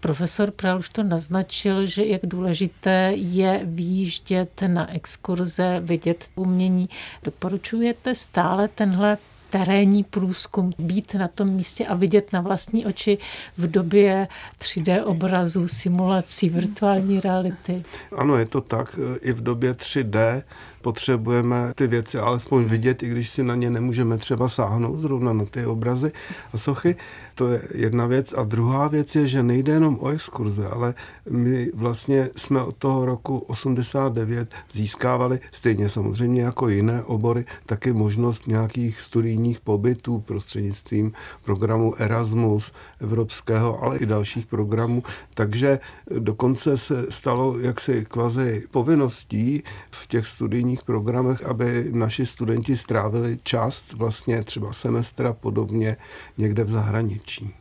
Profesor 0.00 0.50
Pral 0.50 0.78
už 0.78 0.88
to 0.88 1.02
naznačil, 1.02 1.86
že 1.86 2.04
jak 2.04 2.20
důležité 2.24 3.12
je 3.14 3.60
výjíždět 3.64 4.62
na 4.66 4.94
exkurze, 4.94 5.80
vidět 5.80 6.28
umění. 6.34 6.88
Doporučujete 7.22 8.14
stále 8.14 8.68
tenhle 8.68 9.18
terénní 9.52 10.04
průzkum, 10.04 10.72
být 10.78 11.14
na 11.14 11.28
tom 11.28 11.48
místě 11.48 11.86
a 11.86 11.94
vidět 11.94 12.32
na 12.32 12.40
vlastní 12.40 12.86
oči 12.86 13.18
v 13.56 13.70
době 13.70 14.28
3D 14.58 15.02
obrazů, 15.04 15.68
simulací, 15.68 16.48
virtuální 16.48 17.20
reality. 17.20 17.84
Ano, 18.16 18.36
je 18.36 18.46
to 18.46 18.60
tak. 18.60 18.98
I 19.22 19.32
v 19.32 19.40
době 19.42 19.72
3D 19.72 20.42
potřebujeme 20.82 21.72
ty 21.74 21.86
věci 21.86 22.18
alespoň 22.18 22.64
vidět, 22.64 23.02
i 23.02 23.08
když 23.08 23.30
si 23.30 23.44
na 23.44 23.54
ně 23.54 23.70
nemůžeme 23.70 24.18
třeba 24.18 24.48
sáhnout 24.48 25.00
zrovna 25.00 25.32
na 25.32 25.44
ty 25.44 25.66
obrazy 25.66 26.12
a 26.52 26.58
sochy. 26.58 26.96
To 27.34 27.48
je 27.48 27.62
jedna 27.74 28.06
věc. 28.06 28.34
A 28.36 28.42
druhá 28.42 28.88
věc 28.88 29.14
je, 29.16 29.28
že 29.28 29.42
nejde 29.42 29.72
jenom 29.72 29.98
o 30.00 30.08
exkurze, 30.08 30.68
ale 30.68 30.94
my 31.30 31.70
vlastně 31.74 32.28
jsme 32.36 32.62
od 32.62 32.76
toho 32.76 33.06
roku 33.06 33.38
89 33.38 34.48
získávali, 34.72 35.40
stejně 35.52 35.88
samozřejmě 35.88 36.42
jako 36.42 36.68
jiné 36.68 37.02
obory, 37.02 37.44
taky 37.66 37.92
možnost 37.92 38.46
nějakých 38.46 39.00
studijních 39.00 39.60
pobytů 39.60 40.20
prostřednictvím 40.20 41.12
programu 41.44 41.94
Erasmus 41.98 42.72
evropského, 43.00 43.84
ale 43.84 43.98
i 43.98 44.06
dalších 44.06 44.46
programů. 44.46 45.02
Takže 45.34 45.78
dokonce 46.18 46.78
se 46.78 47.06
stalo 47.10 47.58
jaksi 47.58 48.04
kvazi 48.08 48.64
povinností 48.70 49.62
v 49.90 50.06
těch 50.06 50.26
studijních 50.26 50.71
programech, 50.80 51.46
aby 51.46 51.88
naši 51.92 52.26
studenti 52.26 52.76
strávili 52.76 53.38
část 53.42 53.92
vlastně 53.92 54.44
třeba 54.44 54.72
semestra 54.72 55.32
podobně 55.32 55.96
někde 56.38 56.64
v 56.64 56.68
zahraničí. 56.68 57.54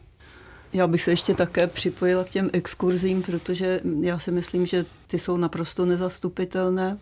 Já 0.74 0.88
bych 0.88 1.02
se 1.02 1.12
ještě 1.12 1.34
také 1.34 1.68
připojila 1.68 2.24
k 2.24 2.30
těm 2.30 2.50
exkurzím, 2.54 3.22
protože 3.22 3.82
já 4.02 4.20
si 4.20 4.32
myslím, 4.32 4.66
že 4.66 4.86
ty 5.08 5.20
jsou 5.20 5.38
naprosto 5.38 5.86
nezastupitelné, 5.86 6.98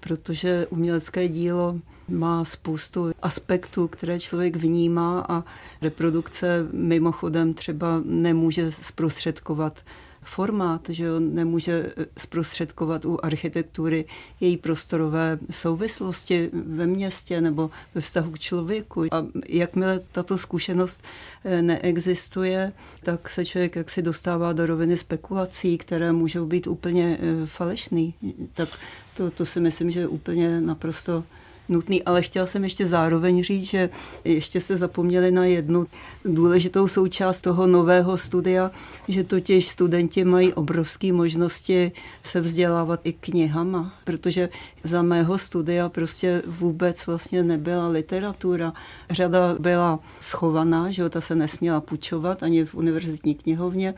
protože 0.00 0.66
umělecké 0.70 1.28
dílo 1.28 1.76
má 2.08 2.44
spoustu 2.44 3.10
aspektů, 3.22 3.88
které 3.88 4.20
člověk 4.20 4.56
vnímá 4.56 5.26
a 5.28 5.44
reprodukce 5.82 6.66
mimochodem 6.72 7.54
třeba 7.54 8.02
nemůže 8.04 8.72
zprostředkovat 8.72 9.80
formát, 10.22 10.88
že 10.88 11.12
on 11.12 11.34
nemůže 11.34 11.92
eh, 11.96 12.06
zprostředkovat 12.18 13.04
u 13.04 13.18
architektury 13.22 14.04
její 14.40 14.56
prostorové 14.56 15.38
souvislosti 15.50 16.50
ve 16.52 16.86
městě 16.86 17.40
nebo 17.40 17.70
ve 17.94 18.00
vztahu 18.00 18.30
k 18.30 18.38
člověku. 18.38 19.04
A 19.14 19.26
jakmile 19.48 20.00
tato 20.12 20.38
zkušenost 20.38 21.02
eh, 21.44 21.62
neexistuje, 21.62 22.72
tak 23.02 23.28
se 23.28 23.44
člověk 23.44 23.76
jaksi 23.76 24.02
dostává 24.02 24.52
do 24.52 24.66
roviny 24.66 24.96
spekulací, 24.96 25.78
které 25.78 26.12
můžou 26.12 26.46
být 26.46 26.66
úplně 26.66 27.18
eh, 27.20 27.46
falešný. 27.46 28.14
Tak 28.54 28.68
to, 29.16 29.30
to 29.30 29.46
si 29.46 29.60
myslím, 29.60 29.90
že 29.90 30.00
je 30.00 30.08
úplně 30.08 30.60
naprosto 30.60 31.24
nutný, 31.70 32.02
ale 32.02 32.22
chtěl 32.22 32.46
jsem 32.46 32.64
ještě 32.64 32.86
zároveň 32.86 33.44
říct, 33.44 33.64
že 33.64 33.90
ještě 34.24 34.60
se 34.60 34.76
zapomněli 34.76 35.30
na 35.30 35.44
jednu 35.44 35.86
důležitou 36.24 36.88
součást 36.88 37.40
toho 37.40 37.66
nového 37.66 38.18
studia, 38.18 38.70
že 39.08 39.24
totiž 39.24 39.68
studenti 39.68 40.24
mají 40.24 40.54
obrovské 40.54 41.12
možnosti 41.12 41.92
se 42.22 42.40
vzdělávat 42.40 43.00
i 43.04 43.12
knihama, 43.12 43.94
protože 44.04 44.48
za 44.84 45.02
mého 45.02 45.38
studia 45.38 45.88
prostě 45.88 46.42
vůbec 46.46 47.06
vlastně 47.06 47.42
nebyla 47.42 47.88
literatura. 47.88 48.72
Řada 49.10 49.56
byla 49.58 49.98
schovaná, 50.20 50.90
že 50.90 51.08
ta 51.08 51.20
se 51.20 51.34
nesměla 51.34 51.80
půjčovat 51.80 52.42
ani 52.42 52.64
v 52.64 52.74
univerzitní 52.74 53.34
knihovně 53.34 53.94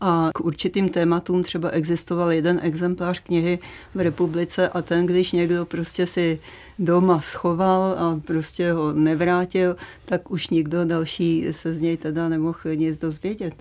a 0.00 0.30
k 0.34 0.40
určitým 0.40 0.88
tématům 0.88 1.42
třeba 1.42 1.68
existoval 1.68 2.32
jeden 2.32 2.60
exemplář 2.62 3.18
knihy 3.18 3.58
v 3.94 4.00
republice 4.00 4.68
a 4.68 4.82
ten, 4.82 5.06
když 5.06 5.32
někdo 5.32 5.66
prostě 5.66 6.06
si 6.06 6.38
doma 6.78 7.20
schoval 7.20 7.82
a 7.98 8.20
prostě 8.26 8.72
ho 8.72 8.92
nevrátil, 8.92 9.76
tak 10.04 10.30
už 10.30 10.50
nikdo 10.50 10.84
další 10.84 11.46
se 11.50 11.74
z 11.74 11.80
něj 11.80 11.96
teda 11.96 12.28
nemohl 12.28 12.74
nic 12.74 13.00
dozvědět 13.00 13.54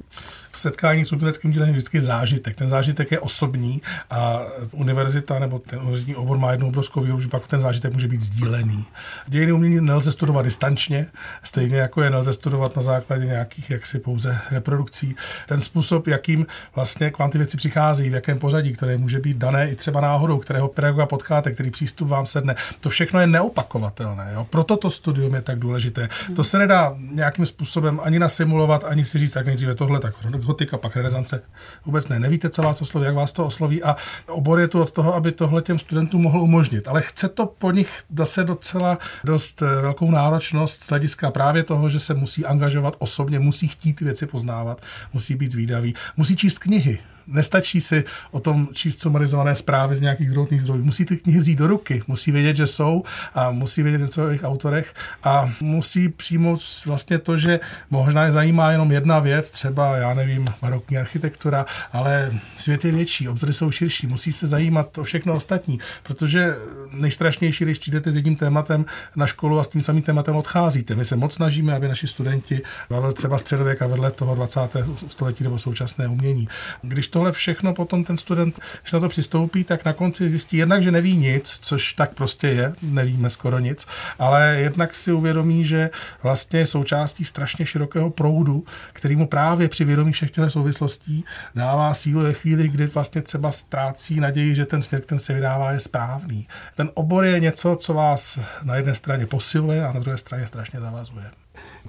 setkání 0.59 1.05
s 1.05 1.11
uměleckým 1.11 1.51
dílem 1.51 1.67
je 1.67 1.73
vždycky 1.73 2.01
zážitek. 2.01 2.55
Ten 2.55 2.69
zážitek 2.69 3.11
je 3.11 3.19
osobní 3.19 3.81
a 4.09 4.41
univerzita 4.71 5.39
nebo 5.39 5.59
ten 5.59 5.79
univerzitní 5.79 6.15
obor 6.15 6.37
má 6.37 6.51
jednu 6.51 6.67
obrovskou 6.67 7.01
výhodu, 7.01 7.21
že 7.21 7.27
pak 7.27 7.47
ten 7.47 7.59
zážitek 7.59 7.93
může 7.93 8.07
být 8.07 8.21
sdílený. 8.21 8.85
Dějiny 9.27 9.51
umění 9.51 9.81
nelze 9.81 10.11
studovat 10.11 10.45
distančně, 10.45 11.07
stejně 11.43 11.77
jako 11.77 12.01
je 12.01 12.09
nelze 12.09 12.33
studovat 12.33 12.75
na 12.75 12.81
základě 12.81 13.25
nějakých 13.25 13.69
jaksi 13.69 13.99
pouze 13.99 14.37
reprodukcí. 14.51 15.15
Ten 15.47 15.61
způsob, 15.61 16.07
jakým 16.07 16.45
vlastně 16.75 17.11
k 17.11 17.19
vám 17.19 17.29
ty 17.29 17.37
věci 17.37 17.57
přichází, 17.57 18.09
v 18.09 18.13
jakém 18.13 18.39
pořadí, 18.39 18.73
které 18.73 18.97
může 18.97 19.19
být 19.19 19.37
dané 19.37 19.69
i 19.69 19.75
třeba 19.75 20.01
náhodou, 20.01 20.39
kterého 20.39 20.67
pedagoga 20.67 21.05
potkáte, 21.05 21.51
který 21.51 21.71
přístup 21.71 22.07
vám 22.07 22.25
sedne, 22.25 22.55
to 22.79 22.89
všechno 22.89 23.08
je 23.17 23.27
neopakovatelné. 23.27 24.31
Jo? 24.33 24.47
Proto 24.49 24.77
to 24.77 24.89
studium 24.89 25.35
je 25.35 25.41
tak 25.41 25.59
důležité. 25.59 26.09
To 26.35 26.43
se 26.43 26.59
nedá 26.59 26.95
nějakým 27.11 27.45
způsobem 27.45 27.99
ani 28.03 28.19
nasimulovat, 28.19 28.83
ani 28.83 29.05
si 29.05 29.19
říct, 29.19 29.31
tak 29.31 29.45
nejdříve 29.45 29.75
tohle, 29.75 29.99
tak 29.99 30.15
gotika, 30.37 30.77
pak 30.77 30.95
renesance. 30.95 31.41
Vůbec 31.85 32.07
ne, 32.07 32.19
nevíte, 32.19 32.49
co 32.49 32.61
vás 32.61 32.81
osloví, 32.81 33.05
jak 33.05 33.15
vás 33.15 33.31
to 33.31 33.45
osloví 33.45 33.83
a 33.83 33.95
obor 34.27 34.59
je 34.59 34.67
tu 34.67 34.81
od 34.81 34.91
toho, 34.91 35.15
aby 35.15 35.31
tohle 35.31 35.61
těm 35.61 35.79
studentům 35.79 36.21
mohl 36.21 36.41
umožnit. 36.41 36.87
Ale 36.87 37.01
chce 37.01 37.29
to 37.29 37.45
po 37.45 37.71
nich 37.71 38.03
zase 38.17 38.43
docela 38.43 38.97
dost 39.23 39.61
eh, 39.61 39.81
velkou 39.81 40.11
náročnost 40.11 40.83
z 40.83 40.89
hlediska 40.89 41.31
právě 41.31 41.63
toho, 41.63 41.89
že 41.89 41.99
se 41.99 42.13
musí 42.13 42.45
angažovat 42.45 42.95
osobně, 42.99 43.39
musí 43.39 43.67
chtít 43.67 43.93
ty 43.93 44.05
věci 44.05 44.25
poznávat, 44.25 44.81
musí 45.13 45.35
být 45.35 45.51
zvídavý, 45.51 45.95
musí 46.17 46.35
číst 46.35 46.59
knihy, 46.59 46.99
nestačí 47.31 47.81
si 47.81 48.03
o 48.31 48.39
tom 48.39 48.67
číst 48.73 49.01
sumarizované 49.01 49.55
zprávy 49.55 49.95
z 49.95 50.01
nějakých 50.01 50.29
druhotných 50.29 50.61
zdrojů. 50.61 50.83
Musí 50.83 51.05
ty 51.05 51.17
knihy 51.17 51.39
vzít 51.39 51.59
do 51.59 51.67
ruky, 51.67 52.03
musí 52.07 52.31
vědět, 52.31 52.55
že 52.55 52.67
jsou 52.67 53.03
a 53.33 53.51
musí 53.51 53.83
vědět 53.83 54.01
něco 54.01 54.23
o 54.23 54.27
jejich 54.27 54.43
autorech 54.43 54.93
a 55.23 55.51
musí 55.61 56.09
přijmout 56.09 56.59
vlastně 56.85 57.19
to, 57.19 57.37
že 57.37 57.59
možná 57.89 58.23
je 58.23 58.31
zajímá 58.31 58.71
jenom 58.71 58.91
jedna 58.91 59.19
věc, 59.19 59.51
třeba, 59.51 59.97
já 59.97 60.13
nevím, 60.13 60.47
barokní 60.61 60.97
architektura, 60.97 61.65
ale 61.93 62.31
svět 62.57 62.85
je 62.85 62.91
větší, 62.91 63.29
obzory 63.29 63.53
jsou 63.53 63.71
širší, 63.71 64.07
musí 64.07 64.31
se 64.31 64.47
zajímat 64.47 64.97
o 64.97 65.03
všechno 65.03 65.33
ostatní, 65.33 65.79
protože 66.03 66.55
nejstrašnější, 66.93 67.63
když 67.63 67.77
přijdete 67.77 68.11
s 68.11 68.15
jedním 68.15 68.35
tématem 68.35 68.85
na 69.15 69.27
školu 69.27 69.59
a 69.59 69.63
s 69.63 69.67
tím 69.67 69.81
samým 69.81 70.03
tématem 70.03 70.35
odcházíte. 70.35 70.95
My 70.95 71.05
se 71.05 71.15
moc 71.15 71.33
snažíme, 71.33 71.73
aby 71.73 71.87
naši 71.87 72.07
studenti 72.07 72.61
bavili 72.89 73.13
třeba 73.13 73.37
středověka 73.37 73.87
vedle 73.87 74.11
toho 74.11 74.35
20. 74.35 74.59
století 75.07 75.43
nebo 75.43 75.59
současné 75.59 76.07
umění. 76.07 76.47
Když 76.81 77.07
to 77.07 77.18
tohle 77.19 77.31
všechno 77.31 77.73
potom 77.73 78.03
ten 78.03 78.17
student, 78.17 78.59
když 78.81 78.91
na 78.91 78.99
to 78.99 79.09
přistoupí, 79.09 79.63
tak 79.63 79.85
na 79.85 79.93
konci 79.93 80.29
zjistí 80.29 80.57
jednak, 80.57 80.83
že 80.83 80.91
neví 80.91 81.17
nic, 81.17 81.59
což 81.61 81.93
tak 81.93 82.13
prostě 82.13 82.47
je, 82.47 82.73
nevíme 82.81 83.29
skoro 83.29 83.59
nic, 83.59 83.87
ale 84.19 84.55
jednak 84.59 84.95
si 84.95 85.11
uvědomí, 85.11 85.65
že 85.65 85.89
vlastně 86.23 86.59
je 86.59 86.65
součástí 86.65 87.25
strašně 87.25 87.65
širokého 87.65 88.09
proudu, 88.09 88.63
který 88.93 89.15
mu 89.15 89.27
právě 89.27 89.69
při 89.69 89.85
vědomí 89.85 90.11
všech 90.11 90.31
těch 90.31 90.49
souvislostí 90.49 91.25
dává 91.55 91.93
sílu 91.93 92.21
ve 92.21 92.33
chvíli, 92.33 92.67
kdy 92.67 92.87
vlastně 92.87 93.21
třeba 93.21 93.51
ztrácí 93.51 94.19
naději, 94.19 94.55
že 94.55 94.65
ten 94.65 94.81
směr, 94.81 95.01
který 95.01 95.19
se 95.19 95.33
vydává, 95.33 95.71
je 95.71 95.79
správný. 95.79 96.47
Ten 96.75 96.89
obor 96.93 97.25
je 97.25 97.39
něco, 97.39 97.75
co 97.75 97.93
vás 97.93 98.39
na 98.63 98.75
jedné 98.75 98.95
straně 98.95 99.25
posiluje 99.25 99.85
a 99.85 99.91
na 99.91 99.99
druhé 99.99 100.17
straně 100.17 100.47
strašně 100.47 100.79
zavazuje 100.79 101.31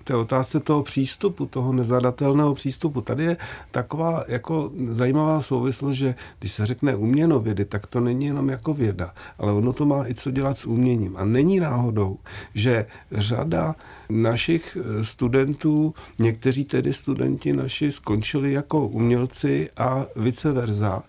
té 0.04 0.14
otázce 0.14 0.60
toho 0.60 0.82
přístupu, 0.82 1.46
toho 1.46 1.72
nezadatelného 1.72 2.54
přístupu. 2.54 3.00
Tady 3.00 3.24
je 3.24 3.36
taková 3.70 4.24
jako 4.28 4.70
zajímavá 4.84 5.42
souvislost, 5.42 5.96
že 5.96 6.14
když 6.38 6.52
se 6.52 6.66
řekne 6.66 6.96
uměnovědy, 6.96 7.64
tak 7.64 7.86
to 7.86 8.00
není 8.00 8.26
jenom 8.26 8.48
jako 8.48 8.74
věda, 8.74 9.14
ale 9.38 9.52
ono 9.52 9.72
to 9.72 9.86
má 9.86 10.08
i 10.08 10.14
co 10.14 10.30
dělat 10.30 10.58
s 10.58 10.66
uměním. 10.66 11.16
A 11.16 11.24
není 11.24 11.60
náhodou, 11.60 12.18
že 12.54 12.86
řada 13.12 13.74
našich 14.10 14.76
eh, 14.80 15.04
studentů, 15.04 15.94
někteří 16.18 16.64
tedy 16.64 16.92
studenti 16.92 17.52
naši 17.52 17.92
skončili 17.92 18.52
jako 18.52 18.86
umělci 18.86 19.70
a 19.76 20.06
vice 20.16 20.52
versa. 20.52 21.02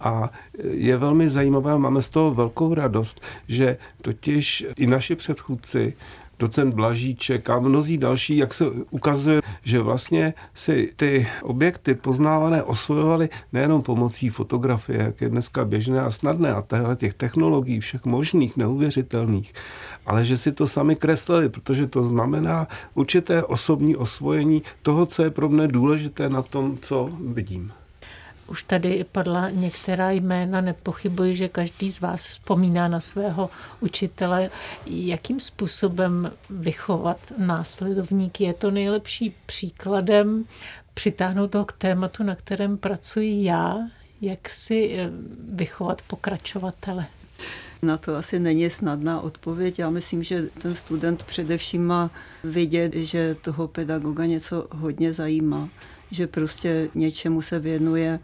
A 0.00 0.30
je 0.70 0.96
velmi 0.96 1.30
zajímavé, 1.30 1.78
máme 1.78 2.02
z 2.02 2.10
toho 2.10 2.34
velkou 2.34 2.74
radost, 2.74 3.20
že 3.48 3.76
totiž 4.02 4.66
i 4.76 4.86
naši 4.86 5.16
předchůdci 5.16 5.94
docent 6.44 6.74
Blažíček 6.74 7.50
a 7.50 7.58
mnozí 7.58 7.98
další, 7.98 8.36
jak 8.36 8.54
se 8.54 8.64
ukazuje, 8.90 9.40
že 9.62 9.80
vlastně 9.80 10.34
si 10.54 10.92
ty 10.96 11.26
objekty 11.42 11.94
poznávané 11.94 12.62
osvojovali 12.62 13.28
nejenom 13.52 13.82
pomocí 13.82 14.28
fotografie, 14.28 14.98
jak 15.02 15.20
je 15.20 15.28
dneska 15.28 15.64
běžné 15.64 16.00
a 16.00 16.10
snadné 16.10 16.52
a 16.52 16.62
téhle 16.62 16.96
těch 16.96 17.14
technologií 17.14 17.80
všech 17.80 18.04
možných, 18.04 18.56
neuvěřitelných, 18.56 19.52
ale 20.06 20.24
že 20.24 20.36
si 20.38 20.52
to 20.52 20.66
sami 20.66 20.96
kreslili, 20.96 21.48
protože 21.48 21.86
to 21.86 22.04
znamená 22.04 22.68
určité 22.94 23.42
osobní 23.42 23.96
osvojení 23.96 24.62
toho, 24.82 25.06
co 25.06 25.24
je 25.24 25.30
pro 25.30 25.48
mě 25.48 25.68
důležité 25.68 26.28
na 26.28 26.42
tom, 26.42 26.76
co 26.80 27.08
vidím. 27.32 27.72
Už 28.46 28.62
tady 28.62 29.04
padla 29.12 29.50
některá 29.50 30.10
jména, 30.10 30.60
nepochybuji, 30.60 31.36
že 31.36 31.48
každý 31.48 31.92
z 31.92 32.00
vás 32.00 32.22
vzpomíná 32.22 32.88
na 32.88 33.00
svého 33.00 33.50
učitele. 33.80 34.50
Jakým 34.86 35.40
způsobem 35.40 36.32
vychovat 36.50 37.18
následovníky? 37.38 38.44
Je 38.44 38.54
to 38.54 38.70
nejlepší 38.70 39.34
příkladem 39.46 40.44
přitáhnout 40.94 41.50
toho 41.50 41.64
k 41.64 41.72
tématu, 41.72 42.22
na 42.22 42.34
kterém 42.34 42.78
pracuji 42.78 43.44
já? 43.44 43.78
Jak 44.20 44.48
si 44.48 44.94
eh, 44.96 45.10
vychovat 45.48 46.02
pokračovatele? 46.02 47.06
Na 47.82 47.96
to 47.96 48.16
asi 48.16 48.38
není 48.38 48.70
snadná 48.70 49.20
odpověď. 49.20 49.78
Já 49.78 49.90
myslím, 49.90 50.22
že 50.22 50.42
ten 50.42 50.74
student 50.74 51.22
především 51.22 51.86
má 51.86 52.10
vidět, 52.44 52.94
že 52.94 53.36
toho 53.42 53.68
pedagoga 53.68 54.26
něco 54.26 54.66
hodně 54.70 55.12
zajímá, 55.12 55.68
že 56.10 56.26
prostě 56.26 56.88
něčemu 56.94 57.42
se 57.42 57.58
věnuje 57.58 58.20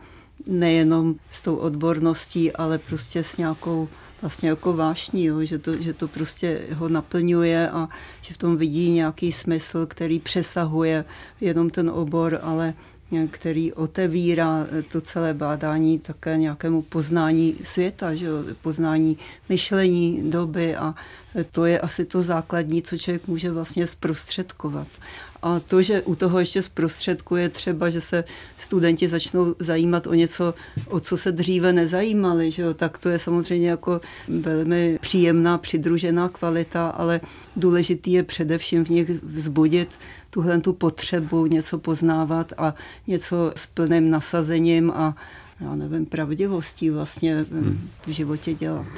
nejenom 0.46 1.14
s 1.30 1.42
tou 1.42 1.56
odborností, 1.56 2.52
ale 2.52 2.78
prostě 2.78 3.24
s 3.24 3.36
nějakou 3.36 3.88
vlastně 4.22 4.48
jako 4.48 4.72
vášní, 4.72 5.24
jo, 5.24 5.44
že, 5.44 5.58
to, 5.58 5.82
že 5.82 5.92
to 5.92 6.08
prostě 6.08 6.60
ho 6.74 6.88
naplňuje 6.88 7.70
a 7.70 7.88
že 8.22 8.34
v 8.34 8.38
tom 8.38 8.56
vidí 8.56 8.90
nějaký 8.90 9.32
smysl, 9.32 9.86
který 9.86 10.18
přesahuje 10.18 11.04
jenom 11.40 11.70
ten 11.70 11.90
obor, 11.90 12.40
ale 12.42 12.74
který 13.30 13.72
otevírá 13.72 14.66
to 14.92 15.00
celé 15.00 15.34
bádání 15.34 15.98
také 15.98 16.36
nějakému 16.36 16.82
poznání 16.82 17.54
světa, 17.64 18.14
že 18.14 18.26
jo? 18.26 18.44
poznání 18.62 19.18
myšlení 19.48 20.30
doby 20.30 20.76
a 20.76 20.94
to 21.50 21.64
je 21.64 21.80
asi 21.80 22.04
to 22.04 22.22
základní, 22.22 22.82
co 22.82 22.98
člověk 22.98 23.28
může 23.28 23.50
vlastně 23.50 23.86
zprostředkovat. 23.86 24.88
A 25.42 25.60
to, 25.60 25.82
že 25.82 26.02
u 26.02 26.14
toho 26.14 26.38
ještě 26.38 26.62
zprostředkuje 26.62 27.48
třeba, 27.48 27.90
že 27.90 28.00
se 28.00 28.24
studenti 28.58 29.08
začnou 29.08 29.54
zajímat 29.58 30.06
o 30.06 30.14
něco, 30.14 30.54
o 30.86 31.00
co 31.00 31.16
se 31.16 31.32
dříve 31.32 31.72
nezajímali, 31.72 32.50
že 32.50 32.62
jo, 32.62 32.74
tak 32.74 32.98
to 32.98 33.08
je 33.08 33.18
samozřejmě 33.18 33.70
jako 33.70 34.00
velmi 34.28 34.98
příjemná 35.00 35.58
přidružená 35.58 36.28
kvalita, 36.28 36.88
ale 36.88 37.20
důležitý 37.56 38.12
je 38.12 38.22
především 38.22 38.84
v 38.84 38.88
nich 38.88 39.10
vzbudit 39.10 39.88
tuhle 40.30 40.60
tu 40.60 40.72
potřebu 40.72 41.46
něco 41.46 41.78
poznávat 41.78 42.52
a 42.58 42.74
něco 43.06 43.52
s 43.56 43.66
plným 43.66 44.10
nasazením 44.10 44.90
a 44.90 45.16
já 45.60 45.74
nevím, 45.74 46.06
pravdivostí 46.06 46.90
vlastně 46.90 47.46
hmm. 47.52 47.88
v 48.06 48.10
životě 48.10 48.54
dělat. 48.54 48.88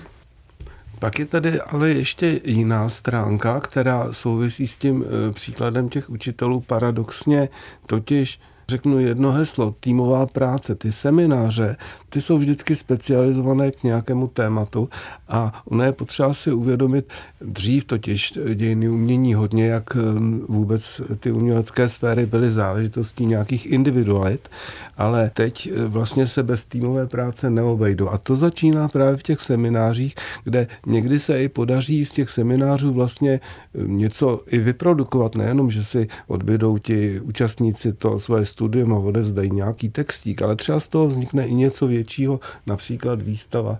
Pak 1.03 1.19
je 1.19 1.27
tady 1.27 1.61
ale 1.61 1.91
ještě 1.91 2.41
jiná 2.45 2.89
stránka, 2.89 3.61
která 3.61 4.13
souvisí 4.13 4.67
s 4.67 4.77
tím 4.77 5.05
eh, 5.05 5.33
příkladem 5.33 5.89
těch 5.89 6.11
učitelů. 6.11 6.61
Paradoxně, 6.61 7.49
totiž 7.87 8.41
řeknu 8.73 8.99
jedno 8.99 9.33
heslo, 9.33 9.75
týmová 9.81 10.27
práce, 10.27 10.75
ty 10.75 10.93
semináře, 10.93 11.77
ty 12.09 12.21
jsou 12.21 12.39
vždycky 12.39 12.77
specializované 12.77 13.71
k 13.71 13.83
nějakému 13.83 14.29
tématu 14.29 14.89
a 15.29 15.63
ono 15.69 15.85
je 15.85 15.93
potřeba 15.93 16.35
si 16.35 16.53
uvědomit, 16.53 17.09
dřív 17.41 17.85
totiž 17.85 18.39
dějiny 18.55 18.89
umění 18.89 19.35
hodně, 19.35 19.67
jak 19.67 19.97
eh, 19.97 20.01
vůbec 20.49 21.01
ty 21.21 21.33
umělecké 21.33 21.89
sféry 21.89 22.27
byly 22.27 22.51
záležitostí 22.51 23.27
nějakých 23.27 23.73
individualit, 23.73 24.49
ale 24.97 25.31
teď 25.35 25.69
eh, 25.69 25.89
vlastně 25.89 26.27
se 26.27 26.43
bez 26.43 26.65
týmové 26.65 27.07
práce 27.07 27.51
neobejdou. 27.51 28.09
A 28.09 28.19
to 28.19 28.37
začíná 28.37 28.89
právě 28.89 29.17
v 29.17 29.23
těch 29.23 29.41
seminářích, 29.41 30.15
kde 30.45 30.67
někdy 30.87 31.19
se 31.19 31.43
i 31.43 31.49
podaří 31.49 32.05
z 32.05 32.11
těch 32.13 32.31
seminářů 32.31 32.93
vlastně 32.93 33.33
eh, 33.33 33.41
něco 33.87 34.41
i 34.49 34.59
vyprodukovat, 34.59 35.37
nejenom, 35.37 35.71
že 35.71 35.85
si 35.85 36.09
odbydou 36.27 36.79
ti 36.79 37.21
účastníci 37.21 37.93
to 37.93 38.21
svoje 38.21 38.45
studium 38.47 38.62
a 38.93 38.99
odevzdají 38.99 39.51
nějaký 39.51 39.89
textík, 39.89 40.43
ale 40.43 40.57
třeba 40.57 40.81
z 40.81 40.89
toho 40.89 41.07
vznikne 41.07 41.47
i 41.47 41.55
něco 41.55 41.87
většího, 41.87 42.41
například 42.67 43.23
výstava. 43.23 43.79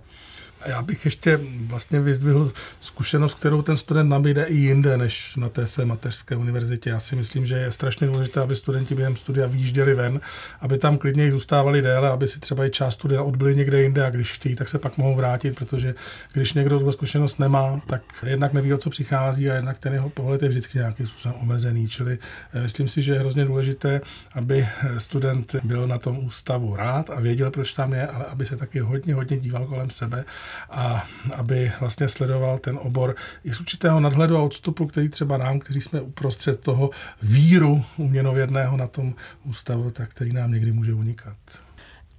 Já 0.65 0.81
bych 0.81 1.05
ještě 1.05 1.39
vlastně 1.67 1.99
vyzdvihl 1.99 2.51
zkušenost, 2.79 3.33
kterou 3.33 3.61
ten 3.61 3.77
student 3.77 4.09
nabíde 4.09 4.43
i 4.43 4.55
jinde, 4.55 4.97
než 4.97 5.35
na 5.35 5.49
té 5.49 5.67
své 5.67 5.85
mateřské 5.85 6.35
univerzitě. 6.35 6.89
Já 6.89 6.99
si 6.99 7.15
myslím, 7.15 7.45
že 7.45 7.55
je 7.55 7.71
strašně 7.71 8.07
důležité, 8.07 8.39
aby 8.39 8.55
studenti 8.55 8.95
během 8.95 9.15
studia 9.15 9.47
výjížděli 9.47 9.93
ven, 9.93 10.21
aby 10.59 10.77
tam 10.77 10.97
klidně 10.97 11.31
zůstávali 11.31 11.81
déle, 11.81 12.09
aby 12.09 12.27
si 12.27 12.39
třeba 12.39 12.65
i 12.65 12.69
část 12.69 12.93
studia 12.93 13.23
odbyli 13.23 13.55
někde 13.55 13.81
jinde 13.81 14.05
a 14.05 14.09
když 14.09 14.31
chtějí, 14.31 14.55
tak 14.55 14.69
se 14.69 14.79
pak 14.79 14.97
mohou 14.97 15.15
vrátit, 15.15 15.55
protože 15.55 15.95
když 16.33 16.53
někdo 16.53 16.79
tu 16.79 16.91
zkušenost 16.91 17.39
nemá, 17.39 17.81
tak 17.87 18.01
jednak 18.25 18.53
neví, 18.53 18.73
o 18.73 18.77
co 18.77 18.89
přichází 18.89 19.49
a 19.49 19.53
jednak 19.53 19.79
ten 19.79 19.93
jeho 19.93 20.09
pohled 20.09 20.41
je 20.41 20.49
vždycky 20.49 20.77
nějakým 20.77 21.07
způsobem 21.07 21.37
omezený. 21.41 21.87
Čili 21.87 22.17
eh, 22.53 22.61
myslím 22.61 22.87
si, 22.87 23.01
že 23.01 23.11
je 23.11 23.19
hrozně 23.19 23.45
důležité, 23.45 24.01
aby 24.33 24.67
eh, 24.67 24.99
student 24.99 25.55
byl 25.63 25.87
na 25.87 25.97
tom 25.97 26.25
ústavu 26.25 26.75
rád 26.75 27.09
a 27.09 27.19
věděl, 27.19 27.51
proč 27.51 27.73
tam 27.73 27.93
je, 27.93 28.07
ale 28.07 28.25
aby 28.25 28.45
se 28.45 28.57
taky 28.57 28.79
hodně, 28.79 29.13
hodně 29.13 29.37
díval 29.37 29.65
kolem 29.65 29.89
sebe 29.89 30.25
a 30.69 31.07
aby 31.35 31.71
vlastně 31.79 32.09
sledoval 32.09 32.57
ten 32.57 32.79
obor 32.81 33.15
i 33.43 33.53
z 33.53 33.59
určitého 33.59 33.99
nadhledu 33.99 34.37
a 34.37 34.41
odstupu, 34.41 34.87
který 34.87 35.09
třeba 35.09 35.37
nám, 35.37 35.59
kteří 35.59 35.81
jsme 35.81 36.01
uprostřed 36.01 36.59
toho 36.59 36.89
víru 37.21 37.85
uměnovědného 37.97 38.77
na 38.77 38.87
tom 38.87 39.15
ústavu, 39.43 39.91
tak 39.91 40.09
který 40.09 40.33
nám 40.33 40.51
někdy 40.51 40.71
může 40.71 40.93
unikat. 40.93 41.37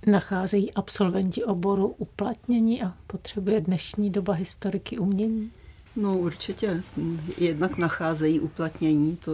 Nacházejí 0.06 0.72
absolventi 0.72 1.44
oboru 1.44 1.86
uplatnění 1.86 2.82
a 2.82 2.92
potřebuje 3.06 3.60
dnešní 3.60 4.10
doba 4.10 4.34
historiky 4.34 4.98
umění? 4.98 5.50
No 5.96 6.18
určitě. 6.18 6.82
Jednak 7.38 7.78
nacházejí 7.78 8.40
uplatnění, 8.40 9.16
to 9.16 9.32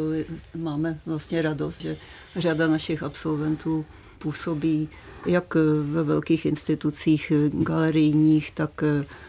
máme 0.54 1.00
vlastně 1.06 1.42
radost, 1.42 1.80
že 1.80 1.96
řada 2.36 2.68
našich 2.68 3.02
absolventů 3.02 3.84
působí 4.18 4.88
jak 5.26 5.54
ve 5.82 6.02
velkých 6.02 6.46
institucích 6.46 7.32
galerijních, 7.52 8.50
tak 8.50 8.82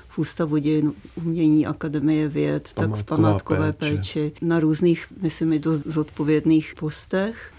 v 0.07 0.17
Ústavu 0.17 0.57
dějin 0.57 0.93
umění 1.15 1.67
Akademie 1.67 2.27
věd, 2.27 2.69
Památková 2.73 2.97
tak 2.97 3.03
v 3.03 3.05
památkové 3.05 3.73
péči. 3.73 3.95
péči, 3.95 4.31
na 4.41 4.59
různých, 4.59 5.05
myslím, 5.21 5.53
i 5.53 5.59
dost 5.59 5.83
zodpovědných 5.87 6.73
postech 6.79 7.53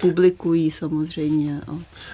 publikují 0.00 0.70
samozřejmě. 0.70 1.60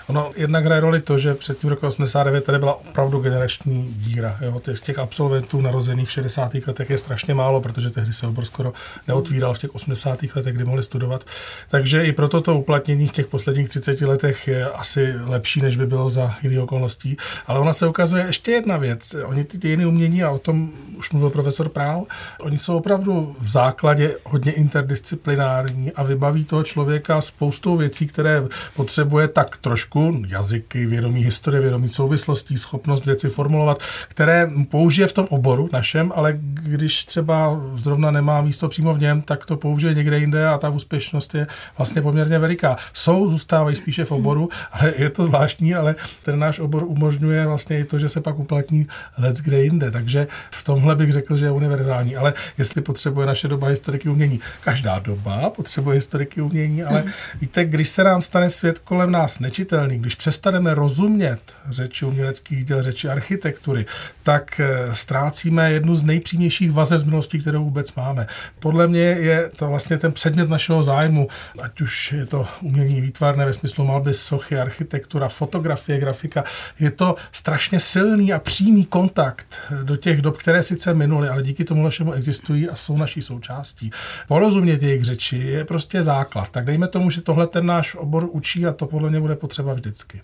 Ono 0.07 0.33
jednak 0.37 0.65
hraje 0.65 0.81
roli 0.81 1.01
to, 1.01 1.19
že 1.19 1.35
před 1.35 1.59
tím 1.59 1.71
rokem 1.71 1.89
89 1.89 2.45
tady 2.45 2.59
byla 2.59 2.75
opravdu 2.75 3.19
generační 3.19 3.95
díra. 3.99 4.39
Jo? 4.41 4.61
Těch, 4.61 4.81
těch 4.81 4.99
absolventů 4.99 5.61
narozených 5.61 6.09
v 6.09 6.13
60. 6.13 6.55
letech 6.67 6.91
je 6.91 6.99
strašně 6.99 7.35
málo, 7.35 7.61
protože 7.61 7.91
tehdy 7.91 8.13
se 8.13 8.27
obor 8.27 8.45
skoro 8.45 8.73
neotvíral 9.09 9.55
v 9.55 9.59
těch 9.59 9.75
80. 9.75 10.19
letech, 10.35 10.55
kdy 10.55 10.65
mohli 10.65 10.83
studovat. 10.83 11.25
Takže 11.71 12.05
i 12.05 12.13
proto 12.13 12.41
to 12.41 12.59
uplatnění 12.59 13.09
v 13.09 13.13
těch 13.13 13.27
posledních 13.27 13.69
30 13.69 14.01
letech 14.01 14.49
je 14.49 14.71
asi 14.71 15.15
lepší, 15.25 15.61
než 15.61 15.77
by 15.77 15.87
bylo 15.87 16.11
za 16.11 16.35
jiných 16.43 16.61
okolností. 16.61 17.17
Ale 17.47 17.61
ona 17.61 17.73
se 17.73 17.87
ukazuje 17.87 18.25
ještě 18.27 18.51
jedna 18.51 18.77
věc. 18.77 19.17
Oni 19.25 19.45
ty 19.45 19.59
dějiny 19.59 19.87
umění, 19.87 20.23
a 20.23 20.31
o 20.31 20.39
tom 20.39 20.71
už 20.99 21.11
mluvil 21.11 21.31
profesor 21.31 21.69
Prál, 21.69 22.05
oni 22.41 22.59
jsou 22.59 22.77
opravdu 22.77 23.37
v 23.41 23.49
základě 23.49 24.17
hodně 24.25 24.53
interdisciplinární 24.53 25.93
a 25.93 26.03
vybaví 26.03 26.45
toho 26.45 26.65
člověka 26.65 27.21
spoustu 27.21 27.72
spoustu 27.73 27.77
věcí, 27.77 28.07
které 28.07 28.43
potřebuje 28.77 29.29
tak 29.29 29.57
trošku, 29.57 30.23
jazyky, 30.29 30.87
vědomí 30.87 31.25
historie, 31.25 31.61
vědomí 31.61 31.89
souvislostí, 31.89 32.59
schopnost 32.59 33.07
věci 33.07 33.29
formulovat, 33.29 33.79
které 34.09 34.51
použije 34.69 35.07
v 35.07 35.13
tom 35.13 35.27
oboru 35.31 35.69
našem, 35.73 36.13
ale 36.15 36.39
když 36.39 37.05
třeba 37.05 37.61
zrovna 37.77 38.11
nemá 38.11 38.43
místo 38.43 38.69
přímo 38.69 38.95
v 38.95 39.01
něm, 39.01 39.23
tak 39.23 39.47
to 39.47 39.57
použije 39.57 39.95
někde 39.95 40.19
jinde 40.19 40.49
a 40.49 40.59
ta 40.59 40.69
úspěšnost 40.69 41.35
je 41.35 41.47
vlastně 41.79 42.03
poměrně 42.03 42.39
veliká. 42.39 42.77
Jsou, 42.93 43.31
zůstávají 43.31 43.77
spíše 43.77 44.05
v 44.05 44.13
oboru, 44.13 44.49
ale 44.73 44.93
je 44.97 45.11
to 45.11 45.25
zvláštní, 45.25 45.75
ale 45.75 45.95
ten 46.23 46.39
náš 46.39 46.59
obor 46.59 46.85
umožňuje 46.87 47.47
vlastně 47.47 47.79
i 47.79 47.85
to, 47.85 47.99
že 47.99 48.09
se 48.09 48.21
pak 48.21 48.39
uplatní 48.39 48.87
let 49.19 49.37
kde 49.37 49.65
jinde. 49.65 49.91
Takže 49.91 50.27
v 50.51 50.63
tomhle 50.63 50.97
bych 50.97 51.13
řekl, 51.13 51.37
že 51.37 51.45
je 51.45 51.51
univerzální. 51.51 52.17
Ale 52.17 52.35
jestli 52.59 52.81
potřebuje 52.83 53.27
naše 53.27 53.49
doba 53.49 53.69
historiky 53.69 54.09
umění, 54.09 54.41
každá 54.65 54.99
doba 54.99 55.51
potřebuje 55.51 55.95
historiky 55.95 56.41
umění, 56.43 56.83
ale 56.83 57.05
víte, 57.41 57.62
když 57.65 57.89
se 57.89 58.05
nám 58.05 58.23
stane 58.23 58.51
svět 58.51 58.79
kolem 58.79 59.11
nás 59.11 59.39
nečitelný, 59.39 59.99
když 59.99 60.15
přestaneme 60.15 60.75
rozumět 60.75 61.41
řeči 61.71 62.05
uměleckých 62.05 62.65
děl, 62.65 62.83
řeči 62.83 63.09
architektury, 63.09 63.87
tak 64.23 64.61
eh, 64.61 64.95
ztrácíme 64.95 65.73
jednu 65.73 65.95
z 65.95 66.03
nejpřímějších 66.03 66.73
vazeb 66.73 67.01
z 67.01 67.05
minulosti, 67.05 67.39
kterou 67.39 67.65
vůbec 67.65 67.95
máme. 67.95 68.27
Podle 68.59 68.89
mě 68.89 69.01
je 69.01 69.51
to 69.57 69.69
vlastně 69.69 69.99
ten 69.99 70.13
předmět 70.13 70.49
našeho 70.49 70.83
zájmu, 70.83 71.29
ať 71.63 71.81
už 71.81 72.13
je 72.13 72.27
to 72.27 72.47
umění 72.61 73.01
výtvarné 73.01 73.47
ve 73.47 73.53
smyslu 73.53 73.85
malby, 73.85 74.15
sochy, 74.15 74.59
architektura, 74.59 75.29
fotografie, 75.29 75.99
grafika. 75.99 76.45
Je 76.81 76.91
to 76.91 77.17
strašně 77.33 77.81
silný 77.81 78.33
a 78.33 78.39
přímý 78.39 78.85
kontakt 78.85 79.61
do 79.83 79.97
těch 79.97 80.23
dob, 80.23 80.37
které 80.37 80.63
sice 80.63 80.95
minuly, 80.95 81.29
ale 81.29 81.43
díky 81.43 81.65
tomu 81.65 81.85
našemu 81.85 82.13
existují 82.13 82.69
a 82.69 82.77
jsou 82.77 82.97
naší 82.97 83.23
součástí. 83.23 83.91
Porozumět 84.29 84.83
jejich 84.83 85.05
řeči 85.05 85.39
je 85.39 85.65
prostě 85.65 86.03
základ. 86.03 86.49
Tak 86.49 86.65
dejme 86.65 86.89
tomu, 86.89 87.11
že 87.11 87.23
tohle 87.23 87.47
ten 87.53 87.67
náš 87.67 87.95
obor 87.95 88.29
učí 88.33 88.67
a 88.67 88.73
to 88.73 88.87
podle 88.87 89.11
mě 89.11 89.21
bude 89.21 89.37
potřeba 89.37 89.75
vždycky. 89.75 90.21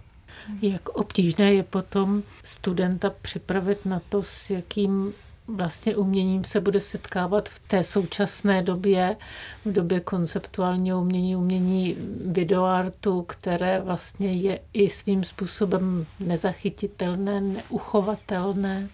Jak 0.62 0.88
obtížné 0.88 1.54
je 1.54 1.62
potom 1.62 2.22
studenta 2.44 3.10
připravit 3.22 3.86
na 3.86 4.00
to, 4.08 4.22
s 4.22 4.50
jakým 4.50 5.12
vlastně 5.48 5.96
uměním 5.96 6.44
se 6.44 6.60
bude 6.60 6.80
setkávat 6.80 7.48
v 7.48 7.58
té 7.58 7.84
současné 7.84 8.62
době, 8.62 9.16
v 9.64 9.72
době 9.72 10.00
konceptuálního 10.00 11.00
umění, 11.00 11.36
umění 11.36 11.96
videoartu, 12.26 13.22
které 13.22 13.80
vlastně 13.80 14.32
je 14.32 14.60
i 14.72 14.88
svým 14.88 15.24
způsobem 15.24 16.06
nezachytitelné, 16.20 17.40
neuchovatelné. 17.40 18.88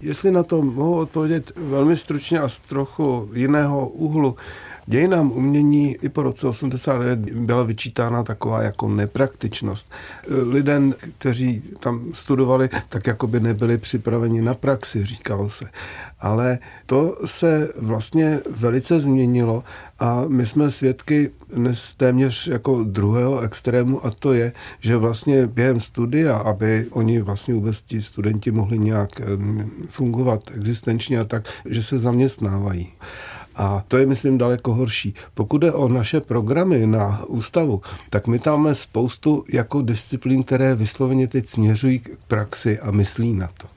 Jestli 0.00 0.30
na 0.30 0.42
to 0.42 0.62
mohu 0.62 0.96
odpovědět 0.96 1.52
velmi 1.56 1.96
stručně 1.96 2.40
a 2.40 2.48
z 2.48 2.60
trochu 2.60 3.30
jiného 3.32 3.88
úhlu, 3.88 4.36
Dějinám 4.88 5.32
umění 5.32 5.96
i 6.02 6.08
po 6.08 6.22
roce 6.22 6.46
89 6.46 7.18
byla 7.18 7.62
vyčítána 7.62 8.22
taková 8.22 8.62
jako 8.62 8.88
nepraktičnost. 8.88 9.90
Lidé, 10.42 10.80
kteří 11.18 11.62
tam 11.78 12.10
studovali, 12.12 12.68
tak 12.88 13.06
jako 13.06 13.26
by 13.26 13.40
nebyli 13.40 13.78
připraveni 13.78 14.42
na 14.42 14.54
praxi, 14.54 15.04
říkalo 15.04 15.50
se. 15.50 15.64
Ale 16.20 16.58
to 16.86 17.18
se 17.24 17.68
vlastně 17.76 18.40
velice 18.50 19.00
změnilo 19.00 19.64
a 19.98 20.24
my 20.28 20.46
jsme 20.46 20.70
svědky 20.70 21.30
dnes 21.54 21.94
téměř 21.94 22.46
jako 22.46 22.84
druhého 22.84 23.40
extrému 23.40 24.06
a 24.06 24.10
to 24.10 24.32
je, 24.32 24.52
že 24.80 24.96
vlastně 24.96 25.46
během 25.46 25.80
studia, 25.80 26.36
aby 26.36 26.86
oni 26.90 27.20
vlastně 27.20 27.54
vůbec 27.54 27.82
ti 27.82 28.02
studenti 28.02 28.50
mohli 28.50 28.78
nějak 28.78 29.20
fungovat 29.88 30.50
existenčně 30.54 31.20
a 31.20 31.24
tak, 31.24 31.48
že 31.68 31.82
se 31.82 31.98
zaměstnávají. 31.98 32.92
A 33.56 33.84
to 33.88 33.96
je, 33.96 34.06
myslím, 34.06 34.38
daleko 34.38 34.74
horší. 34.74 35.14
Pokud 35.34 35.58
jde 35.58 35.72
o 35.72 35.88
naše 35.88 36.20
programy 36.20 36.86
na 36.86 37.24
ústavu, 37.26 37.82
tak 38.10 38.26
my 38.26 38.38
tam 38.38 38.62
máme 38.62 38.74
spoustu 38.74 39.44
jako 39.52 39.82
disciplín, 39.82 40.44
které 40.44 40.74
vysloveně 40.74 41.28
teď 41.28 41.48
směřují 41.48 41.98
k 41.98 42.16
praxi 42.28 42.78
a 42.78 42.90
myslí 42.90 43.32
na 43.32 43.50
to. 43.58 43.68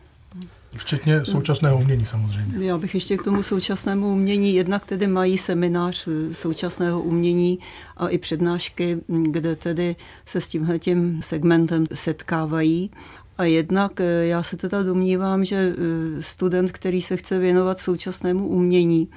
Včetně 0.78 1.26
současného 1.26 1.78
umění 1.78 2.05
samozřejmě. 2.05 2.66
Já 2.66 2.78
bych 2.78 2.95
ještě 2.95 3.18
k 3.18 3.24
tomu 3.24 3.43
současnému 3.43 4.12
umění, 4.12 4.55
jednak 4.55 4.86
tedy 4.86 5.07
mají 5.07 5.38
seminář 5.38 6.07
současného 6.32 7.01
umění 7.01 7.60
a 7.97 8.07
i 8.07 8.18
přednášky, 8.18 8.97
kde 9.07 9.55
tedy 9.55 9.95
se 10.26 10.41
s 10.41 10.47
tímhletím 10.47 11.22
segmentem 11.24 11.86
setkávají. 11.93 12.91
A 13.39 13.43
jednak 13.45 13.99
eh, 13.99 14.25
já 14.25 14.43
se 14.43 14.57
teda 14.57 14.83
domnívám, 14.83 15.45
že 15.45 15.55
eh, 15.55 16.21
student, 16.21 16.71
který 16.71 17.01
se 17.01 17.17
chce 17.17 17.39
věnovat 17.39 17.79
současnému 17.79 18.47
umění, 18.47 19.09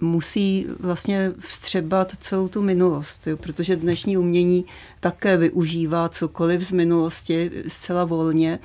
musí 0.00 0.66
vlastně 0.80 1.32
vstřebat 1.38 2.12
celou 2.20 2.48
tu 2.48 2.62
minulost, 2.62 3.26
jo, 3.26 3.36
protože 3.36 3.76
dnešní 3.76 4.16
umění 4.16 4.64
také 5.00 5.36
využívá 5.36 6.08
cokoliv 6.08 6.62
z 6.62 6.72
minulosti 6.72 7.50
zcela 7.68 8.04
volně 8.04 8.58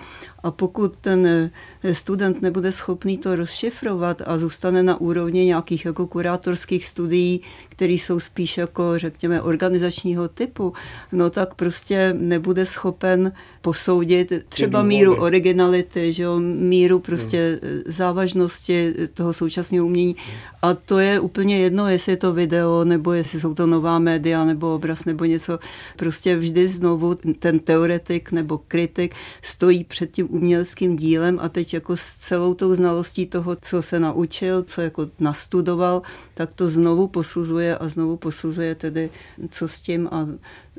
a 0.43 0.51
pokud 0.51 0.93
ten 1.01 1.51
student 1.93 2.41
nebude 2.41 2.71
schopný 2.71 3.17
to 3.17 3.35
rozšifrovat 3.35 4.21
a 4.25 4.37
zůstane 4.37 4.83
na 4.83 5.01
úrovni 5.01 5.45
nějakých 5.45 5.85
jako 5.85 6.07
kurátorských 6.07 6.85
studií, 6.87 7.41
které 7.69 7.93
jsou 7.93 8.19
spíš 8.19 8.57
jako, 8.57 8.99
řekněme, 8.99 9.41
organizačního 9.41 10.27
typu, 10.27 10.73
no 11.11 11.29
tak 11.29 11.53
prostě 11.53 12.15
nebude 12.19 12.65
schopen 12.65 13.31
posoudit 13.61 14.33
třeba 14.49 14.83
míru 14.83 15.15
originality, 15.15 16.13
že 16.13 16.23
jo, 16.23 16.39
míru 16.39 16.99
prostě 16.99 17.59
hmm. 17.63 17.81
závažnosti 17.85 18.93
toho 19.13 19.33
současného 19.33 19.85
umění. 19.85 20.15
A 20.61 20.73
to 20.73 20.99
je 20.99 21.19
úplně 21.19 21.59
jedno, 21.59 21.87
jestli 21.87 22.11
je 22.11 22.17
to 22.17 22.33
video, 22.33 22.83
nebo 22.83 23.13
jestli 23.13 23.39
jsou 23.39 23.53
to 23.53 23.67
nová 23.67 23.99
média, 23.99 24.45
nebo 24.45 24.75
obraz, 24.75 25.05
nebo 25.05 25.25
něco. 25.25 25.59
Prostě 25.95 26.35
vždy 26.35 26.67
znovu 26.67 27.15
ten 27.39 27.59
teoretik 27.59 28.31
nebo 28.31 28.57
kritik 28.67 29.15
stojí 29.41 29.83
před 29.83 30.11
tím 30.11 30.28
uměleckým 30.29 30.95
dílem 30.95 31.39
a 31.41 31.49
teď 31.49 31.73
jako 31.73 31.97
s 31.97 32.15
celou 32.15 32.53
tou 32.53 32.75
znalostí 32.75 33.25
toho, 33.25 33.57
co 33.61 33.81
se 33.81 33.99
naučil, 33.99 34.63
co 34.63 34.81
jako 34.81 35.07
nastudoval, 35.19 36.01
tak 36.33 36.53
to 36.53 36.69
znovu 36.69 37.07
posuzuje 37.07 37.77
a 37.77 37.87
znovu 37.87 38.17
posuzuje 38.17 38.75
tedy, 38.75 39.09
co 39.49 39.67
s 39.67 39.81
tím 39.81 40.07
a 40.11 40.27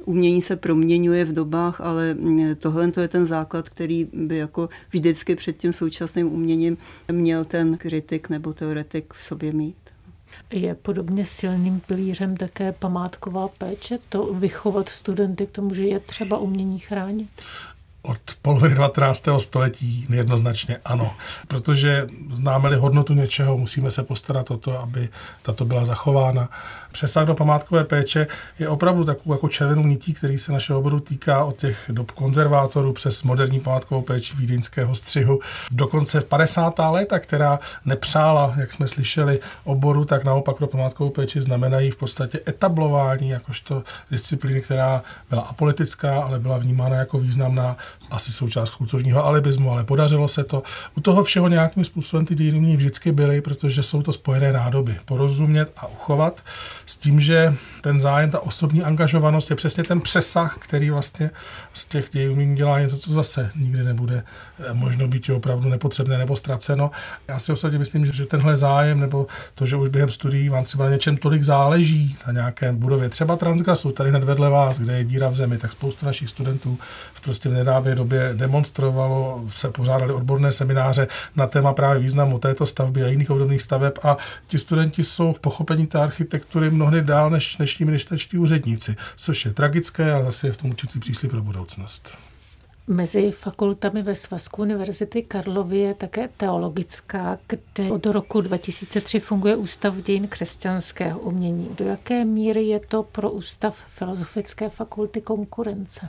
umění 0.04 0.42
se 0.42 0.56
proměňuje 0.56 1.24
v 1.24 1.32
dobách, 1.32 1.80
ale 1.80 2.16
tohle 2.58 2.90
to 2.90 3.00
je 3.00 3.08
ten 3.08 3.26
základ, 3.26 3.68
který 3.68 4.08
by 4.12 4.36
jako 4.36 4.68
vždycky 4.90 5.36
před 5.36 5.56
tím 5.56 5.72
současným 5.72 6.32
uměním 6.32 6.76
měl 7.12 7.44
ten 7.44 7.76
kritik 7.76 8.28
nebo 8.28 8.52
teoretik 8.52 9.14
v 9.14 9.22
sobě 9.22 9.52
mít. 9.52 9.76
Je 10.50 10.74
podobně 10.74 11.24
silným 11.24 11.80
pilířem 11.80 12.36
také 12.36 12.72
památková 12.72 13.48
péče, 13.48 13.98
to 14.08 14.34
vychovat 14.34 14.88
studenty 14.88 15.46
k 15.46 15.50
tomu, 15.50 15.74
že 15.74 15.86
je 15.86 16.00
třeba 16.00 16.38
umění 16.38 16.78
chránit? 16.78 17.28
Od 18.02 18.18
poloviny 18.42 18.74
19. 18.74 19.24
století 19.38 20.06
nejednoznačně 20.08 20.76
ano. 20.84 21.14
Protože 21.48 22.06
známe-li 22.30 22.76
hodnotu 22.76 23.14
něčeho, 23.14 23.58
musíme 23.58 23.90
se 23.90 24.02
postarat 24.02 24.50
o 24.50 24.56
to, 24.56 24.80
aby 24.80 25.08
tato 25.42 25.64
byla 25.64 25.84
zachována. 25.84 26.48
Přesah 26.92 27.26
do 27.26 27.34
památkové 27.34 27.84
péče 27.84 28.26
je 28.58 28.68
opravdu 28.68 29.04
takovou 29.04 29.34
jako 29.34 29.48
červenou 29.48 29.82
nití, 29.82 30.12
který 30.12 30.38
se 30.38 30.52
našeho 30.52 30.78
oboru 30.78 31.00
týká 31.00 31.44
od 31.44 31.56
těch 31.56 31.78
dob 31.88 32.10
konzervátorů 32.10 32.92
přes 32.92 33.22
moderní 33.22 33.60
památkovou 33.60 34.02
péči 34.02 34.36
vídeňského 34.36 34.94
střihu. 34.94 35.40
Dokonce 35.70 36.20
v 36.20 36.24
50. 36.24 36.74
léta, 36.90 37.18
která 37.18 37.60
nepřála, 37.84 38.54
jak 38.56 38.72
jsme 38.72 38.88
slyšeli, 38.88 39.40
oboru, 39.64 40.04
tak 40.04 40.24
naopak 40.24 40.56
pro 40.56 40.66
památkovou 40.66 41.10
péči 41.10 41.42
znamenají 41.42 41.90
v 41.90 41.96
podstatě 41.96 42.40
etablování 42.48 43.28
jakožto 43.28 43.82
disciplíny, 44.10 44.60
která 44.60 45.02
byla 45.30 45.42
apolitická, 45.42 46.22
ale 46.22 46.38
byla 46.38 46.58
vnímána 46.58 46.96
jako 46.96 47.18
významná 47.18 47.76
asi 48.10 48.32
součást 48.32 48.70
kulturního 48.70 49.24
alibismu, 49.24 49.72
ale 49.72 49.84
podařilo 49.84 50.28
se 50.28 50.44
to. 50.44 50.62
U 50.96 51.00
toho 51.00 51.24
všeho 51.24 51.48
nějakým 51.48 51.84
způsobem 51.84 52.26
ty 52.26 52.34
dějiny 52.34 52.76
vždycky 52.76 53.12
byly, 53.12 53.40
protože 53.40 53.82
jsou 53.82 54.02
to 54.02 54.12
spojené 54.12 54.52
nádoby. 54.52 54.96
Porozumět 55.04 55.72
a 55.76 55.86
uchovat 55.86 56.40
s 56.86 56.96
tím, 56.96 57.20
že 57.20 57.54
ten 57.80 57.98
zájem, 57.98 58.30
ta 58.30 58.40
osobní 58.40 58.82
angažovanost 58.82 59.50
je 59.50 59.56
přesně 59.56 59.84
ten 59.84 60.00
přesah, 60.00 60.58
který 60.58 60.90
vlastně 60.90 61.30
z 61.74 61.84
těch 61.84 62.08
dějin 62.12 62.54
dělá 62.54 62.80
něco, 62.80 62.96
co 62.96 63.12
zase 63.12 63.50
nikdy 63.56 63.84
nebude 63.84 64.22
eh, 64.58 64.74
možno 64.74 65.08
být 65.08 65.30
opravdu 65.30 65.68
nepotřebné 65.68 66.18
nebo 66.18 66.36
ztraceno. 66.36 66.90
Já 67.28 67.38
si 67.38 67.52
osobně 67.52 67.78
myslím, 67.78 68.06
že 68.06 68.26
tenhle 68.26 68.56
zájem 68.56 69.00
nebo 69.00 69.26
to, 69.54 69.66
že 69.66 69.76
už 69.76 69.88
během 69.88 70.10
studií 70.10 70.48
vám 70.48 70.64
třeba 70.64 70.84
na 70.84 70.90
něčem 70.90 71.16
tolik 71.16 71.42
záleží, 71.42 72.16
na 72.26 72.32
nějakém 72.32 72.76
budově, 72.76 73.08
třeba 73.08 73.36
Transgasu, 73.36 73.92
tady 73.92 74.10
hned 74.10 74.24
vedle 74.24 74.50
vás, 74.50 74.78
kde 74.78 74.98
je 74.98 75.04
díra 75.04 75.28
v 75.28 75.36
zemi, 75.36 75.58
tak 75.58 75.72
spoustu 75.72 76.06
našich 76.06 76.30
studentů 76.30 76.78
v 77.14 77.20
prostě 77.20 77.48
v 77.48 77.52
nedávné 77.84 77.94
době 77.94 78.30
demonstrovalo, 78.34 79.44
se 79.52 79.70
pořádali 79.70 80.12
odborné 80.12 80.52
semináře 80.52 81.08
na 81.36 81.46
téma 81.46 81.72
právě 81.72 82.02
významu 82.02 82.38
této 82.38 82.66
stavby 82.66 83.04
a 83.04 83.08
jiných 83.08 83.30
obdobných 83.30 83.62
staveb 83.62 83.92
a 84.02 84.16
ti 84.48 84.58
studenti 84.58 85.02
jsou 85.02 85.32
v 85.32 85.40
pochopení 85.40 85.86
té 85.86 85.98
architektury 85.98 86.70
mnohdy 86.70 87.02
dál 87.02 87.30
než 87.30 87.56
dnešní 87.56 87.86
ministerští 87.86 88.38
úředníci, 88.38 88.96
což 89.16 89.44
je 89.44 89.52
tragické, 89.52 90.12
ale 90.12 90.24
zase 90.24 90.46
je 90.46 90.52
v 90.52 90.56
tom 90.56 90.70
určitý 90.70 91.00
příslip 91.00 91.30
pro 91.30 91.42
budoucnost. 91.42 92.18
Mezi 92.86 93.30
fakultami 93.30 94.02
ve 94.02 94.14
Svazku 94.14 94.62
Univerzity 94.62 95.22
Karlovy 95.22 95.78
je 95.78 95.94
také 95.94 96.28
teologická, 96.36 97.38
kde 97.46 97.92
od 97.92 98.06
roku 98.06 98.40
2003 98.40 99.20
funguje 99.20 99.56
Ústav 99.56 99.96
dějin 99.96 100.28
křesťanského 100.28 101.20
umění. 101.20 101.68
Do 101.78 101.84
jaké 101.84 102.24
míry 102.24 102.62
je 102.62 102.80
to 102.80 103.02
pro 103.02 103.30
Ústav 103.30 103.76
Filozofické 103.88 104.68
fakulty 104.68 105.20
konkurence? 105.20 106.08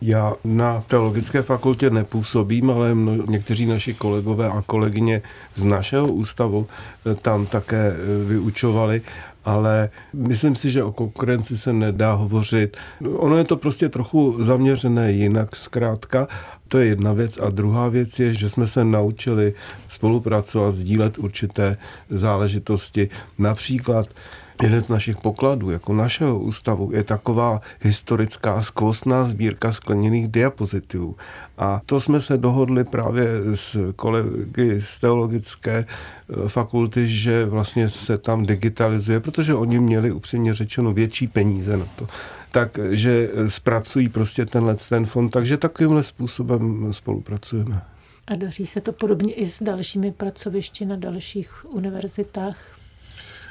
Já 0.00 0.34
na 0.44 0.84
teologické 0.86 1.42
fakultě 1.42 1.90
nepůsobím, 1.90 2.70
ale 2.70 2.94
mno, 2.94 3.26
někteří 3.26 3.66
naši 3.66 3.94
kolegové 3.94 4.48
a 4.48 4.62
kolegyně 4.66 5.22
z 5.54 5.64
našeho 5.64 6.12
ústavu 6.12 6.66
eh, 7.06 7.14
tam 7.14 7.46
také 7.46 7.96
eh, 7.96 8.24
vyučovali 8.24 9.02
ale 9.44 9.90
myslím 10.12 10.56
si, 10.56 10.70
že 10.70 10.84
o 10.84 10.92
konkurenci 10.92 11.58
se 11.58 11.72
nedá 11.72 12.12
hovořit. 12.12 12.76
Ono 13.16 13.36
je 13.36 13.44
to 13.44 13.56
prostě 13.56 13.88
trochu 13.88 14.42
zaměřené 14.42 15.12
jinak 15.12 15.56
zkrátka. 15.56 16.28
To 16.68 16.78
je 16.78 16.86
jedna 16.86 17.12
věc. 17.12 17.38
A 17.38 17.50
druhá 17.50 17.88
věc 17.88 18.20
je, 18.20 18.34
že 18.34 18.48
jsme 18.48 18.68
se 18.68 18.84
naučili 18.84 19.54
spolupracovat, 19.88 20.74
sdílet 20.74 21.18
určité 21.18 21.76
záležitosti. 22.10 23.08
Například 23.38 24.06
Jeden 24.62 24.82
z 24.82 24.88
našich 24.88 25.16
pokladů, 25.16 25.70
jako 25.70 25.92
našeho 25.92 26.38
ústavu, 26.38 26.90
je 26.92 27.04
taková 27.04 27.60
historická 27.80 28.62
skvostná 28.62 29.24
sbírka 29.24 29.72
skleněných 29.72 30.28
diapozitivů. 30.28 31.16
A 31.58 31.80
to 31.86 32.00
jsme 32.00 32.20
se 32.20 32.36
dohodli 32.36 32.84
právě 32.84 33.26
s 33.54 33.92
kolegy 33.96 34.80
z 34.80 35.00
teologické 35.00 35.86
eh, 35.86 36.48
fakulty, 36.48 37.08
že 37.08 37.44
vlastně 37.44 37.90
se 37.90 38.18
tam 38.18 38.46
digitalizuje, 38.46 39.20
protože 39.20 39.54
oni 39.54 39.78
měli 39.78 40.12
upřímně 40.12 40.54
řečeno 40.54 40.92
větší 40.92 41.26
peníze 41.26 41.76
na 41.76 41.86
to 41.96 42.06
takže 42.54 43.30
zpracují 43.48 44.08
prostě 44.08 44.46
tenhle 44.46 44.76
ten 44.88 45.06
fond, 45.06 45.30
takže 45.30 45.56
takovýmhle 45.56 46.02
způsobem 46.02 46.92
spolupracujeme. 46.92 47.82
A 48.26 48.36
daří 48.36 48.66
se 48.66 48.80
to 48.80 48.92
podobně 48.92 49.34
i 49.34 49.46
s 49.46 49.62
dalšími 49.62 50.12
pracovišti 50.12 50.84
na 50.84 50.96
dalších 50.96 51.64
univerzitách? 51.64 52.73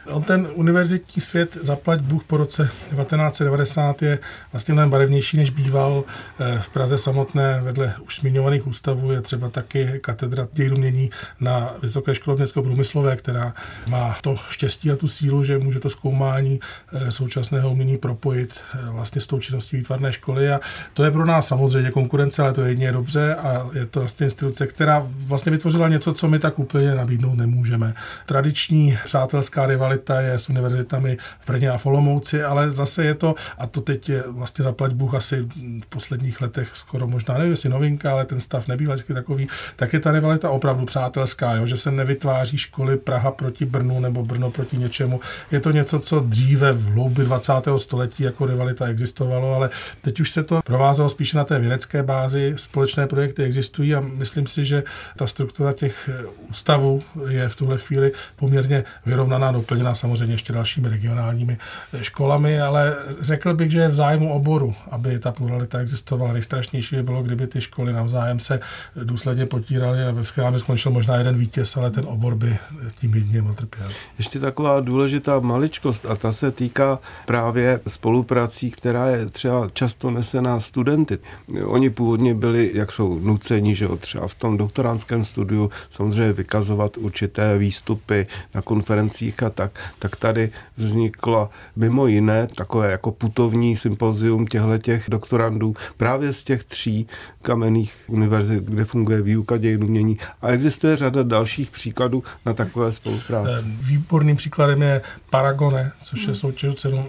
On 0.05 0.23
ten 0.23 0.47
univerzitní 0.53 1.21
svět, 1.21 1.57
zaplať 1.61 2.01
Bůh 2.01 2.23
po 2.23 2.37
roce 2.37 2.63
1990, 2.63 4.01
je 4.01 4.19
vlastně 4.51 4.73
mnohem 4.73 4.89
barevnější, 4.89 5.37
než 5.37 5.49
býval. 5.49 6.03
Eh, 6.39 6.59
v 6.59 6.69
Praze 6.69 6.97
samotné 6.97 7.61
vedle 7.63 7.95
už 8.05 8.19
zmiňovaných 8.19 8.67
ústavů 8.67 9.11
je 9.11 9.21
třeba 9.21 9.49
taky 9.49 9.99
katedra 10.01 10.47
dějin 10.51 10.73
umění 10.73 11.09
na 11.39 11.73
Vysoké 11.81 12.15
škole 12.15 12.37
městského 12.37 12.63
průmyslové, 12.63 13.15
která 13.15 13.53
má 13.87 14.17
to 14.21 14.35
štěstí 14.49 14.91
a 14.91 14.95
tu 14.95 15.07
sílu, 15.07 15.43
že 15.43 15.57
může 15.57 15.79
to 15.79 15.89
zkoumání 15.89 16.59
eh, 16.93 17.11
současného 17.11 17.71
umění 17.71 17.97
propojit 17.97 18.59
eh, 18.73 18.89
vlastně 18.89 19.21
s 19.21 19.27
tou 19.27 19.39
činností 19.39 19.77
výtvarné 19.77 20.13
školy. 20.13 20.51
A 20.51 20.59
to 20.93 21.03
je 21.03 21.11
pro 21.11 21.25
nás 21.25 21.47
samozřejmě 21.47 21.91
konkurence, 21.91 22.41
ale 22.41 22.53
to 22.53 22.61
je 22.61 22.69
jedině 22.69 22.91
dobře 22.91 23.35
a 23.35 23.69
je 23.73 23.85
to 23.85 23.99
vlastně 23.99 24.23
instituce, 24.23 24.67
která 24.67 25.03
vlastně 25.07 25.51
vytvořila 25.51 25.89
něco, 25.89 26.13
co 26.13 26.27
my 26.27 26.39
tak 26.39 26.59
úplně 26.59 26.95
nabídnout 26.95 27.35
nemůžeme. 27.35 27.93
Tradiční 28.25 28.97
přátelská 29.05 29.67
rivalita 29.67 29.92
je 30.19 30.33
s 30.33 30.49
univerzitami 30.49 31.17
v 31.39 31.47
Brně 31.47 31.69
a 31.69 31.77
v 31.77 31.85
Olomouci, 31.85 32.43
ale 32.43 32.71
zase 32.71 33.05
je 33.05 33.13
to, 33.13 33.35
a 33.57 33.67
to 33.67 33.81
teď 33.81 34.09
je 34.09 34.23
vlastně 34.27 34.63
zaplať 34.63 34.91
Bůh 34.91 35.13
asi 35.13 35.47
v 35.83 35.85
posledních 35.89 36.41
letech 36.41 36.69
skoro 36.73 37.07
možná, 37.07 37.37
nevím, 37.37 37.51
jestli 37.51 37.69
novinka, 37.69 38.11
ale 38.11 38.25
ten 38.25 38.39
stav 38.39 38.67
nebývá 38.67 38.93
vždycky 38.93 39.13
takový, 39.13 39.47
tak 39.75 39.93
je 39.93 39.99
ta 39.99 40.11
rivalita 40.11 40.49
opravdu 40.49 40.85
přátelská, 40.85 41.55
jo? 41.55 41.67
že 41.67 41.77
se 41.77 41.91
nevytváří 41.91 42.57
školy 42.57 42.97
Praha 42.97 43.31
proti 43.31 43.65
Brnu 43.65 43.99
nebo 43.99 44.23
Brno 44.23 44.51
proti 44.51 44.77
něčemu. 44.77 45.19
Je 45.51 45.59
to 45.59 45.71
něco, 45.71 45.99
co 45.99 46.19
dříve 46.19 46.71
v 46.71 46.85
hloubi 46.85 47.23
20. 47.23 47.53
století 47.77 48.23
jako 48.23 48.45
rivalita 48.45 48.87
existovalo, 48.87 49.55
ale 49.55 49.69
teď 50.01 50.19
už 50.19 50.31
se 50.31 50.43
to 50.43 50.61
provázelo 50.65 51.09
spíše 51.09 51.37
na 51.37 51.43
té 51.43 51.59
vědecké 51.59 52.03
bázi. 52.03 52.53
Společné 52.55 53.07
projekty 53.07 53.43
existují 53.43 53.95
a 53.95 53.99
myslím 53.99 54.47
si, 54.47 54.65
že 54.65 54.83
ta 55.17 55.27
struktura 55.27 55.73
těch 55.73 56.09
ústavů 56.49 57.03
je 57.27 57.49
v 57.49 57.55
tuhle 57.55 57.77
chvíli 57.77 58.11
poměrně 58.35 58.83
vyrovnaná, 59.05 59.51
doplněná 59.51 59.82
samozřejmě 59.93 60.33
ještě 60.33 60.53
dalšími 60.53 60.89
regionálními 60.89 61.57
školami, 62.01 62.61
ale 62.61 62.95
řekl 63.21 63.53
bych, 63.53 63.71
že 63.71 63.79
je 63.79 63.87
v 63.87 63.95
zájmu 63.95 64.33
oboru, 64.33 64.75
aby 64.91 65.19
ta 65.19 65.31
pluralita 65.31 65.79
existovala. 65.79 66.33
Nejstrašnější 66.33 66.95
by 66.95 67.03
bylo, 67.03 67.23
kdyby 67.23 67.47
ty 67.47 67.61
školy 67.61 67.93
navzájem 67.93 68.39
se 68.39 68.59
důsledně 69.03 69.45
potíraly 69.45 70.03
a 70.03 70.11
ve 70.11 70.51
by 70.51 70.59
skončil 70.59 70.91
možná 70.91 71.15
jeden 71.15 71.37
vítěz, 71.37 71.77
ale 71.77 71.91
ten 71.91 72.05
obor 72.07 72.35
by 72.35 72.57
tím 72.99 73.15
jedním 73.15 73.49
utrpěl. 73.49 73.87
Ještě 74.17 74.39
taková 74.39 74.79
důležitá 74.79 75.39
maličkost 75.39 76.05
a 76.05 76.15
ta 76.15 76.33
se 76.33 76.51
týká 76.51 76.99
právě 77.25 77.79
spoluprací, 77.87 78.71
která 78.71 79.07
je 79.07 79.25
třeba 79.25 79.67
často 79.73 80.11
nesená 80.11 80.59
studenty. 80.59 81.17
Oni 81.65 81.89
původně 81.89 82.33
byli, 82.33 82.71
jak 82.73 82.91
jsou 82.91 83.19
nuceni, 83.19 83.75
že 83.75 83.85
jo, 83.85 83.97
třeba 83.97 84.27
v 84.27 84.35
tom 84.35 84.57
doktoránském 84.57 85.25
studiu 85.25 85.71
samozřejmě 85.91 86.33
vykazovat 86.33 86.97
určité 86.97 87.57
výstupy 87.57 88.27
na 88.55 88.61
konferencích 88.61 89.43
a 89.43 89.49
tak, 89.49 89.72
tak 89.99 90.15
tady 90.15 90.49
vzniklo 90.77 91.49
mimo 91.75 92.07
jiné 92.07 92.47
takové 92.55 92.91
jako 92.91 93.11
putovní 93.11 93.75
sympozium 93.75 94.47
těchto 94.47 94.77
těch 94.77 95.05
doktorandů 95.09 95.75
právě 95.97 96.33
z 96.33 96.43
těch 96.43 96.63
tří 96.63 97.07
kamenných 97.41 97.95
univerzit, 98.07 98.63
kde 98.63 98.85
funguje 98.85 99.21
výuka 99.21 99.57
dějin 99.57 99.83
umění 99.83 100.17
a 100.41 100.47
existuje 100.47 100.97
řada 100.97 101.23
dalších 101.23 101.71
příkladů 101.71 102.23
na 102.45 102.53
takové 102.53 102.91
spolupráci. 102.91 103.51
Eh, 103.59 103.63
výborným 103.65 104.35
příkladem 104.35 104.81
je 104.81 105.01
Paragone, 105.29 105.91
což 106.03 106.27
je 106.27 106.35
soutěž 106.35 106.75
cenu 106.75 107.07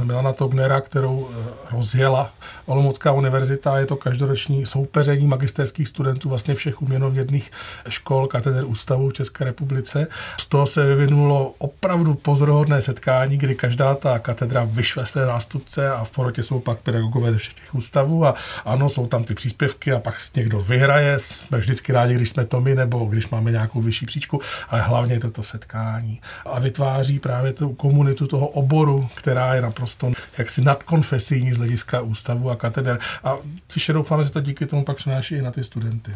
eh, 0.00 0.04
Milana 0.04 0.32
Tognera, 0.32 0.80
kterou 0.80 1.28
eh, 1.30 1.36
rozjela 1.70 2.30
Olomoucká 2.66 3.12
univerzita. 3.12 3.78
Je 3.78 3.86
to 3.86 3.96
každoroční 3.96 4.66
soupeření 4.66 5.26
magisterských 5.26 5.88
studentů 5.88 6.28
vlastně 6.28 6.54
všech 6.54 6.82
uměnovědných 6.82 7.50
škol, 7.88 8.26
katedr 8.26 8.64
ústavů 8.66 9.08
v 9.08 9.12
České 9.12 9.44
republice. 9.44 10.06
Z 10.40 10.46
toho 10.46 10.66
se 10.66 10.84
vyvinulo 10.84 11.54
opravdu 11.58 11.97
pozoruhodné 12.14 12.82
setkání, 12.82 13.36
kdy 13.36 13.54
každá 13.54 13.94
ta 13.94 14.18
katedra 14.18 14.64
vyšle 14.64 15.06
své 15.06 15.26
zástupce 15.26 15.90
a 15.90 16.04
v 16.04 16.10
porotě 16.10 16.42
jsou 16.42 16.60
pak 16.60 16.78
pedagogové 16.78 17.32
ze 17.32 17.38
všech 17.38 17.54
těch 17.54 17.74
ústavů 17.74 18.26
a 18.26 18.34
ano, 18.64 18.88
jsou 18.88 19.06
tam 19.06 19.24
ty 19.24 19.34
příspěvky 19.34 19.92
a 19.92 19.98
pak 19.98 20.14
někdo 20.36 20.60
vyhraje. 20.60 21.18
Jsme 21.18 21.58
vždycky 21.58 21.92
rádi, 21.92 22.14
když 22.14 22.30
jsme 22.30 22.44
to 22.44 22.60
my 22.60 22.74
nebo 22.74 23.04
když 23.04 23.28
máme 23.28 23.50
nějakou 23.50 23.80
vyšší 23.82 24.06
příčku, 24.06 24.40
ale 24.68 24.82
hlavně 24.82 25.14
je 25.14 25.20
to 25.20 25.30
to 25.30 25.42
setkání. 25.42 26.20
A 26.44 26.60
vytváří 26.60 27.18
právě 27.18 27.52
tu 27.52 27.72
komunitu 27.72 28.26
toho 28.26 28.46
oboru, 28.46 29.08
která 29.14 29.54
je 29.54 29.62
naprosto 29.62 30.12
jaksi 30.38 30.62
nadkonfesijní 30.62 31.52
z 31.52 31.56
hlediska 31.56 32.00
ústavu 32.00 32.50
a 32.50 32.56
kateder. 32.56 32.98
A 33.24 33.36
těše 33.66 33.92
doufáme, 33.92 34.24
že 34.24 34.30
to 34.30 34.40
díky 34.40 34.66
tomu 34.66 34.84
pak 34.84 34.96
přenáší 34.96 35.34
i 35.34 35.42
na 35.42 35.50
ty 35.50 35.64
studenty. 35.64 36.12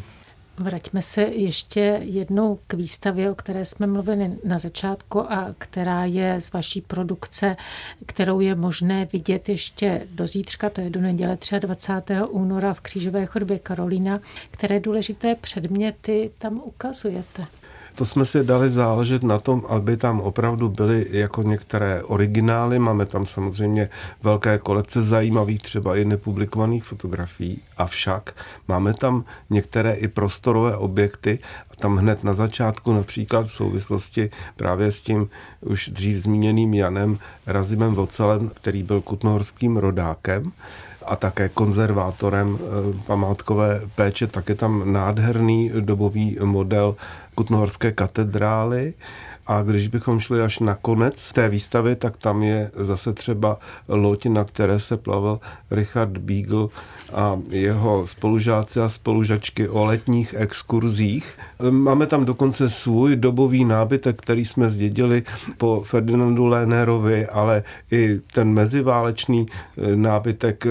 Vraťme 0.58 1.02
se 1.02 1.22
ještě 1.22 1.80
jednou 2.02 2.58
k 2.66 2.74
výstavě, 2.74 3.30
o 3.30 3.34
které 3.34 3.64
jsme 3.64 3.86
mluvili 3.86 4.30
na 4.44 4.58
začátku 4.58 5.32
a 5.32 5.48
která 5.58 6.04
je 6.04 6.40
z 6.40 6.52
vaší 6.52 6.80
produkce, 6.80 7.56
kterou 8.06 8.40
je 8.40 8.54
možné 8.54 9.08
vidět 9.12 9.48
ještě 9.48 10.06
do 10.10 10.26
zítřka, 10.26 10.70
to 10.70 10.80
je 10.80 10.90
do 10.90 11.00
neděle 11.00 11.38
23. 11.60 12.14
února 12.28 12.74
v 12.74 12.80
Křížové 12.80 13.26
chodbě 13.26 13.58
Karolína, 13.58 14.20
které 14.50 14.80
důležité 14.80 15.34
předměty 15.34 16.30
tam 16.38 16.62
ukazujete. 16.64 17.46
To 17.94 18.04
jsme 18.04 18.24
si 18.24 18.44
dali 18.44 18.70
záležet 18.70 19.22
na 19.22 19.38
tom, 19.38 19.62
aby 19.68 19.96
tam 19.96 20.20
opravdu 20.20 20.68
byly 20.68 21.06
jako 21.10 21.42
některé 21.42 22.02
originály. 22.02 22.78
Máme 22.78 23.06
tam 23.06 23.26
samozřejmě 23.26 23.88
velké 24.22 24.58
kolekce 24.58 25.02
zajímavých, 25.02 25.62
třeba 25.62 25.96
i 25.96 26.04
nepublikovaných 26.04 26.84
fotografií. 26.84 27.60
Avšak 27.76 28.34
máme 28.68 28.94
tam 28.94 29.24
některé 29.50 29.92
i 29.92 30.08
prostorové 30.08 30.76
objekty 30.76 31.38
a 31.70 31.76
tam 31.76 31.96
hned 31.96 32.24
na 32.24 32.32
začátku 32.32 32.92
například 32.92 33.46
v 33.46 33.52
souvislosti 33.52 34.30
právě 34.56 34.92
s 34.92 35.00
tím 35.00 35.28
už 35.60 35.88
dřív 35.88 36.16
zmíněným 36.16 36.74
Janem 36.74 37.18
Razimem 37.46 37.94
Vocelem, 37.94 38.48
který 38.48 38.82
byl 38.82 39.00
kutnohorským 39.00 39.76
rodákem, 39.76 40.52
a 41.06 41.16
také 41.16 41.48
konzervátorem 41.48 42.58
eh, 42.60 43.02
památkové 43.06 43.80
péče, 43.94 44.26
tak 44.26 44.48
je 44.48 44.54
tam 44.54 44.92
nádherný 44.92 45.70
dobový 45.80 46.38
model 46.44 46.96
Kutnohorské 47.34 47.92
katedrály. 47.92 48.94
A 49.46 49.62
když 49.62 49.88
bychom 49.88 50.20
šli 50.20 50.42
až 50.42 50.58
na 50.58 50.74
konec 50.74 51.32
té 51.32 51.48
výstavy, 51.48 51.96
tak 51.96 52.16
tam 52.16 52.42
je 52.42 52.70
zase 52.74 53.12
třeba 53.12 53.58
loď, 53.88 54.26
na 54.26 54.44
které 54.44 54.80
se 54.80 54.96
plavil 54.96 55.40
Richard 55.70 56.18
Beagle 56.18 56.68
a 57.12 57.38
jeho 57.50 58.06
spolužáci 58.06 58.80
a 58.80 58.88
spolužačky 58.88 59.68
o 59.68 59.84
letních 59.84 60.34
exkurzích. 60.38 61.38
Máme 61.70 62.06
tam 62.06 62.24
dokonce 62.24 62.70
svůj 62.70 63.16
dobový 63.16 63.64
nábytek, 63.64 64.22
který 64.22 64.44
jsme 64.44 64.70
zdědili 64.70 65.22
po 65.58 65.82
Ferdinandu 65.86 66.46
Lénerovi, 66.46 67.26
ale 67.26 67.62
i 67.90 68.20
ten 68.32 68.52
meziválečný 68.52 69.46
eh, 69.46 69.96
nábytek, 69.96 70.66
eh, 70.66 70.70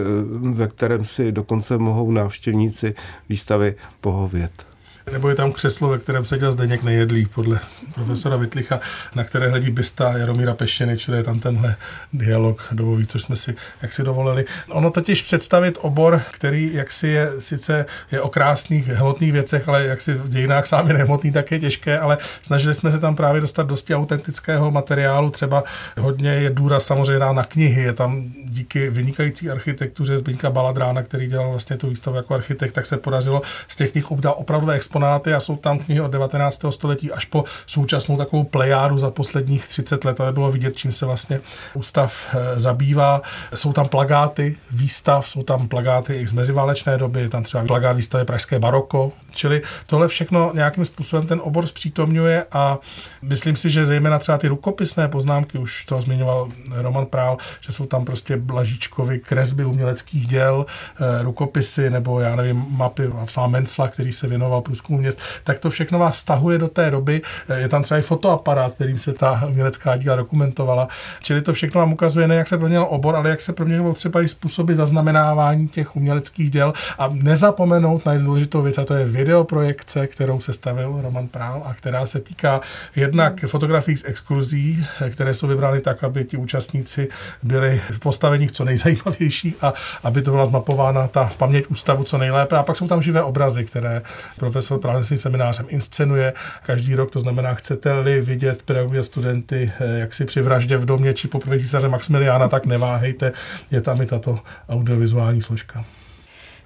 ve 0.52 0.68
kterém 0.68 1.06
si 1.06 1.32
dokonce 1.32 1.78
mohou 1.78 2.12
návštěvníci 2.12 2.96
výstavy 3.30 3.76
pohovět. 4.02 4.71
Nebo 5.12 5.30
je 5.30 5.36
tam 5.36 5.52
křeslo, 5.52 5.90
ve 5.90 5.98
kterém 5.98 6.26
seděl 6.26 6.52
Zdeněk 6.52 6.84
Nejedlý, 6.84 7.26
podle 7.26 7.60
profesora 7.94 8.36
Vitlicha, 8.36 8.80
na 9.16 9.24
které 9.24 9.50
hledí 9.50 9.72
bysta 9.72 10.18
Jaromíra 10.18 10.54
Peštěny, 10.54 10.98
čili 10.98 11.18
je 11.18 11.24
tam 11.24 11.40
tenhle 11.40 11.76
dialog 12.14 12.68
dobový, 12.72 13.08
což 13.08 13.22
jsme 13.22 13.36
si 13.36 13.56
jak 13.82 13.94
si 13.94 14.04
dovolili. 14.04 14.46
Ono 14.70 14.92
totiž 14.92 15.22
představit 15.22 15.78
obor, 15.82 16.22
který 16.32 16.74
jaksi 16.74 17.08
je 17.08 17.32
sice 17.40 17.86
je 18.12 18.22
o 18.22 18.30
krásných 18.30 18.88
hmotných 18.88 19.32
věcech, 19.32 19.70
ale 19.70 19.86
jak 19.86 20.02
si 20.02 20.14
v 20.14 20.30
dějinách 20.30 20.68
sám 20.68 20.88
je 20.88 20.94
nehmotný, 20.94 21.32
tak 21.32 21.52
je 21.52 21.60
těžké, 21.60 22.00
ale 22.00 22.18
snažili 22.42 22.74
jsme 22.74 22.92
se 22.92 23.00
tam 23.00 23.16
právě 23.16 23.42
dostat 23.42 23.68
dosti 23.68 23.96
autentického 23.96 24.72
materiálu, 24.72 25.30
třeba 25.30 25.64
hodně 26.00 26.30
je 26.30 26.50
důraz 26.50 26.86
samozřejmě 26.86 27.20
na 27.20 27.44
knihy, 27.44 27.82
je 27.82 27.94
tam 27.94 28.24
díky 28.46 28.90
vynikající 28.90 29.50
architektuře 29.50 30.18
Zbyňka 30.18 30.50
Baladrána, 30.50 31.04
který 31.04 31.28
dělal 31.28 31.50
vlastně 31.50 31.78
tu 31.78 31.90
výstavu 31.90 32.18
jako 32.18 32.34
architekt, 32.34 32.72
tak 32.72 32.86
se 32.86 32.98
podařilo 32.98 33.42
z 33.68 33.76
těch 33.76 33.92
knih 33.92 34.12
opravdu 34.12 34.68
exponáty 34.92 35.34
a 35.34 35.40
jsou 35.40 35.56
tam 35.56 35.80
knihy 35.80 36.02
od 36.02 36.12
19. 36.12 36.66
století 36.70 37.12
až 37.12 37.26
po 37.26 37.44
současnou 37.66 38.18
takovou 38.18 38.44
plejádu 38.44 38.98
za 38.98 39.12
posledních 39.12 39.68
30 39.68 40.06
let, 40.06 40.22
ale 40.22 40.34
bylo 40.34 40.52
vidět, 40.52 40.78
čím 40.78 40.92
se 40.92 41.06
vlastně 41.06 41.40
ústav 41.74 42.14
eh, 42.34 42.60
zabývá. 42.60 43.22
Jsou 43.56 43.74
tam 43.74 43.88
plagáty 43.88 44.58
výstav, 44.72 45.30
jsou 45.30 45.44
tam 45.44 45.68
plagáty 45.68 46.16
i 46.16 46.28
z 46.28 46.34
meziválečné 46.34 46.98
doby, 46.98 47.30
tam 47.30 47.44
třeba 47.44 47.64
plagát 47.64 47.96
výstavy 47.96 48.26
Pražské 48.26 48.60
baroko, 48.60 49.12
čili 49.34 49.62
tohle 49.86 50.08
všechno 50.08 50.52
nějakým 50.54 50.86
způsobem 50.86 51.28
ten 51.28 51.42
obor 51.44 51.68
zpřítomňuje 51.68 52.46
a 52.52 52.80
myslím 53.22 53.56
si, 53.56 53.70
že 53.70 53.86
zejména 53.86 54.20
třeba 54.20 54.38
ty 54.38 54.48
rukopisné 54.48 55.08
poznámky, 55.08 55.58
už 55.58 55.86
to 55.86 56.02
zmiňoval 56.02 56.50
Roman 56.72 57.06
Prál, 57.06 57.38
že 57.62 57.72
jsou 57.72 57.86
tam 57.86 58.06
prostě 58.06 58.38
Blažičkovi 58.38 59.20
kresby 59.20 59.66
uměleckých 59.66 60.28
děl, 60.28 60.66
eh, 60.66 61.24
rukopisy 61.24 61.90
nebo 61.90 62.20
já 62.20 62.36
nevím, 62.36 62.66
mapy 62.70 63.08
Václava 63.08 63.48
Mencla, 63.48 63.88
který 63.88 64.12
se 64.12 64.28
věnoval 64.28 64.62
průzkumu 64.82 65.00
měst, 65.00 65.20
tak 65.44 65.60
to 65.60 65.70
všechno 65.70 66.00
vás 66.00 66.18
stahuje 66.18 66.58
do 66.58 66.68
té 66.68 66.92
doby. 66.92 67.22
Je 67.56 67.68
tam 67.68 67.84
třeba 67.84 67.98
i 67.98 68.02
fotoaparát, 68.02 68.74
kterým 68.76 69.00
se 69.00 69.14
ta 69.14 69.44
umělecká 69.48 69.98
díla 69.98 70.16
dokumentovala. 70.16 70.88
Čili 71.22 71.42
to 71.42 71.54
všechno 71.54 71.80
vám 71.80 71.94
ukazuje 71.94 72.28
ne, 72.28 72.36
jak 72.36 72.48
se 72.48 72.58
proměnil 72.58 72.88
obor, 72.90 73.16
ale 73.16 73.30
jak 73.30 73.42
se 73.42 73.54
proměnil 73.54 73.94
třeba 73.94 74.22
i 74.22 74.28
způsoby 74.28 74.74
zaznamenávání 74.74 75.68
těch 75.68 75.96
uměleckých 75.96 76.52
děl. 76.52 76.74
A 77.00 77.10
nezapomenout 77.12 78.06
na 78.06 78.14
jednu 78.14 78.28
důležitou 78.28 78.62
věc, 78.62 78.78
a 78.78 78.86
to 78.86 78.94
je 78.94 79.06
videoprojekce, 79.06 80.08
kterou 80.08 80.40
se 80.40 80.54
stavil 80.54 81.00
Roman 81.02 81.28
Prál 81.28 81.64
a 81.66 81.74
která 81.74 82.06
se 82.06 82.20
týká 82.20 82.62
jednak 82.96 83.46
fotografií 83.46 83.98
z 83.98 84.06
exkurzí, 84.06 84.86
které 85.10 85.34
jsou 85.34 85.48
vybrány 85.48 85.82
tak, 85.82 86.04
aby 86.04 86.24
ti 86.24 86.38
účastníci 86.38 87.08
byli 87.44 87.82
v 87.92 88.00
postaveních 88.00 88.52
co 88.52 88.66
nejzajímavější 88.66 89.56
a 89.62 89.74
aby 90.04 90.22
to 90.22 90.32
byla 90.32 90.46
zmapována 90.46 91.08
ta 91.08 91.32
paměť 91.38 91.66
ústavu 91.68 92.04
co 92.04 92.18
nejlépe. 92.18 92.58
A 92.58 92.64
pak 92.64 92.78
jsou 92.78 92.88
tam 92.88 93.02
živé 93.02 93.24
obrazy, 93.24 93.66
které 93.66 94.02
profesor 94.38 94.71
právě 94.78 95.04
seminářem 95.18 95.66
inscenuje 95.70 96.34
každý 96.66 96.96
rok. 96.96 97.12
To 97.12 97.20
znamená, 97.20 97.54
chcete-li 97.54 98.22
vidět 98.22 98.64
pedagogy 98.64 99.00
a 99.00 99.04
studenty, 99.04 99.72
eh, 99.80 100.00
jak 100.00 100.14
si 100.14 100.26
při 100.26 100.42
vraždě 100.42 100.78
v 100.78 100.86
domě 100.86 101.14
či 101.14 101.28
poprvé 101.28 101.60
císaře 101.60 101.88
Maximiliána, 101.88 102.48
tak 102.48 102.66
neváhejte, 102.66 103.32
je 103.72 103.82
tam 103.82 104.02
i 104.02 104.06
tato 104.06 104.40
audiovizuální 104.70 105.42
složka. 105.42 105.86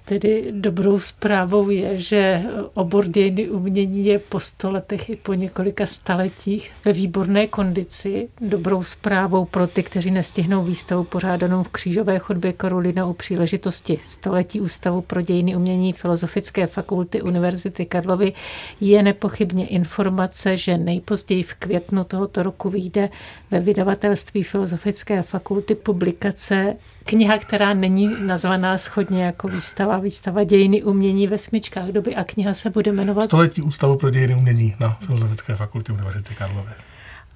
Tedy 0.08 0.46
dobrou 0.50 0.98
zprávou 0.98 1.70
je, 1.70 1.98
že 1.98 2.42
obor 2.74 3.08
dějiny 3.08 3.48
umění 3.48 4.06
je 4.06 4.18
po 4.18 4.40
sto 4.40 4.70
letech 4.70 5.10
i 5.10 5.16
po 5.16 5.34
několika 5.34 5.86
staletích 5.86 6.70
ve 6.84 6.92
výborné 6.92 7.46
kondici. 7.46 8.28
Dobrou 8.40 8.82
zprávou 8.82 9.44
pro 9.44 9.66
ty, 9.66 9.82
kteří 9.82 10.10
nestihnou 10.10 10.64
výstavu 10.64 11.04
pořádanou 11.04 11.62
v 11.62 11.68
křížové 11.68 12.18
chodbě 12.18 12.52
Karolina 12.52 13.06
u 13.06 13.12
příležitosti 13.12 13.98
století 14.04 14.60
Ústavu 14.60 15.00
pro 15.00 15.20
dějiny 15.20 15.56
umění 15.56 15.92
Filozofické 15.92 16.66
fakulty 16.66 17.22
Univerzity 17.22 17.86
Karlovy 17.86 18.32
je 18.80 19.02
nepochybně 19.02 19.66
informace, 19.66 20.56
že 20.56 20.78
nejpozději 20.78 21.42
v 21.42 21.54
květnu 21.54 22.04
tohoto 22.04 22.42
roku 22.42 22.70
vyjde 22.70 23.08
ve 23.50 23.60
vydavatelství 23.60 24.42
Filozofické 24.42 25.22
fakulty 25.22 25.74
publikace 25.74 26.76
kniha, 27.06 27.38
která 27.38 27.74
není 27.74 28.10
nazvaná 28.26 28.78
schodně 28.78 29.24
jako 29.24 29.48
výstava, 29.48 29.98
výstava 29.98 30.44
dějiny 30.44 30.82
umění 30.82 31.26
ve 31.26 31.38
smyčkách 31.38 31.88
doby 31.88 32.16
a 32.16 32.24
kniha 32.24 32.54
se 32.54 32.70
bude 32.70 32.92
jmenovat 32.92 33.24
Století 33.24 33.62
Ústavu 33.62 33.96
pro 33.96 34.10
dějiny 34.10 34.34
umění 34.34 34.74
na 34.80 34.90
Filozofické 34.90 35.56
fakultě 35.56 35.92
Univerzity 35.92 36.34
Karlovy. 36.34 36.70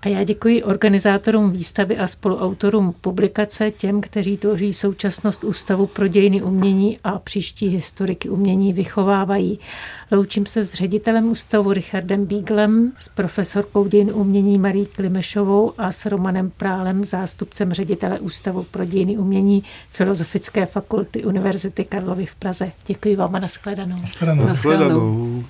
A 0.02 0.08
já 0.08 0.24
děkuji 0.24 0.62
organizátorům 0.62 1.50
výstavy 1.50 1.98
a 1.98 2.06
spoluautorům 2.06 2.94
publikace, 3.00 3.70
těm, 3.70 4.00
kteří 4.00 4.36
tvoří 4.36 4.72
současnost 4.72 5.44
Ústavu 5.44 5.86
pro 5.86 6.08
dějiny 6.08 6.42
umění 6.42 6.98
a 7.04 7.18
příští 7.18 7.68
historiky 7.68 8.28
umění 8.28 8.72
vychovávají. 8.72 9.58
Loučím 10.10 10.46
se 10.46 10.64
s 10.64 10.72
ředitelem 10.74 11.30
ústavu 11.30 11.72
Richardem 11.72 12.26
Bíglem, 12.26 12.92
s 12.98 13.08
profesorkou 13.08 13.86
dějin 13.86 14.10
umění 14.14 14.58
Marí 14.58 14.86
Klimešovou 14.86 15.72
a 15.78 15.92
s 15.92 16.06
Romanem 16.06 16.50
Prálem, 16.56 17.04
zástupcem 17.04 17.72
ředitele 17.72 18.18
Ústavu 18.20 18.66
pro 18.70 18.84
dějiny 18.84 19.18
umění 19.18 19.64
Filozofické 19.92 20.66
fakulty 20.66 21.24
Univerzity 21.24 21.84
Karlovy 21.84 22.26
v 22.26 22.34
Praze. 22.34 22.72
Děkuji 22.86 23.16
vám 23.16 23.34
a 23.34 23.38
nashledanou. 23.38 23.96
Nashledanou. 24.00 24.44
nashledanou. 24.44 25.44